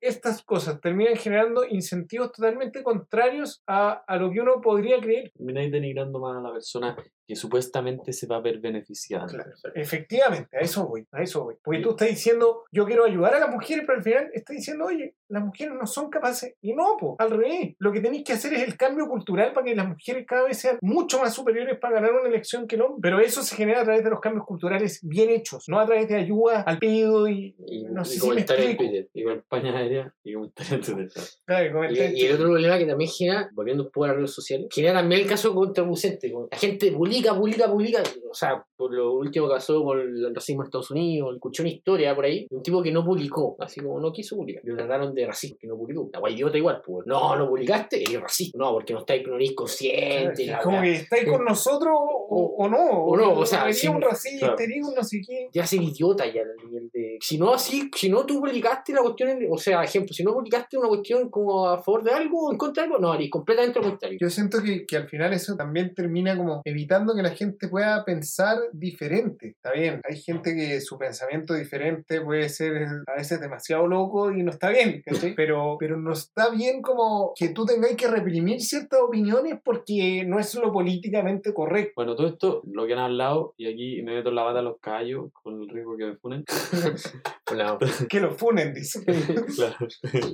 Estas 0.00 0.42
cosas 0.44 0.80
terminan 0.80 1.16
generando 1.16 1.66
incentivos 1.66 2.32
totalmente 2.32 2.82
contrarios 2.82 3.62
a, 3.66 4.04
a 4.06 4.16
lo 4.16 4.30
que 4.30 4.40
uno 4.40 4.60
podría 4.60 5.00
creer. 5.00 5.32
Termináis 5.32 5.72
denigrando 5.72 6.20
más 6.20 6.38
a 6.38 6.40
la 6.40 6.52
persona 6.52 6.96
que 7.28 7.36
supuestamente 7.36 8.14
se 8.14 8.26
va 8.26 8.36
a 8.36 8.40
ver 8.40 8.58
beneficiada. 8.58 9.26
Claro, 9.26 9.52
efectivamente, 9.74 10.56
a 10.56 10.60
eso 10.60 10.88
voy, 10.88 11.06
a 11.12 11.22
eso 11.22 11.44
voy. 11.44 11.56
Porque 11.62 11.80
tú 11.80 11.90
estás 11.90 12.08
diciendo, 12.08 12.64
yo 12.72 12.86
quiero 12.86 13.04
ayudar 13.04 13.34
a 13.34 13.38
las 13.38 13.50
mujeres, 13.50 13.84
pero 13.86 13.98
al 13.98 14.02
final 14.02 14.30
estás 14.32 14.56
diciendo, 14.56 14.86
oye, 14.86 15.14
las 15.28 15.44
mujeres 15.44 15.74
no 15.78 15.86
son 15.86 16.08
capaces. 16.08 16.54
Y 16.62 16.72
no, 16.72 16.96
po, 16.98 17.16
al 17.18 17.30
revés. 17.30 17.74
Lo 17.78 17.92
que 17.92 18.00
tenéis 18.00 18.24
que 18.24 18.32
hacer 18.32 18.54
es 18.54 18.62
el 18.62 18.78
cambio 18.78 19.06
cultural 19.08 19.52
para 19.52 19.66
que 19.66 19.76
las 19.76 19.86
mujeres 19.86 20.24
cada 20.26 20.44
vez 20.44 20.56
sean 20.56 20.78
mucho 20.80 21.20
más 21.20 21.34
superiores 21.34 21.78
para 21.78 21.96
ganar 21.96 22.12
una 22.12 22.30
elección 22.30 22.66
que 22.66 22.76
el 22.76 22.82
hombre. 22.82 23.00
Pero 23.02 23.20
eso 23.20 23.42
se 23.42 23.54
genera 23.54 23.82
a 23.82 23.84
través 23.84 24.02
de 24.02 24.08
los 24.08 24.20
cambios 24.20 24.46
culturales 24.46 25.00
bien 25.02 25.28
hechos, 25.28 25.64
no 25.68 25.78
a 25.78 25.84
través 25.84 26.08
de 26.08 26.16
ayuda 26.16 26.62
al 26.62 26.78
pedido 26.78 27.28
y, 27.28 27.54
Y, 27.66 27.84
no 27.84 28.02
y 28.02 28.04
sé 28.06 28.20
si 28.20 28.28
me 28.30 28.40
explico. 28.40 28.84
Twitter. 28.84 29.08
Y 29.12 29.24
con 29.24 29.38
España 29.38 29.76
aérea 29.76 30.14
y 30.24 30.32
comentario 30.32 30.74
en 30.76 30.80
Twitter. 30.80 31.22
Claro, 31.44 31.92
y 31.92 32.24
el 32.24 32.34
otro 32.34 32.46
problema 32.48 32.78
que 32.78 32.86
también 32.86 33.10
genera, 33.10 33.50
volviendo 33.52 33.84
un 33.84 33.90
poco 33.90 34.04
a 34.04 34.08
las 34.08 34.16
redes 34.16 34.32
sociales, 34.32 34.68
genera 34.70 34.94
también 34.94 35.20
el 35.20 35.26
caso 35.26 35.54
contraproducente. 35.54 36.32
La 36.50 36.56
gente 36.56 36.90
publica, 37.22 37.34
publica, 37.34 37.68
publica. 37.68 38.02
O 38.30 38.34
sea, 38.34 38.64
por 38.78 38.94
lo 38.94 39.12
último 39.12 39.48
que 39.48 39.54
pasó 39.54 39.82
con 39.82 39.98
el 39.98 40.32
racismo 40.34 40.62
en 40.62 40.66
Estados 40.66 40.90
Unidos, 40.92 41.34
escuché 41.34 41.62
una 41.62 41.70
historia 41.72 42.14
por 42.14 42.24
ahí 42.24 42.46
de 42.48 42.56
un 42.56 42.62
tipo 42.62 42.80
que 42.82 42.92
no 42.92 43.04
publicó, 43.04 43.56
así 43.58 43.80
como 43.80 43.98
no 44.00 44.12
quiso 44.12 44.36
publicar. 44.36 44.62
Lo 44.64 44.76
trataron 44.76 45.12
de 45.14 45.26
racista, 45.26 45.58
que 45.60 45.66
no 45.66 45.76
publicó. 45.76 46.08
La 46.12 46.20
guay 46.20 46.34
idiota 46.34 46.56
igual, 46.56 46.80
pues. 46.86 47.04
No, 47.06 47.34
no 47.36 47.48
publicaste, 47.48 48.00
eres 48.02 48.20
racista. 48.20 48.56
No, 48.56 48.72
porque 48.72 48.92
no 48.92 49.00
estáis, 49.00 49.26
no 49.26 49.34
eres 49.34 49.52
consciente. 49.54 50.46
La 50.46 50.60
como 50.62 50.80
que 50.80 50.92
estáis 50.94 51.28
con 51.28 51.44
nosotros 51.44 51.92
o, 51.92 52.54
o 52.58 52.68
no. 52.68 52.78
O 52.78 53.16
no, 53.16 53.32
o 53.34 53.44
sea, 53.46 53.64
eres 53.64 53.82
un 53.84 54.00
racista, 54.00 54.46
claro. 54.46 54.58
eres 54.62 54.86
un 54.86 54.94
no 54.94 55.02
sé 55.02 55.20
qué. 55.26 55.48
ya 55.52 55.66
ser 55.66 55.82
idiota 55.82 56.24
ya 56.32 56.42
al 56.42 56.56
nivel 56.64 56.88
de. 56.92 57.18
Si 57.20 57.36
no 57.36 57.52
así, 57.52 57.90
si 57.94 58.08
no 58.08 58.24
tú 58.24 58.38
publicaste 58.40 58.92
la 58.92 59.02
cuestión, 59.02 59.30
en- 59.30 59.48
o 59.52 59.58
sea, 59.58 59.82
ejemplo, 59.82 60.12
si 60.14 60.22
no 60.22 60.32
publicaste 60.32 60.78
una 60.78 60.88
cuestión 60.88 61.28
como 61.30 61.66
a 61.68 61.82
favor 61.82 62.04
de 62.04 62.12
algo 62.12 62.46
o 62.46 62.52
en 62.52 62.58
contra 62.58 62.84
de 62.84 62.86
algo, 62.88 63.00
no, 63.00 63.14
eres 63.14 63.28
completamente 63.30 63.80
lo 63.80 63.88
contrario. 63.88 64.18
Yo 64.20 64.30
siento 64.30 64.62
que, 64.62 64.86
que 64.86 64.96
al 64.96 65.08
final 65.08 65.32
eso 65.32 65.56
también 65.56 65.94
termina 65.94 66.36
como 66.36 66.62
evitando 66.64 67.14
que 67.14 67.22
la 67.22 67.30
gente 67.30 67.68
pueda 67.68 68.04
pensar 68.04 68.58
diferente. 68.72 69.48
Está 69.48 69.72
bien, 69.72 70.00
hay 70.08 70.16
gente 70.20 70.54
que 70.54 70.80
su 70.80 70.98
pensamiento 70.98 71.54
diferente 71.54 72.20
puede 72.20 72.48
ser 72.48 72.86
a 73.06 73.14
veces 73.16 73.40
demasiado 73.40 73.86
loco 73.86 74.32
y 74.32 74.42
no 74.42 74.50
está 74.50 74.70
bien, 74.70 75.02
¿cachai? 75.04 75.34
Pero, 75.34 75.76
pero 75.78 75.96
no 75.96 76.12
está 76.12 76.50
bien 76.50 76.82
como 76.82 77.32
que 77.36 77.50
tú 77.50 77.64
tengáis 77.64 77.96
que 77.96 78.08
reprimir 78.08 78.60
ciertas 78.60 79.00
opiniones 79.00 79.58
porque 79.62 80.24
no 80.26 80.38
es 80.38 80.54
lo 80.54 80.72
políticamente 80.72 81.52
correcto. 81.52 81.92
Bueno, 81.96 82.16
todo 82.16 82.28
esto, 82.28 82.62
lo 82.70 82.86
que 82.86 82.92
han 82.92 82.98
hablado, 82.98 83.54
y 83.56 83.68
aquí 83.72 84.02
me 84.02 84.14
meto 84.14 84.30
en 84.30 84.34
la 84.34 84.42
bata 84.42 84.60
a 84.60 84.62
los 84.62 84.78
callos 84.80 85.30
con 85.32 85.62
el 85.62 85.68
riesgo 85.68 85.96
que 85.96 86.06
me 86.06 86.16
funen. 86.16 86.44
Hola. 87.50 87.78
Que 88.08 88.20
lo 88.20 88.32
funen, 88.32 88.72
dice. 88.72 89.04
claro, 89.56 89.76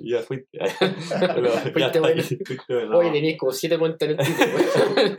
ya 0.02 0.20
fuiste. 0.20 0.58
Pero 0.58 1.46
ya 1.48 1.60
Fuiste 1.60 2.00
bueno. 2.00 2.22
bueno. 2.68 2.98
Oye, 2.98 3.36
como 3.36 3.52
siete 3.52 3.78
cuentas. 3.78 4.16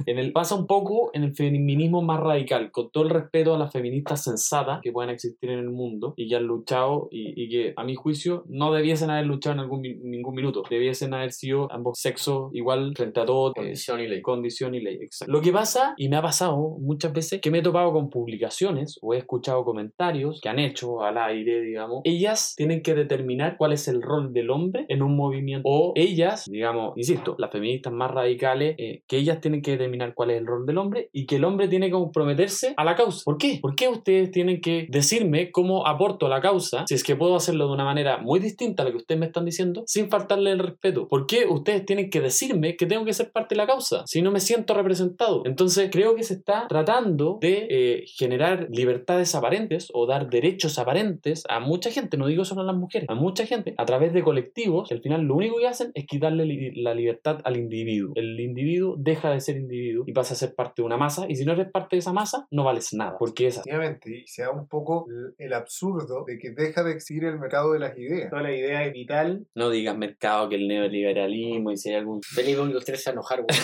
En 0.05 0.19
el 0.19 0.31
pasa 0.31 0.55
un 0.55 0.67
poco 0.67 1.11
en 1.13 1.23
el 1.23 1.35
feminismo 1.35 2.01
más 2.01 2.19
radical, 2.19 2.71
con 2.71 2.91
todo 2.91 3.04
el 3.05 3.11
respeto 3.11 3.55
a 3.55 3.57
las 3.57 3.71
feministas 3.71 4.23
sensatas 4.23 4.79
que 4.81 4.91
pueden 4.91 5.09
existir 5.11 5.49
en 5.49 5.59
el 5.59 5.69
mundo 5.69 6.13
y 6.17 6.27
que 6.27 6.35
han 6.35 6.43
luchado 6.43 7.07
y, 7.11 7.33
y 7.41 7.49
que 7.49 7.73
a 7.75 7.83
mi 7.83 7.95
juicio 7.95 8.43
no 8.47 8.73
debiesen 8.73 9.09
haber 9.09 9.25
luchado 9.25 9.53
en 9.53 9.59
algún, 9.61 9.81
ningún 9.81 10.35
minuto, 10.35 10.63
debiesen 10.69 11.13
haber 11.13 11.31
sido 11.31 11.71
ambos 11.71 11.99
sexos 11.99 12.49
igual 12.53 12.93
frente 12.95 13.19
a 13.19 13.25
todo, 13.25 13.51
eh, 13.51 13.53
Condición 13.55 13.99
y 14.01 14.07
ley. 14.07 14.21
condición 14.21 14.75
y 14.75 14.81
ley. 14.81 14.97
Exacto. 15.01 15.31
Lo 15.31 15.41
que 15.41 15.51
pasa, 15.51 15.93
y 15.97 16.09
me 16.09 16.15
ha 16.17 16.21
pasado 16.21 16.77
muchas 16.79 17.13
veces, 17.13 17.41
que 17.41 17.51
me 17.51 17.59
he 17.59 17.61
topado 17.61 17.91
con 17.93 18.09
publicaciones 18.09 18.97
o 19.01 19.13
he 19.13 19.17
escuchado 19.17 19.63
comentarios 19.63 20.39
que 20.41 20.49
han 20.49 20.59
hecho 20.59 21.01
al 21.01 21.17
aire, 21.17 21.61
digamos, 21.61 22.01
ellas 22.03 22.53
tienen 22.55 22.81
que 22.81 22.93
determinar 22.95 23.57
cuál 23.57 23.73
es 23.73 23.87
el 23.87 24.01
rol 24.01 24.33
del 24.33 24.49
hombre 24.49 24.85
en 24.89 25.01
un 25.01 25.15
movimiento. 25.15 25.67
O 25.67 25.93
ellas, 25.95 26.45
digamos, 26.49 26.93
insisto, 26.97 27.35
las 27.37 27.51
feministas 27.51 27.93
más 27.93 28.11
radicales, 28.11 28.75
eh, 28.77 29.03
que 29.07 29.17
ellas 29.17 29.39
tienen 29.41 29.61
que 29.61 29.71
determinar 29.71 30.13
cuál 30.13 30.31
es 30.31 30.37
el 30.37 30.47
rol 30.47 30.65
del 30.65 30.77
hombre 30.77 31.09
y 31.11 31.25
que 31.25 31.37
el 31.37 31.43
hombre 31.45 31.67
tiene 31.67 31.87
que 31.87 31.93
comprometerse 31.93 32.73
a 32.77 32.83
la 32.83 32.94
causa. 32.95 33.21
¿Por 33.25 33.37
qué? 33.37 33.59
¿Por 33.61 33.75
qué 33.75 33.87
ustedes 33.87 34.31
tienen 34.31 34.61
que 34.61 34.87
decirme 34.89 35.51
cómo 35.51 35.87
aporto 35.87 36.25
a 36.25 36.29
la 36.29 36.41
causa 36.41 36.85
si 36.87 36.95
es 36.95 37.03
que 37.03 37.15
puedo 37.15 37.35
hacerlo 37.35 37.67
de 37.67 37.73
una 37.73 37.83
manera 37.85 38.17
muy 38.17 38.39
distinta 38.39 38.83
a 38.83 38.85
la 38.85 38.91
que 38.91 38.97
ustedes 38.97 39.19
me 39.19 39.25
están 39.27 39.45
diciendo 39.45 39.83
sin 39.85 40.09
faltarle 40.09 40.51
el 40.51 40.59
respeto? 40.59 41.07
¿Por 41.07 41.25
qué 41.27 41.45
ustedes 41.47 41.85
tienen 41.85 42.09
que 42.09 42.21
decirme 42.21 42.75
que 42.75 42.85
tengo 42.85 43.05
que 43.05 43.13
ser 43.13 43.31
parte 43.31 43.55
de 43.55 43.57
la 43.57 43.67
causa 43.67 44.03
si 44.05 44.21
no 44.21 44.31
me 44.31 44.39
siento 44.39 44.73
representado? 44.73 45.43
Entonces 45.45 45.89
creo 45.91 46.15
que 46.15 46.23
se 46.23 46.33
está 46.35 46.67
tratando 46.67 47.37
de 47.41 47.67
eh, 47.69 48.03
generar 48.07 48.67
libertades 48.71 49.33
aparentes 49.35 49.89
o 49.93 50.05
dar 50.05 50.29
derechos 50.29 50.77
aparentes 50.79 51.43
a 51.49 51.59
mucha 51.59 51.91
gente, 51.91 52.17
no 52.17 52.27
digo 52.27 52.45
solo 52.45 52.61
a 52.61 52.65
las 52.65 52.75
mujeres, 52.75 53.07
a 53.09 53.15
mucha 53.15 53.45
gente 53.45 53.73
a 53.77 53.85
través 53.85 54.13
de 54.13 54.23
colectivos 54.23 54.87
que 54.89 54.95
al 54.95 55.01
final 55.01 55.21
lo 55.21 55.35
único 55.35 55.57
que 55.57 55.67
hacen 55.67 55.91
es 55.93 56.05
quitarle 56.05 56.45
li- 56.45 56.81
la 56.81 56.93
libertad 56.93 57.39
al 57.43 57.57
individuo. 57.57 58.13
El 58.15 58.39
individuo 58.39 58.95
deja 58.97 59.31
de 59.31 59.41
ser 59.41 59.57
individuo 59.57 60.03
y 60.07 60.13
pasa 60.13 60.33
a 60.33 60.37
ser 60.37 60.55
parte 60.55 60.81
de 60.81 60.85
una 60.85 60.97
masa 60.97 61.25
y 61.29 61.35
si 61.35 61.45
no 61.45 61.53
eres 61.53 61.69
parte 61.71 61.95
de 61.95 61.99
esa 61.99 62.13
masa 62.13 62.47
no 62.51 62.63
vales 62.63 62.84
nada 62.93 63.17
porque 63.17 63.47
es 63.47 63.57
así. 63.57 63.69
Efectivamente, 63.69 64.23
y 64.23 64.27
se 64.27 64.41
da 64.43 64.51
un 64.51 64.67
poco 64.67 65.07
el- 65.37 65.53
absurdo 65.53 66.25
de 66.27 66.37
que 66.37 66.49
deja 66.51 66.83
de 66.83 66.91
existir 66.91 67.23
el 67.23 67.39
mercado 67.39 67.71
de 67.71 67.79
las 67.79 67.97
ideas. 67.97 68.29
Toda 68.29 68.41
la 68.41 68.51
idea 68.55 68.85
es 68.85 68.93
vital. 68.93 69.47
No 69.55 69.69
digas 69.69 69.97
mercado 69.97 70.49
que 70.49 70.55
el 70.55 70.67
neoliberalismo 70.67 71.71
y 71.71 71.77
si 71.77 71.89
hay 71.89 71.95
algún... 71.95 72.21
Felipe 72.21 72.59
va 72.59 72.67
a 72.67 73.09
enojar, 73.11 73.43
güey. 73.43 73.57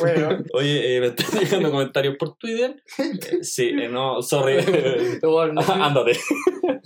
Bueno, 0.00 0.44
Oye, 0.52 0.96
eh, 0.96 1.00
me 1.00 1.06
están 1.08 1.40
llegando 1.40 1.70
comentarios 1.70 2.16
por 2.18 2.36
Twitter. 2.36 2.82
Eh, 3.26 3.42
sí, 3.42 3.68
eh, 3.68 3.88
no, 3.88 4.20
sorry. 4.22 4.58
Ándate. 5.68 6.12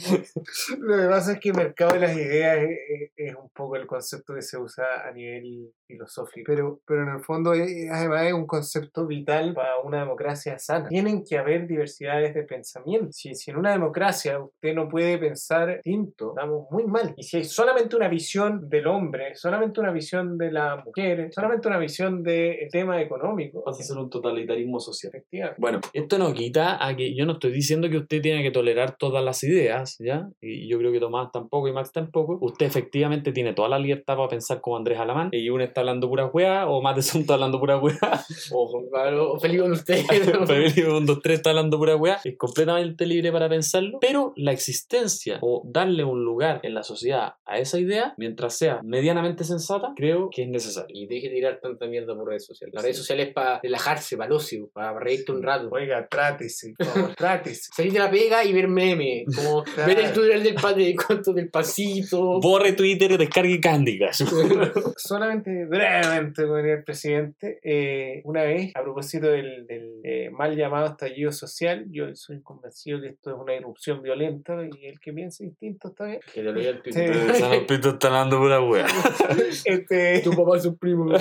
lo 0.78 0.96
que 0.96 1.08
pasa 1.08 1.32
es 1.32 1.40
que 1.40 1.52
mercado 1.52 1.92
de 1.94 2.00
las 2.00 2.16
ideas 2.16 2.58
es, 2.62 3.10
es- 3.16 3.34
un 3.40 3.48
poco 3.50 3.76
el 3.76 3.86
concepto 3.86 4.34
que 4.34 4.42
se 4.42 4.58
usa 4.58 4.84
a 5.06 5.12
nivel 5.12 5.70
filosófico. 5.86 6.44
Pero, 6.46 6.80
pero 6.86 7.02
en 7.02 7.16
el 7.16 7.20
fondo 7.24 7.52
es, 7.52 7.88
además 7.90 8.26
es 8.26 8.32
un 8.32 8.46
concepto 8.46 9.06
vital 9.06 9.54
para 9.54 9.78
una 9.78 10.00
democracia 10.00 10.58
sana. 10.58 10.88
Tienen 10.88 11.24
que 11.24 11.36
haber 11.38 11.66
diversidades 11.66 12.34
de 12.34 12.42
pensamiento. 12.44 13.08
Si, 13.12 13.34
si 13.34 13.50
en 13.50 13.56
una 13.56 13.72
democracia 13.72 14.40
usted 14.40 14.74
no 14.74 14.88
puede 14.88 15.18
pensar 15.18 15.74
distinto, 15.76 16.30
estamos 16.36 16.66
muy 16.70 16.84
mal. 16.86 17.14
Y 17.16 17.22
si 17.22 17.38
hay 17.38 17.44
solamente 17.44 17.96
una 17.96 18.08
visión 18.08 18.68
del 18.68 18.86
hombre, 18.86 19.34
solamente 19.36 19.80
una 19.80 19.92
visión 19.92 20.36
de 20.38 20.52
la 20.52 20.76
mujer, 20.84 21.28
solamente 21.32 21.68
una 21.68 21.78
visión 21.78 22.22
del 22.22 22.68
tema 22.70 23.00
económico, 23.00 23.62
Vas 23.64 23.80
a 23.80 23.82
ser 23.82 23.96
un 23.98 24.10
totalitarismo 24.10 24.80
social. 24.80 25.10
efectivamente. 25.14 25.60
Bueno, 25.60 25.80
esto 25.92 26.18
no 26.18 26.32
quita 26.34 26.84
a 26.84 26.94
que 26.96 27.14
yo 27.14 27.26
no 27.26 27.32
estoy 27.34 27.52
diciendo 27.52 27.88
que 27.90 27.98
usted 27.98 28.20
tiene 28.22 28.42
que 28.42 28.50
tolerar 28.50 28.96
todas 28.96 29.24
las 29.24 29.42
ideas, 29.42 29.89
¿ya? 29.98 30.28
Y 30.40 30.68
yo 30.68 30.78
creo 30.78 30.92
que 30.92 31.00
Tomás 31.00 31.32
tampoco 31.32 31.68
y 31.68 31.72
Max 31.72 31.92
tampoco. 31.92 32.38
Usted 32.40 32.66
efectivamente 32.66 33.32
tiene 33.32 33.52
toda 33.52 33.68
la 33.68 33.78
libertad 33.78 34.16
para 34.16 34.28
pensar 34.28 34.60
como 34.60 34.76
Andrés 34.76 34.98
Alamán 34.98 35.30
y 35.32 35.48
uno 35.50 35.64
está 35.64 35.80
hablando 35.80 36.08
pura 36.08 36.26
weá 36.26 36.68
o 36.68 36.82
Mateson 36.82 37.22
está 37.22 37.34
hablando 37.34 37.58
pura 37.58 37.78
weá 37.78 37.98
o 38.52 38.70
o 38.70 39.40
Felipe 39.40 39.62
un 39.62 39.72
usted. 39.72 40.04
Felipe 40.46 40.88
1, 40.88 41.00
2, 41.00 41.20
3 41.22 41.36
está 41.36 41.50
hablando 41.50 41.78
pura 41.78 41.96
weá, 41.96 42.20
es 42.24 42.36
completamente 42.36 43.06
libre 43.06 43.32
para 43.32 43.48
pensarlo, 43.48 43.98
pero 44.00 44.32
la 44.36 44.52
existencia 44.52 45.38
o 45.40 45.62
darle 45.64 46.04
un 46.04 46.24
lugar 46.24 46.60
en 46.62 46.74
la 46.74 46.82
sociedad 46.82 47.34
a 47.44 47.58
esa 47.58 47.78
idea, 47.78 48.14
mientras 48.16 48.56
sea 48.56 48.80
medianamente 48.82 49.44
sensata, 49.44 49.92
creo 49.96 50.30
que 50.30 50.42
es 50.42 50.48
necesario. 50.48 50.88
Y 50.90 51.06
deje 51.06 51.28
de 51.28 51.34
tirar 51.34 51.60
tanta 51.60 51.86
mierda 51.86 52.14
por 52.14 52.28
redes 52.28 52.46
sociales. 52.46 52.74
Las 52.74 52.82
redes 52.82 52.96
sociales 52.96 53.28
es 53.28 53.34
para 53.34 53.60
relajarse, 53.62 54.16
para 54.16 54.28
el 54.28 54.32
ocio, 54.32 54.70
para 54.72 54.98
reírte 54.98 55.32
un 55.32 55.42
rato. 55.42 55.68
Oiga, 55.70 56.06
trátese, 56.08 56.74
por 56.76 56.86
favor, 56.86 57.14
trátese. 57.14 57.70
Salir 57.76 57.92
de 57.92 57.98
la 57.98 58.10
pega 58.10 58.44
y 58.44 58.52
ver 58.52 58.68
memes. 58.68 59.24
Como 59.34 59.64
Claro. 59.84 59.94
ver 59.94 60.04
el 60.06 60.12
tutorial 60.12 60.42
del, 60.42 60.54
pa- 60.54 60.72
de 60.72 60.94
cuento 60.96 61.32
del 61.32 61.48
pasito. 61.48 62.40
Borre 62.40 62.72
Twitter 62.72 63.12
y 63.12 63.16
descargue 63.16 63.60
Candy 63.60 63.98
Crush. 63.98 64.24
Solamente 64.96 65.64
brevemente 65.66 66.46
con 66.46 66.64
el 66.66 66.84
presidente, 66.84 67.60
eh, 67.62 68.20
una 68.24 68.42
vez, 68.42 68.72
a 68.76 68.82
propósito 68.82 69.28
del, 69.28 69.66
del, 69.66 70.00
eh, 70.04 70.30
mal 70.30 70.56
llamado 70.56 70.86
estallido 70.86 71.32
social, 71.32 71.86
yo 71.90 72.14
soy 72.14 72.40
convencido 72.42 73.00
que 73.00 73.08
esto 73.08 73.30
es 73.30 73.36
una 73.40 73.54
irrupción 73.54 74.02
violenta 74.02 74.56
y 74.80 74.86
el 74.86 75.00
que 75.00 75.12
piense 75.12 75.44
distinto 75.44 75.88
está 75.88 76.04
bien. 76.06 76.20
Que 76.26 76.40
te 76.40 76.42
lo 76.42 76.52
diga 76.52 76.70
el. 76.70 76.82
Twitter. 76.82 77.34
San 77.34 77.50
Pito 77.66 77.90
está 77.90 78.08
hablando 78.08 78.38
pura 78.38 78.60
weá. 78.60 78.86
Este, 79.64 80.20
Tu 80.20 80.30
papá 80.32 80.56
es 80.56 80.62
su 80.62 80.76
primo. 80.76 81.10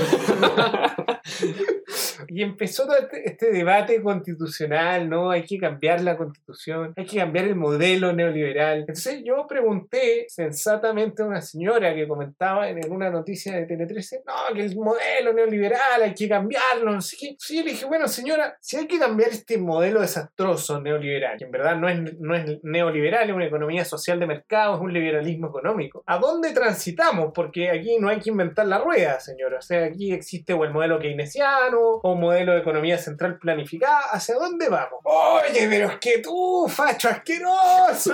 Y 2.30 2.44
empezó 2.44 2.86
todo 2.86 2.98
este, 2.98 3.28
este 3.28 3.52
debate 3.52 4.02
constitucional, 4.02 5.10
¿no? 5.10 5.32
Hay 5.32 5.44
que 5.44 5.58
cambiar 5.58 6.02
la 6.02 6.18
constitución, 6.18 6.94
hay 6.96 7.06
que 7.06 7.18
cambiar 7.18 7.46
el 7.46 7.56
modelo 7.56 8.14
neoliberal. 8.14 8.80
Entonces 8.80 9.22
yo 9.24 9.46
pregunté 9.48 10.26
sensatamente 10.28 11.24
a 11.24 11.26
una 11.26 11.42
señora 11.42 11.94
que 11.94 12.08
comentaba 12.08 12.70
en, 12.70 12.80
una 12.92 13.10
noticia 13.10 13.56
de 13.56 13.66
Tele 13.66 13.86
13, 13.86 14.24
no, 14.26 14.56
que 14.56 14.64
el 14.64 14.76
modelo 14.76 15.34
neoliberal 15.34 16.02
hay 16.02 16.14
que 16.14 16.30
cambiarlo, 16.30 16.92
no 16.92 17.02
sé 17.02 17.18
qué. 17.20 17.36
Sí, 17.40 17.58
yo 17.58 17.64
le 17.64 17.72
dije, 17.72 17.86
bueno 17.86 18.08
señora, 18.08 18.58
si 18.62 18.78
hay 18.78 18.88
que 18.88 19.00
cambiar 19.00 19.30
este 19.30 19.58
modelo 19.58 20.02
desastroso 20.02 20.82
neoliberal, 20.82 21.38
que 21.38 21.46
en 21.46 21.52
verdad 21.52 21.76
no 21.78 21.90
es, 21.90 22.20
no 22.20 22.36
es 22.36 22.60
neoliberal, 22.64 23.30
es 23.30 23.36
una 23.36 23.46
economía 23.46 23.86
social 23.86 24.20
de 24.20 24.28
mercado, 24.28 24.76
es 24.76 24.82
un 24.82 24.94
liberalismo 24.94 25.48
económico, 25.48 26.04
¿a 26.06 26.18
dónde 26.18 26.52
transitamos? 26.52 27.32
Porque 27.34 27.70
aquí 27.70 27.98
no 28.00 28.10
hay 28.10 28.20
que 28.20 28.30
inventar 28.30 28.68
la 28.68 28.80
rueda, 28.80 29.20
señora. 29.20 29.58
O 29.60 29.62
sea, 29.62 29.86
aquí 29.86 30.12
existe 30.12 30.54
o 30.54 30.64
el 30.64 30.72
modelo 30.72 31.00
keynesiano 31.00 31.80
o 32.04 32.16
modelo 32.20 32.54
de 32.54 32.60
economía 32.60 32.98
central 32.98 33.38
planificada. 33.40 34.02
¿Hacia 34.12 34.36
dónde 34.36 34.70
vamos? 34.70 35.00
Oye, 35.04 35.68
pero 35.70 35.88
es 35.88 35.98
que 36.00 36.20
tú, 36.20 36.66
facho 36.68 37.10
asqueroso. 37.10 38.14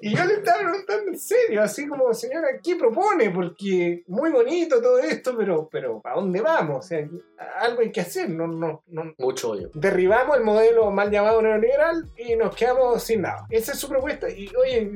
Y 0.00 0.16
yo 0.16 0.24
le 0.24 0.34
estaba 0.34 0.58
preguntando 0.58 1.10
en 1.10 1.18
serio, 1.18 1.62
así 1.62 1.86
como, 1.86 2.12
señora, 2.14 2.48
¿qué 2.62 2.76
propone? 2.76 3.30
Porque 3.30 4.02
muy 4.06 4.30
bonito 4.30 4.80
todo 4.80 4.98
esto, 4.98 5.36
pero, 5.36 5.68
pero 5.70 6.00
¿a 6.04 6.14
dónde 6.14 6.40
vamos? 6.40 6.78
O 6.78 6.82
sea, 6.82 7.06
algo 7.60 7.80
hay 7.80 7.92
que 7.92 8.00
hacer. 8.00 8.30
No, 8.30 8.46
no, 8.46 8.82
no. 8.88 9.14
Mucho 9.18 9.50
odio. 9.50 9.70
Derribamos 9.74 10.36
el 10.36 10.44
modelo 10.44 10.90
mal 10.90 11.10
llamado 11.10 11.42
neoliberal 11.42 12.08
y 12.16 12.36
nos 12.36 12.54
quedamos 12.54 13.02
sin 13.02 13.22
nada. 13.22 13.46
Esa 13.50 13.72
es 13.72 13.78
su 13.78 13.88
propuesta. 13.88 14.28
Y 14.28 14.50
oye, 14.56 14.90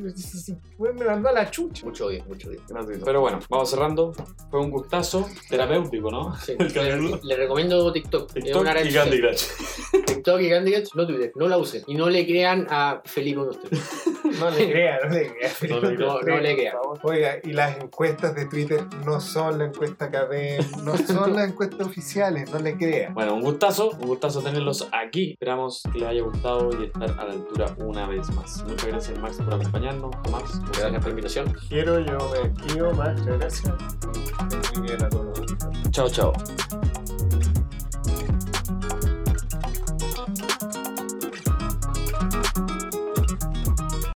me 0.78 1.04
mandó 1.04 1.28
a 1.28 1.32
la 1.32 1.50
chucha. 1.50 1.84
Mucho 1.84 2.06
odio, 2.06 2.24
mucho 2.26 2.48
odio. 2.48 2.60
Pero 3.04 3.20
bueno, 3.20 3.40
vamos 3.48 3.70
cerrando. 3.70 4.12
Fue 4.50 4.60
un 4.60 4.70
gustazo 4.70 5.26
terapéutico, 5.48 6.10
¿no? 6.10 6.36
Sí. 6.36 6.52
El 6.58 6.68
Le, 6.68 6.74
capítulo. 6.74 7.20
le 7.22 7.36
recomiendo 7.36 7.92
TikTok. 7.92 8.32
TikTok 8.44 8.66
y 8.84 8.92
Candy. 8.92 9.20
Crush. 9.20 9.44
TikTok 10.06 10.40
y 10.40 10.50
Candy 10.50 10.72
Crush, 10.72 10.88
no 10.94 11.06
Twitter. 11.06 11.32
No 11.34 11.48
la 11.48 11.58
usen. 11.58 11.82
Y 11.86 11.94
no 11.94 12.08
le 12.08 12.26
crean 12.26 12.66
a 12.70 13.02
Felipe 13.04 13.40
usted. 13.40 13.78
No 14.40 14.50
le 14.50 14.70
crea, 14.70 14.98
no 15.04 15.10
le 15.10 15.28
crea. 15.28 15.50
No 15.70 15.80
le. 15.80 15.96
No, 15.96 16.20
no 16.20 16.38
le 16.38 16.56
crean. 16.56 16.74
Oiga, 17.02 17.38
y 17.44 17.52
las 17.52 17.76
encuestas 17.76 18.34
de 18.34 18.46
Twitter 18.46 18.84
no 19.04 19.20
son 19.20 19.58
la 19.58 19.66
encuesta 19.66 20.10
KDM, 20.10 20.84
no 20.84 20.96
son 20.96 21.36
las 21.36 21.50
encuestas 21.50 21.86
oficiales, 21.86 22.50
no 22.50 22.58
le 22.58 22.76
crea. 22.76 23.10
Bueno, 23.10 23.34
un 23.34 23.42
gustazo, 23.42 23.90
un 23.90 24.06
gustazo 24.06 24.42
tenerlos 24.42 24.88
aquí. 24.92 25.32
Esperamos 25.32 25.82
que 25.92 25.98
les 25.98 26.08
haya 26.08 26.22
gustado 26.22 26.70
y 26.80 26.86
estar 26.86 27.10
a 27.10 27.24
la 27.24 27.32
altura 27.32 27.74
una 27.78 28.08
vez 28.08 28.28
más. 28.30 28.64
Muchas 28.64 28.86
gracias, 28.86 29.18
Max, 29.18 29.36
por 29.36 29.54
acompañarnos. 29.54 30.14
Muchas 30.28 30.60
gracias 30.62 30.92
por 30.92 31.04
la 31.04 31.10
invitación. 31.10 31.56
Quiero, 31.68 32.00
yo 32.00 32.18
me 32.30 32.48
esquivo, 32.48 32.92
muchas 32.92 33.26
gracias. 33.26 33.74
Muy 34.74 34.88
bien 34.88 35.02
a 35.02 35.08
todos. 35.08 35.40
chao, 35.90 36.08
chao. 36.08 36.32